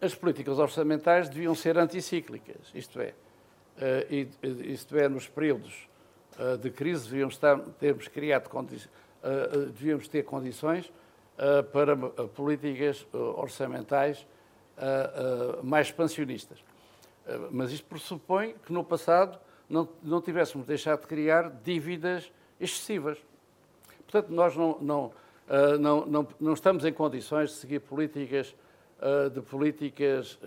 As 0.02 0.16
políticas 0.16 0.58
orçamentais 0.60 1.30
deviam 1.30 1.54
ser 1.54 1.78
anticíclicas, 1.78 2.72
isto 2.74 3.00
é, 3.02 3.14
uh, 3.78 4.66
isto 4.66 4.98
é, 4.98 5.10
nos 5.10 5.28
períodos 5.28 5.90
uh, 6.38 6.58
de 6.58 6.70
crise, 6.70 7.10
devíamos 7.10 7.36
estar, 7.36 7.60
termos 7.80 8.08
criado 8.08 8.50
uh, 8.54 9.66
devíamos 9.68 10.08
ter 10.08 10.24
condições 10.24 10.92
para 11.72 11.96
políticas 12.36 13.08
orçamentais 13.14 14.28
mais 15.64 15.88
expansionistas. 15.88 16.62
mas 17.50 17.72
isto 17.72 17.88
pressupõe 17.88 18.56
que 18.66 18.74
no 18.74 18.84
passado 18.84 19.40
não, 19.70 19.88
não 20.04 20.22
tivéssemos 20.22 20.68
deixado 20.68 21.00
de 21.00 21.08
criar 21.08 21.50
dívidas 21.64 22.30
excessivas. 22.60 23.18
Portanto, 24.00 24.34
nós 24.34 24.54
não, 24.54 24.78
não, 24.82 25.14
não, 25.80 26.06
não, 26.06 26.28
não 26.42 26.54
estamos 26.54 26.84
em 26.84 26.92
condições 26.92 27.52
de 27.52 27.56
seguir 27.56 27.80
políticas, 27.80 28.54
de 29.34 29.42
políticas, 29.42 30.38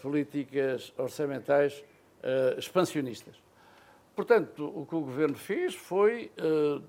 políticas 0.00 0.92
orçamentais 0.96 1.82
uh, 2.20 2.58
expansionistas. 2.58 3.34
Portanto, 4.14 4.66
o 4.74 4.84
que 4.86 4.94
o 4.94 5.00
governo 5.00 5.36
fez 5.36 5.74
foi, 5.74 6.30
uh, 6.38 6.82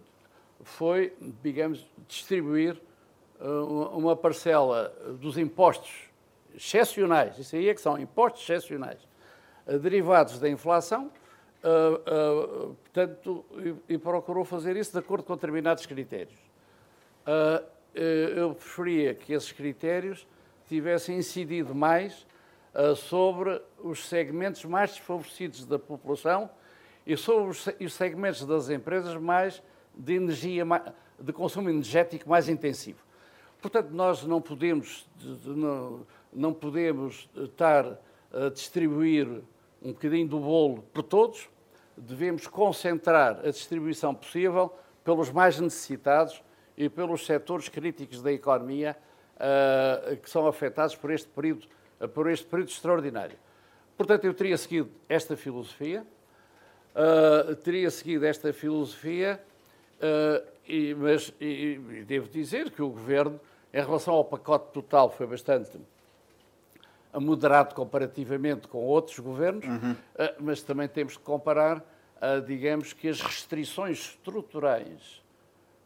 foi 0.63 1.13
digamos, 1.41 1.87
distribuir 2.07 2.79
uh, 3.39 3.97
uma 3.97 4.15
parcela 4.15 4.93
dos 5.19 5.37
impostos 5.37 6.09
excepcionais, 6.53 7.37
isso 7.37 7.55
aí 7.55 7.69
é 7.69 7.73
que 7.73 7.79
são 7.79 7.97
impostos 7.97 8.41
excepcionais, 8.41 8.99
derivados 9.81 10.37
da 10.37 10.49
inflação, 10.49 11.09
portanto, 12.81 13.45
e, 13.87 13.97
procurou 13.97 14.43
fazer 14.43 14.75
isso 14.75 14.91
de 14.91 14.97
acordo 14.97 15.23
com 15.23 15.33
determinados 15.33 15.85
critérios. 15.85 16.37
eu 18.35 18.53
preferia 18.53 19.13
que 19.13 19.31
esses 19.31 19.53
critérios 19.53 20.27
tivessem 20.71 21.17
incidido 21.17 21.75
mais 21.75 22.25
uh, 22.73 22.95
sobre 22.95 23.61
os 23.83 24.07
segmentos 24.07 24.63
mais 24.63 24.91
desfavorecidos 24.91 25.65
da 25.65 25.77
população 25.77 26.49
e 27.05 27.17
sobre 27.17 27.49
os 27.49 27.93
segmentos 27.93 28.45
das 28.45 28.69
empresas 28.69 29.15
mais 29.15 29.61
de 29.93 30.13
energia, 30.13 30.63
de 31.19 31.33
consumo 31.33 31.69
energético 31.69 32.29
mais 32.29 32.47
intensivo. 32.47 33.03
Portanto, 33.61 33.89
nós 33.89 34.23
não 34.23 34.41
podemos, 34.41 35.09
não, 35.43 36.07
não 36.31 36.53
podemos 36.53 37.29
estar 37.35 37.99
a 38.31 38.47
distribuir 38.47 39.27
um 39.81 39.91
bocadinho 39.91 40.29
do 40.29 40.39
bolo 40.39 40.83
por 40.93 41.03
todos, 41.03 41.49
devemos 41.97 42.47
concentrar 42.47 43.41
a 43.45 43.49
distribuição 43.49 44.15
possível 44.15 44.73
pelos 45.03 45.29
mais 45.31 45.59
necessitados 45.59 46.41
e 46.77 46.87
pelos 46.87 47.25
setores 47.25 47.67
críticos 47.67 48.21
da 48.21 48.31
economia 48.31 48.95
uh, 49.41 50.15
que 50.17 50.29
são 50.29 50.47
afetados 50.47 50.95
por 50.95 51.11
este 51.11 51.27
período 51.29 51.67
por 52.15 52.27
este 52.31 52.47
período 52.47 52.69
extraordinário. 52.69 53.37
Portanto, 53.95 54.25
eu 54.25 54.33
teria 54.33 54.57
seguido 54.57 54.89
esta 55.07 55.37
filosofia, 55.37 56.03
uh, 56.95 57.55
teria 57.57 57.91
seguido 57.91 58.25
esta 58.25 58.51
filosofia, 58.51 59.39
e, 60.67 60.95
mas 60.95 61.31
e, 61.39 61.79
e 61.91 62.03
devo 62.03 62.27
dizer 62.27 62.71
que 62.71 62.81
o 62.81 62.89
Governo, 62.89 63.39
em 63.71 63.79
relação 63.79 64.15
ao 64.15 64.25
pacote 64.25 64.71
total, 64.73 65.11
foi 65.11 65.27
bastante 65.27 65.79
moderado 67.13 67.75
comparativamente 67.75 68.67
com 68.67 68.79
outros 68.79 69.19
governos, 69.19 69.63
uhum. 69.63 69.91
uh, 69.91 69.97
mas 70.39 70.63
também 70.63 70.87
temos 70.87 71.17
que 71.17 71.23
comparar, 71.23 71.85
digamos 72.47 72.93
que 72.93 73.09
as 73.09 73.21
restrições 73.21 73.99
estruturais 73.99 75.21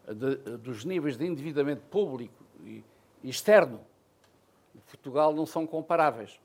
de, 0.06 0.36
dos 0.56 0.82
níveis 0.82 1.18
de 1.18 1.26
endividamento 1.26 1.82
público 1.90 2.42
e 2.64 2.82
externo 3.28 3.80
Portugal 4.86 5.32
não 5.34 5.46
são 5.46 5.66
comparáveis. 5.66 6.40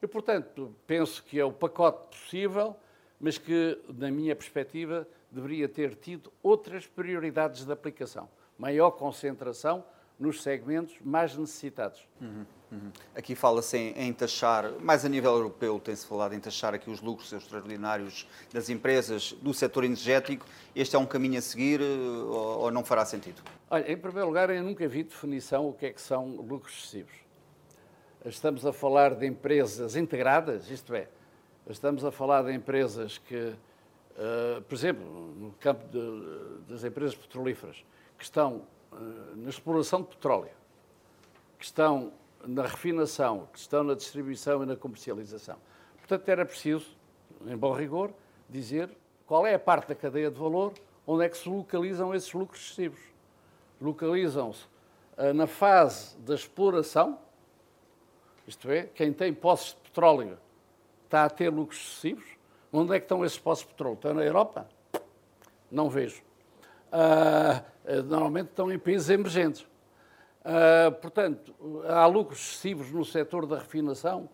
E, 0.00 0.06
portanto, 0.06 0.74
penso 0.86 1.22
que 1.22 1.38
é 1.38 1.44
o 1.44 1.52
pacote 1.52 2.08
possível, 2.08 2.76
mas 3.20 3.38
que, 3.38 3.78
na 3.88 4.10
minha 4.10 4.34
perspectiva, 4.34 5.06
deveria 5.30 5.68
ter 5.68 5.94
tido 5.94 6.32
outras 6.42 6.86
prioridades 6.86 7.64
de 7.64 7.72
aplicação. 7.72 8.28
Maior 8.58 8.90
concentração 8.92 9.84
nos 10.22 10.40
segmentos 10.40 10.94
mais 11.04 11.36
necessitados. 11.36 12.06
Uhum, 12.20 12.46
uhum. 12.70 12.92
Aqui 13.14 13.34
fala-se 13.34 13.76
em, 13.76 13.92
em, 13.96 14.12
taxar, 14.12 14.70
mais 14.80 15.04
a 15.04 15.08
nível 15.08 15.32
europeu 15.32 15.80
tem-se 15.80 16.06
falado 16.06 16.32
em 16.32 16.38
taxar 16.38 16.72
aqui 16.72 16.88
os 16.88 17.00
lucros 17.00 17.32
extraordinários 17.32 18.28
das 18.52 18.70
empresas 18.70 19.32
do 19.42 19.52
setor 19.52 19.82
energético. 19.82 20.46
Este 20.76 20.94
é 20.94 20.98
um 20.98 21.04
caminho 21.04 21.38
a 21.38 21.42
seguir 21.42 21.80
eh, 21.80 21.84
ou, 21.84 22.60
ou 22.60 22.70
não 22.70 22.84
fará 22.84 23.04
sentido? 23.04 23.42
Olha, 23.68 23.90
em 23.90 23.96
primeiro 23.96 24.28
lugar, 24.28 24.48
eu 24.48 24.62
nunca 24.62 24.86
vi 24.86 25.02
definição 25.02 25.68
o 25.68 25.72
que 25.72 25.86
é 25.86 25.92
que 25.92 26.00
são 26.00 26.36
lucros 26.36 26.72
excessivos. 26.76 27.14
Estamos 28.24 28.64
a 28.64 28.72
falar 28.72 29.16
de 29.16 29.26
empresas 29.26 29.96
integradas, 29.96 30.70
isto 30.70 30.94
é, 30.94 31.08
estamos 31.68 32.04
a 32.04 32.12
falar 32.12 32.44
de 32.44 32.52
empresas 32.52 33.18
que, 33.18 33.34
uh, 33.34 34.62
por 34.62 34.74
exemplo, 34.76 35.04
no 35.36 35.50
campo 35.54 35.84
de, 35.88 36.72
das 36.72 36.84
empresas 36.84 37.16
petrolíferas, 37.16 37.84
que 38.16 38.22
estão 38.22 38.62
na 39.36 39.48
exploração 39.48 40.02
de 40.02 40.08
petróleo, 40.08 40.50
que 41.58 41.64
estão 41.64 42.12
na 42.44 42.62
refinação, 42.62 43.48
que 43.52 43.58
estão 43.58 43.84
na 43.84 43.94
distribuição 43.94 44.62
e 44.62 44.66
na 44.66 44.76
comercialização. 44.76 45.56
Portanto, 45.98 46.28
era 46.28 46.44
preciso, 46.44 46.96
em 47.46 47.56
bom 47.56 47.72
rigor, 47.72 48.12
dizer 48.48 48.90
qual 49.26 49.46
é 49.46 49.54
a 49.54 49.58
parte 49.58 49.88
da 49.88 49.94
cadeia 49.94 50.30
de 50.30 50.38
valor 50.38 50.72
onde 51.06 51.24
é 51.24 51.28
que 51.28 51.36
se 51.36 51.48
localizam 51.48 52.14
esses 52.14 52.32
lucros 52.32 52.60
excessivos. 52.60 53.00
Localizam-se 53.80 54.64
uh, 55.16 55.32
na 55.34 55.46
fase 55.46 56.16
da 56.18 56.34
exploração, 56.34 57.18
isto 58.46 58.70
é, 58.70 58.84
quem 58.84 59.12
tem 59.12 59.32
posses 59.32 59.68
de 59.68 59.80
petróleo 59.80 60.38
está 61.04 61.24
a 61.24 61.30
ter 61.30 61.50
lucros 61.50 61.80
excessivos. 61.80 62.24
Onde 62.72 62.94
é 62.94 62.98
que 62.98 63.04
estão 63.04 63.24
esses 63.24 63.38
posses 63.38 63.64
de 63.64 63.70
petróleo? 63.70 63.94
Estão 63.94 64.14
na 64.14 64.24
Europa? 64.24 64.66
Não 65.70 65.90
vejo. 65.90 66.22
Uh, 66.88 67.71
normalmente 68.04 68.48
estão 68.48 68.70
em 68.70 68.78
países 68.78 69.10
emergentes. 69.10 69.66
Uh, 70.42 70.90
portanto, 71.00 71.54
há 71.86 72.04
lucros 72.06 72.40
excessivos 72.40 72.90
no 72.90 73.04
setor 73.04 73.46
da 73.46 73.58
refinação, 73.58 74.28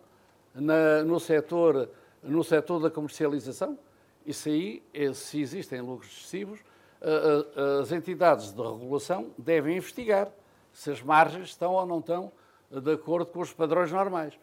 na, 0.55 1.03
no, 1.03 1.19
setor, 1.19 1.87
no 2.23 2.43
setor 2.43 2.79
da 2.79 2.89
comercialização. 2.89 3.77
Isso 4.25 4.49
aí, 4.49 4.83
se 5.13 5.39
existem 5.39 5.81
lucros 5.81 6.11
excessivos, 6.11 6.59
uh, 6.59 7.79
as 7.81 7.91
entidades 7.91 8.51
de 8.51 8.61
regulação 8.61 9.29
devem 9.37 9.77
investigar 9.77 10.31
se 10.73 10.89
as 10.89 11.01
margens 11.01 11.49
estão 11.49 11.73
ou 11.73 11.85
não 11.85 11.99
estão 11.99 12.31
de 12.71 12.91
acordo 12.91 13.31
com 13.31 13.39
os 13.39 13.51
padrões 13.51 13.91
normais. 13.91 14.37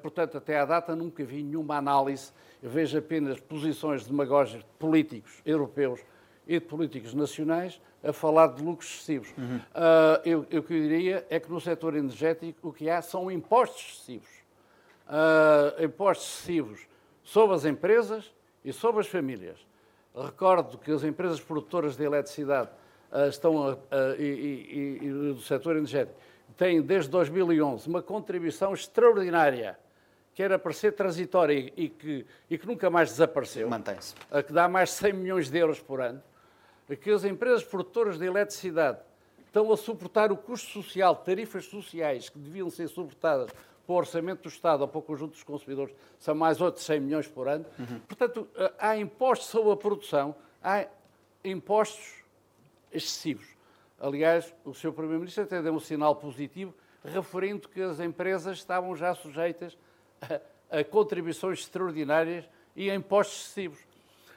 Portanto, 0.00 0.38
até 0.38 0.58
à 0.58 0.64
data 0.64 0.94
nunca 0.94 1.24
vi 1.24 1.42
nenhuma 1.42 1.76
análise, 1.76 2.32
eu 2.62 2.70
vejo 2.70 2.96
apenas 2.96 3.40
posições 3.40 4.06
demagógicas 4.06 4.62
de 4.62 4.70
políticos 4.78 5.40
europeus 5.44 6.00
e 6.46 6.58
de 6.58 6.64
políticos 6.64 7.14
nacionais 7.14 7.80
a 8.02 8.12
falar 8.12 8.48
de 8.48 8.62
lucros 8.62 8.90
excessivos. 8.90 9.32
Uhum. 9.38 9.56
Uh, 9.56 10.20
eu, 10.24 10.46
eu, 10.50 10.60
o 10.60 10.62
que 10.62 10.74
eu 10.74 10.80
diria 10.80 11.26
é 11.30 11.38
que 11.38 11.50
no 11.50 11.60
setor 11.60 11.96
energético 11.96 12.68
o 12.68 12.72
que 12.72 12.90
há 12.90 13.00
são 13.00 13.30
impostos 13.30 13.82
excessivos. 13.82 14.42
Uh, 15.06 15.84
impostos 15.84 16.26
excessivos 16.26 16.86
sobre 17.22 17.54
as 17.54 17.64
empresas 17.64 18.32
e 18.64 18.72
sobre 18.72 19.00
as 19.00 19.06
famílias. 19.06 19.58
Recordo 20.14 20.78
que 20.78 20.90
as 20.90 21.04
empresas 21.04 21.40
produtoras 21.40 21.96
de 21.96 22.04
eletricidade 22.04 22.68
estão, 23.28 23.78
e, 24.18 24.22
e, 24.22 24.98
e, 25.02 25.06
e 25.06 25.10
do 25.32 25.40
setor 25.40 25.76
energético 25.76 26.14
tem 26.56 26.80
desde 26.80 27.10
2011 27.10 27.88
uma 27.88 28.02
contribuição 28.02 28.72
extraordinária, 28.72 29.78
que 30.34 30.42
era 30.42 30.58
para 30.58 30.72
ser 30.72 30.92
transitória 30.92 31.72
e 31.76 31.88
que, 31.88 32.26
e 32.48 32.58
que 32.58 32.66
nunca 32.66 32.88
mais 32.88 33.10
desapareceu. 33.10 33.68
Mantém-se. 33.68 34.14
Que 34.46 34.52
dá 34.52 34.68
mais 34.68 34.90
de 34.90 34.94
100 34.96 35.12
milhões 35.12 35.50
de 35.50 35.58
euros 35.58 35.80
por 35.80 36.00
ano. 36.00 36.22
Que 36.96 37.10
as 37.10 37.24
empresas 37.24 37.64
produtoras 37.64 38.18
de 38.18 38.26
eletricidade 38.26 38.98
estão 39.46 39.70
a 39.70 39.76
suportar 39.76 40.32
o 40.32 40.36
custo 40.36 40.70
social, 40.70 41.14
tarifas 41.16 41.66
sociais 41.66 42.28
que 42.28 42.38
deviam 42.38 42.70
ser 42.70 42.88
suportadas 42.88 43.50
para 43.86 43.92
o 43.92 43.96
orçamento 43.96 44.42
do 44.42 44.48
Estado 44.48 44.80
ou 44.82 44.88
para 44.88 44.98
o 44.98 45.02
conjunto 45.02 45.32
dos 45.32 45.42
consumidores, 45.42 45.94
são 46.18 46.34
mais 46.34 46.60
outros 46.60 46.84
100 46.84 47.00
milhões 47.00 47.28
por 47.28 47.48
ano. 47.48 47.66
Uhum. 47.78 48.00
Portanto, 48.00 48.48
há 48.78 48.96
impostos 48.96 49.48
sobre 49.48 49.72
a 49.72 49.76
produção, 49.76 50.34
há 50.62 50.86
impostos 51.44 52.22
excessivos. 52.90 53.46
Aliás, 54.00 54.54
o 54.64 54.72
Sr. 54.72 54.92
Primeiro-Ministro 54.92 55.44
até 55.44 55.60
deu 55.62 55.74
um 55.74 55.80
sinal 55.80 56.16
positivo, 56.16 56.74
referendo 57.04 57.68
que 57.68 57.80
as 57.80 58.00
empresas 58.00 58.58
estavam 58.58 58.96
já 58.96 59.14
sujeitas 59.14 59.76
a, 60.20 60.78
a 60.78 60.84
contribuições 60.84 61.60
extraordinárias 61.60 62.48
e 62.74 62.90
a 62.90 62.94
impostos 62.94 63.42
excessivos. 63.42 63.78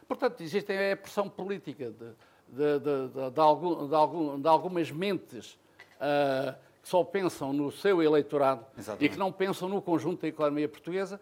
Portanto, 0.08 0.42
existe 0.42 0.72
a 0.72 0.98
pressão 0.98 1.30
política 1.30 1.90
de, 1.90 2.12
de, 2.48 2.80
de, 2.80 3.32
de, 3.32 3.40
algum, 3.40 3.96
algum, 3.96 4.40
de 4.40 4.48
algumas 4.48 4.92
mentes 4.92 5.58
uh, 5.96 6.56
que 6.82 6.88
só 6.88 7.04
pensam 7.04 7.52
no 7.52 7.72
seu 7.72 8.02
eleitorado 8.02 8.66
Exatamente. 8.78 9.06
e 9.06 9.10
que 9.10 9.18
não 9.18 9.32
pensam 9.32 9.68
no 9.68 9.82
conjunto 9.82 10.22
da 10.22 10.28
economia 10.28 10.70
portuguesa. 10.70 11.20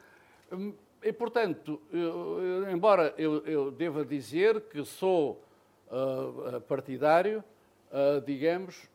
E, 1.01 1.11
portanto, 1.11 1.81
eu, 1.91 2.39
eu, 2.41 2.71
embora 2.71 3.13
eu, 3.17 3.45
eu, 3.45 3.71
deva 3.71 4.05
dizer 4.05 4.61
que 4.61 4.83
sou 4.85 5.43
uh, 5.87 6.61
partidário, 6.61 7.43
uh, 7.91 8.21
digamos, 8.21 8.89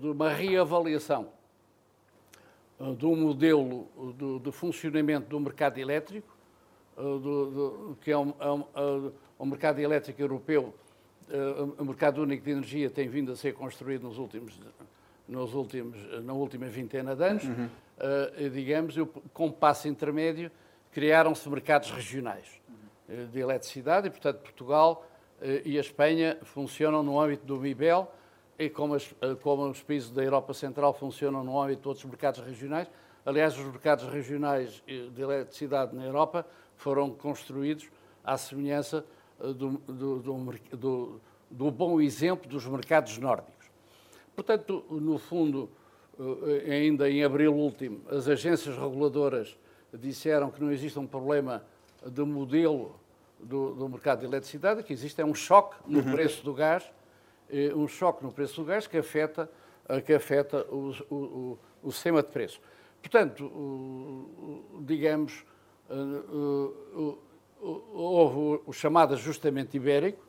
de 0.00 0.08
uma 0.08 0.30
reavaliação 0.30 1.28
do 2.98 3.14
modelo 3.14 3.86
de 4.42 4.50
funcionamento 4.50 5.28
do 5.28 5.38
mercado 5.38 5.78
elétrico, 5.78 6.34
do, 6.96 7.18
do, 7.18 7.98
que 8.00 8.10
é 8.10 8.18
um, 8.18 8.34
é 8.38 8.50
um, 8.50 8.64
é 8.74 9.12
um, 9.38 9.46
mercado 9.46 9.78
elétrico 9.78 10.20
europeu, 10.20 10.74
o 11.78 11.84
mercado 11.84 12.22
único 12.22 12.44
de 12.44 12.50
energia 12.50 12.90
tem 12.90 13.08
vindo 13.08 13.32
a 13.32 13.36
ser 13.36 13.54
construído 13.54 14.02
nos 14.02 14.18
últimos, 14.18 14.58
nos 15.28 15.54
últimos, 15.54 15.98
na 16.22 16.32
última 16.32 16.66
vintena 16.66 17.16
de 17.16 17.24
anos, 17.24 17.44
uhum. 17.44 17.68
uh, 18.46 18.50
digamos, 18.50 18.94
com 19.32 19.50
passo 19.50 19.88
intermédio, 19.88 20.50
criaram-se 20.92 21.48
mercados 21.48 21.90
regionais 21.90 22.60
uh, 23.08 23.26
de 23.26 23.40
eletricidade 23.40 24.08
e, 24.08 24.10
portanto, 24.10 24.40
Portugal 24.40 25.06
uh, 25.40 25.44
e 25.64 25.78
a 25.78 25.80
Espanha 25.80 26.38
funcionam 26.42 27.02
no 27.02 27.18
âmbito 27.18 27.46
do 27.46 27.56
MIBEL 27.58 28.10
e 28.58 28.68
como, 28.68 28.94
as, 28.94 29.14
como 29.42 29.68
os 29.68 29.82
países 29.82 30.10
da 30.10 30.22
Europa 30.22 30.54
Central 30.54 30.92
funcionam 30.92 31.42
no 31.42 31.60
âmbito 31.60 31.82
de 31.82 31.88
outros 31.88 32.04
mercados 32.04 32.40
regionais. 32.40 32.88
Aliás, 33.26 33.58
os 33.58 33.64
mercados 33.64 34.04
regionais 34.04 34.82
de 34.86 35.20
eletricidade 35.20 35.96
na 35.96 36.04
Europa 36.04 36.46
foram 36.76 37.10
construídos 37.10 37.90
à 38.22 38.36
semelhança 38.36 39.04
do, 39.38 39.70
do, 39.86 40.50
do, 40.72 41.20
do 41.50 41.70
bom 41.70 42.00
exemplo 42.00 42.48
dos 42.48 42.66
mercados 42.66 43.18
nórdicos. 43.18 43.70
Portanto, 44.34 44.84
no 44.90 45.18
fundo, 45.18 45.70
eh, 46.66 46.72
ainda 46.72 47.08
em 47.08 47.22
abril 47.22 47.54
último, 47.54 48.00
as 48.08 48.28
agências 48.28 48.76
reguladoras 48.76 49.56
disseram 49.92 50.50
que 50.50 50.60
não 50.60 50.72
existe 50.72 50.98
um 50.98 51.06
problema 51.06 51.64
de 52.04 52.22
modelo 52.22 52.96
do, 53.38 53.74
do 53.74 53.88
mercado 53.88 54.20
de 54.20 54.26
eletricidade, 54.26 54.82
que 54.82 54.92
existe 54.92 55.20
é 55.20 55.24
um 55.24 55.34
choque 55.34 55.76
no 55.86 56.00
uhum. 56.00 56.12
preço 56.12 56.44
do 56.44 56.52
gás, 56.52 56.90
eh, 57.50 57.72
um 57.74 57.86
choque 57.86 58.24
no 58.24 58.32
preço 58.32 58.60
do 58.60 58.64
gás 58.64 58.86
que 58.86 58.98
afeta, 58.98 59.48
eh, 59.88 60.00
que 60.00 60.12
afeta 60.12 60.66
o, 60.70 60.90
o, 61.10 61.58
o 61.82 61.92
sistema 61.92 62.22
de 62.22 62.28
preços. 62.28 62.60
Portanto, 63.00 63.52
digamos, 64.80 65.44
houve 67.64 68.62
o 68.66 68.72
chamado 68.72 69.14
ajustamento 69.14 69.76
ibérico, 69.76 70.22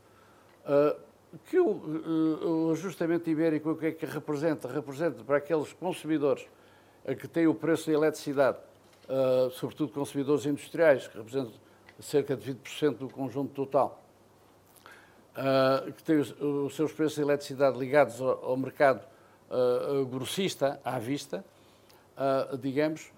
que 1.45 1.59
o, 1.59 2.67
o, 2.67 2.71
ajustamento 2.71 3.29
ibérico 3.29 3.71
o 3.71 3.75
que 3.75 3.87
é 3.87 3.91
que 3.91 4.05
representa? 4.05 4.67
Representa 4.67 5.23
para 5.23 5.37
aqueles 5.37 5.73
consumidores 5.73 6.47
que 7.19 7.27
têm 7.27 7.45
o 7.45 7.53
preço 7.53 7.87
da 7.87 7.93
eletricidade, 7.93 8.57
uh, 9.09 9.51
sobretudo 9.51 9.91
consumidores 9.91 10.45
industriais, 10.45 11.07
que 11.07 11.17
representam 11.17 11.53
cerca 11.99 12.35
de 12.35 12.53
20% 12.53 12.97
do 12.97 13.09
conjunto 13.09 13.53
total, 13.53 14.01
uh, 15.37 15.91
que 15.91 16.03
têm 16.03 16.17
os, 16.17 16.75
seus 16.75 16.91
preços 16.91 17.15
de 17.15 17.21
eletricidade 17.21 17.77
ligados 17.77 18.21
ao, 18.21 18.55
mercado 18.57 19.01
grossista, 20.09 20.81
à 20.83 20.97
vista, 20.97 21.45
digamos, 22.59 23.11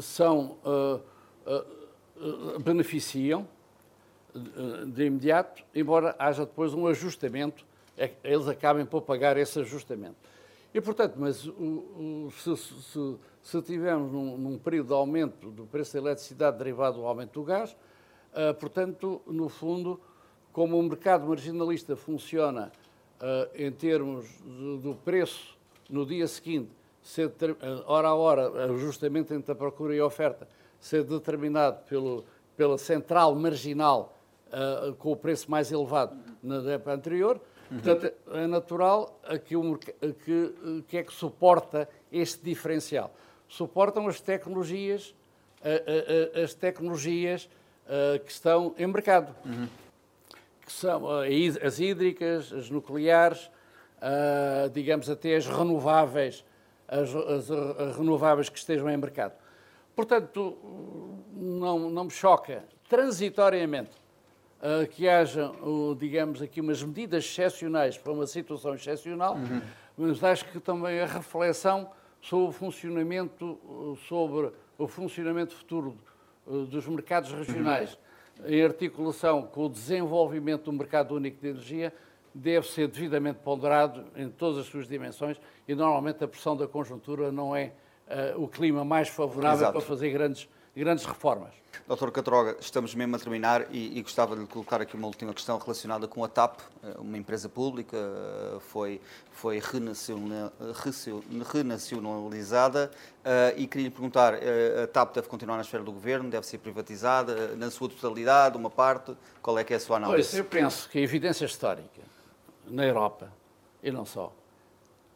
são, 0.00 0.56
beneficiam 2.62 3.46
de 4.86 5.04
imediato, 5.04 5.62
embora 5.74 6.14
haja 6.18 6.46
depois 6.46 6.72
um 6.72 6.86
ajustamento, 6.86 7.64
é 7.96 8.12
eles 8.24 8.48
acabem 8.48 8.86
por 8.86 9.02
pagar 9.02 9.36
esse 9.36 9.60
ajustamento. 9.60 10.16
E, 10.74 10.80
portanto, 10.80 11.14
mas 11.18 11.46
o, 11.46 11.52
o, 11.52 12.32
se, 12.38 12.56
se, 12.56 13.16
se, 13.42 13.62
tivermos 13.62 14.10
num, 14.10 14.38
num, 14.38 14.58
período 14.58 14.86
de 14.88 14.94
aumento 14.94 15.50
do 15.50 15.66
preço 15.66 15.92
da 15.92 15.98
eletricidade 15.98 16.56
derivado 16.56 16.96
do 16.96 17.06
aumento 17.06 17.40
do 17.40 17.44
gás, 17.44 17.76
uh, 18.32 18.54
portanto, 18.54 19.20
no 19.26 19.50
fundo, 19.50 20.00
como 20.50 20.78
o 20.78 20.82
mercado 20.82 21.26
marginalista 21.26 21.94
funciona 21.94 22.72
uh, 23.20 23.50
em 23.54 23.70
termos 23.70 24.26
do 24.80 24.94
preço 25.04 25.58
no 25.90 26.06
dia 26.06 26.26
seguinte, 26.26 26.70
ser, 27.02 27.28
uh, 27.28 27.36
hora 27.84 28.08
a 28.08 28.14
hora, 28.14 28.72
ajustamento 28.72 29.34
entre 29.34 29.52
a 29.52 29.54
procura 29.54 29.94
e 29.94 29.98
a 29.98 30.06
oferta, 30.06 30.48
ser 30.82 31.04
determinado 31.04 31.78
pelo, 31.88 32.24
pela 32.56 32.76
central 32.76 33.34
marginal 33.36 34.18
uh, 34.48 34.92
com 34.96 35.12
o 35.12 35.16
preço 35.16 35.48
mais 35.48 35.70
elevado 35.70 36.16
na 36.42 36.56
época 36.72 36.92
anterior. 36.92 37.40
Uhum. 37.70 37.78
Portanto, 37.78 38.12
é 38.32 38.46
natural 38.48 39.20
que, 39.44 39.56
o, 39.56 39.78
que, 39.78 39.94
que 40.88 40.96
é 40.98 41.02
que 41.04 41.12
suporta 41.14 41.88
este 42.10 42.42
diferencial. 42.42 43.14
Suportam 43.48 44.08
as 44.08 44.20
tecnologias, 44.20 45.14
uh, 45.60 46.42
as 46.42 46.52
tecnologias 46.52 47.48
que 48.24 48.30
estão 48.30 48.74
em 48.78 48.86
mercado, 48.86 49.34
uhum. 49.44 49.68
que 50.64 50.72
são 50.72 51.02
as 51.10 51.80
hídricas, 51.80 52.52
as 52.52 52.70
nucleares, 52.70 53.50
digamos 54.72 55.10
até 55.10 55.34
as 55.34 55.46
renováveis, 55.46 56.44
as, 56.86 57.10
as 57.14 57.96
renováveis 57.96 58.48
que 58.48 58.56
estejam 58.56 58.88
em 58.88 58.96
mercado. 58.96 59.34
Portanto, 59.94 60.56
não, 61.32 61.90
não 61.90 62.04
me 62.04 62.10
choca 62.10 62.64
transitoriamente 62.88 63.90
uh, 64.62 64.86
que 64.86 65.08
haja, 65.08 65.50
uh, 65.50 65.94
digamos 65.94 66.40
aqui, 66.40 66.60
umas 66.60 66.82
medidas 66.82 67.24
excepcionais 67.24 67.98
para 67.98 68.12
uma 68.12 68.26
situação 68.26 68.74
excepcional, 68.74 69.34
uhum. 69.34 69.60
mas 69.96 70.22
acho 70.22 70.44
que 70.50 70.60
também 70.60 71.00
a 71.00 71.06
reflexão 71.06 71.90
sobre 72.20 72.48
o 72.48 72.52
funcionamento, 72.52 73.96
sobre 74.08 74.52
o 74.78 74.86
funcionamento 74.86 75.54
futuro 75.54 75.96
uh, 76.46 76.64
dos 76.64 76.86
mercados 76.86 77.32
regionais, 77.32 77.98
uhum. 78.38 78.48
em 78.48 78.62
articulação 78.62 79.42
com 79.42 79.66
o 79.66 79.68
desenvolvimento 79.68 80.64
do 80.64 80.72
mercado 80.72 81.14
único 81.14 81.40
de 81.40 81.48
energia, 81.48 81.92
deve 82.34 82.66
ser 82.66 82.88
devidamente 82.88 83.40
ponderado 83.40 84.06
em 84.16 84.28
todas 84.30 84.58
as 84.58 84.66
suas 84.66 84.88
dimensões 84.88 85.38
e 85.68 85.74
normalmente 85.74 86.24
a 86.24 86.28
pressão 86.28 86.56
da 86.56 86.66
conjuntura 86.66 87.30
não 87.30 87.54
é 87.54 87.72
o 88.36 88.46
clima 88.46 88.84
mais 88.84 89.08
favorável 89.08 89.58
Exato. 89.58 89.72
para 89.72 89.80
fazer 89.80 90.10
grandes 90.10 90.48
grandes 90.80 91.04
reformas. 91.04 91.50
Doutor 91.86 92.10
Catroga, 92.12 92.56
estamos 92.60 92.94
mesmo 92.94 93.16
a 93.16 93.18
terminar 93.18 93.66
e, 93.70 93.98
e, 93.98 94.02
gostava 94.02 94.34
de 94.34 94.42
lhe 94.42 94.46
colocar 94.46 94.80
aqui 94.80 94.94
uma 94.94 95.06
última 95.06 95.34
questão 95.34 95.58
relacionada 95.58 96.08
com 96.08 96.24
a 96.24 96.28
TAP, 96.28 96.60
eh, 96.82 96.94
uma 96.98 97.18
empresa 97.18 97.48
pública, 97.48 97.96
eh, 97.96 98.58
foi, 98.60 99.00
foi 99.30 99.60
renacionalizada 101.52 102.90
e 103.56 103.66
queria 103.66 103.88
lhe 103.88 103.92
perguntar, 103.92 104.34
a 104.34 104.86
TAP 104.86 105.14
deve 105.14 105.28
continuar 105.28 105.56
na 105.56 105.62
esfera 105.62 105.82
do 105.82 105.92
Governo, 105.92 106.30
deve 106.30 106.46
ser 106.46 106.58
privatizada, 106.58 107.56
na 107.56 107.70
sua 107.70 107.88
totalidade, 107.88 108.56
uma 108.56 108.70
parte, 108.70 109.16
qual 109.40 109.58
é 109.58 109.64
que 109.64 109.72
é 109.72 109.76
a 109.76 109.80
sua 109.80 109.96
análise? 109.96 110.28
Pois, 110.28 110.38
eu 110.38 110.44
penso 110.44 110.88
que 110.88 110.98
a 110.98 111.02
evidência 111.02 111.44
histórica 111.44 112.02
na 112.66 112.84
Europa, 112.84 113.32
e 113.82 113.90
não 113.90 114.04
só, 114.04 114.32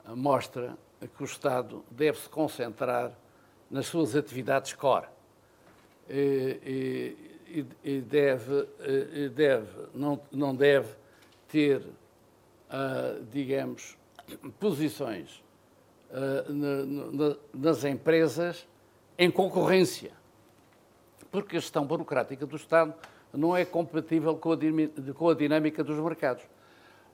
mostra 0.08 0.76
que 1.00 1.22
o 1.22 1.24
Estado 1.24 1.84
deve 1.90 2.18
se 2.18 2.28
concentrar 2.28 3.12
nas 3.70 3.86
suas 3.86 4.14
atividades 4.16 4.72
core 4.72 5.06
e, 6.08 7.16
e, 7.84 8.00
deve, 8.00 8.68
e 9.12 9.28
deve 9.28 9.68
não, 9.94 10.20
não 10.30 10.54
deve 10.54 10.88
ter, 11.48 11.78
uh, 11.78 13.24
digamos, 13.30 13.96
posições 14.58 15.42
uh, 16.10 16.52
na, 16.52 16.84
na, 16.84 17.36
nas 17.54 17.84
empresas 17.84 18.66
em 19.18 19.30
concorrência, 19.30 20.12
porque 21.30 21.56
a 21.56 21.60
gestão 21.60 21.86
burocrática 21.86 22.44
do 22.46 22.56
Estado 22.56 22.94
não 23.32 23.56
é 23.56 23.64
compatível 23.64 24.36
com 24.36 24.52
a, 24.52 24.56
com 25.14 25.28
a 25.28 25.34
dinâmica 25.34 25.82
dos 25.82 25.98
mercados. 25.98 26.44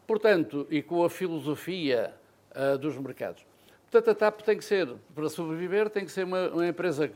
Portanto, 0.06 0.66
e 0.70 0.82
com 0.82 1.04
a 1.04 1.10
filosofia 1.10 2.14
uh, 2.50 2.76
dos 2.78 2.96
mercados. 2.96 3.44
Portanto, 3.92 4.10
a 4.10 4.14
TAP 4.14 4.40
tem 4.40 4.56
que 4.56 4.64
ser, 4.64 4.88
para 5.14 5.28
sobreviver, 5.28 5.90
tem 5.90 6.06
que 6.06 6.10
ser 6.10 6.24
uma, 6.24 6.48
uma 6.48 6.66
empresa 6.66 7.12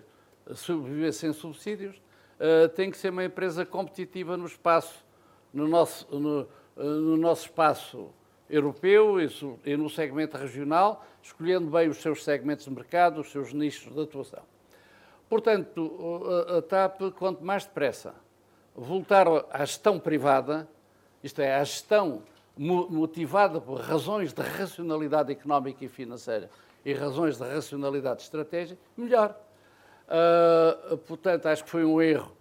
sobreviver 0.55 1.11
sem 1.15 1.33
subsídios, 1.33 1.97
uh, 2.39 2.69
tem 2.69 2.91
que 2.91 2.99
ser 2.99 3.09
uma 3.09 3.25
empresa 3.25 3.65
competitiva 3.65 4.37
no 4.37 4.45
espaço, 4.45 5.03
no 5.55 5.67
nosso, 5.67 6.07
no, 6.15 6.43
uh, 6.43 6.85
no 6.85 7.17
nosso 7.17 7.47
espaço 7.47 8.11
europeu 8.51 9.19
e, 9.19 9.27
e, 9.65 9.75
no 9.75 9.89
segmento 9.89 10.37
regional, 10.37 11.03
escolhendo 11.23 11.71
bem 11.71 11.89
os 11.89 11.97
seus 11.97 12.23
segmentos 12.23 12.67
de 12.67 12.71
mercado, 12.71 13.23
os 13.23 13.33
seus 13.33 13.55
nichos 13.55 13.91
de 13.95 14.03
atuação. 14.03 14.43
Portanto, 15.31 16.23
a, 16.47 16.59
a 16.59 16.63
TAP, 16.63 17.01
quanto 17.19 17.43
mais 17.43 17.65
depressa 17.65 18.15
voltar 18.75 19.27
à 19.51 19.65
gestão 19.65 19.99
privada, 19.99 20.69
isto 21.25 21.41
é, 21.41 21.57
à 21.57 21.65
gestão 21.65 22.23
motivada 22.59 23.61
por 23.63 23.81
razões 23.81 24.33
de 24.33 24.43
racionalidade 24.43 25.33
económica 25.33 25.83
e 25.83 25.89
financeira 25.89 26.51
e 26.87 26.95
razões 26.95 27.37
de 27.37 27.43
racionalidade 27.43 28.23
estratégica, 28.23 28.81
melhor. 28.97 29.37
Uh, 30.07 30.97
portanto, 30.99 31.47
acho 31.47 31.65
que 31.65 31.71
foi 31.71 31.85
um 31.85 32.01
erro 32.01 32.33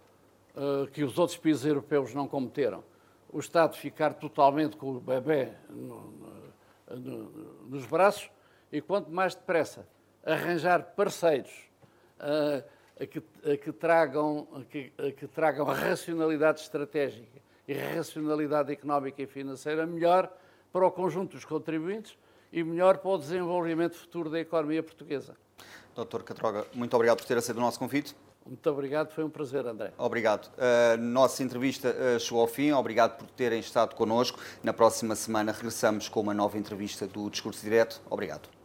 uh, 0.54 0.86
que 0.92 1.02
os 1.02 1.18
outros 1.18 1.36
países 1.36 1.64
europeus 1.64 2.14
não 2.14 2.28
cometeram. 2.28 2.84
O 3.28 3.40
Estado 3.40 3.76
ficar 3.76 4.14
totalmente 4.14 4.76
com 4.76 4.92
o 4.92 5.00
bebê 5.00 5.48
no, 5.68 6.12
no, 6.88 7.24
nos 7.68 7.84
braços 7.86 8.30
e, 8.70 8.80
quanto 8.80 9.10
mais 9.10 9.34
depressa, 9.34 9.84
arranjar 10.24 10.94
parceiros 10.94 11.52
uh, 12.20 12.62
que, 13.04 13.20
que, 13.56 13.72
tragam, 13.72 14.46
que, 14.70 14.92
que 15.16 15.26
tragam 15.26 15.66
racionalidade 15.66 16.60
estratégica 16.60 17.40
e 17.66 17.74
racionalidade 17.74 18.72
económica 18.72 19.20
e 19.20 19.26
financeira, 19.26 19.84
melhor 19.84 20.32
para 20.72 20.86
o 20.86 20.90
conjunto 20.92 21.32
dos 21.32 21.44
contribuintes 21.44 22.16
e 22.52 22.62
melhor 22.62 22.98
para 22.98 23.10
o 23.10 23.18
desenvolvimento 23.18 23.96
futuro 23.96 24.30
da 24.30 24.40
economia 24.40 24.82
portuguesa. 24.82 25.36
Doutor 25.94 26.22
Catroga, 26.22 26.66
muito 26.74 26.94
obrigado 26.94 27.18
por 27.18 27.26
ter 27.26 27.38
aceito 27.38 27.58
o 27.58 27.60
nosso 27.60 27.78
convite. 27.78 28.14
Muito 28.46 28.70
obrigado, 28.70 29.10
foi 29.12 29.24
um 29.24 29.30
prazer, 29.30 29.66
André. 29.66 29.92
Obrigado. 29.98 30.46
Uh, 30.54 30.96
nossa 30.98 31.42
entrevista 31.42 31.88
uh, 31.88 32.20
chegou 32.20 32.40
ao 32.40 32.46
fim. 32.46 32.70
Obrigado 32.70 33.18
por 33.18 33.26
terem 33.30 33.58
estado 33.58 33.96
connosco. 33.96 34.38
Na 34.62 34.72
próxima 34.72 35.16
semana 35.16 35.50
regressamos 35.50 36.08
com 36.08 36.20
uma 36.20 36.32
nova 36.32 36.56
entrevista 36.56 37.08
do 37.08 37.28
Discurso 37.28 37.62
Direto. 37.62 38.00
Obrigado. 38.08 38.55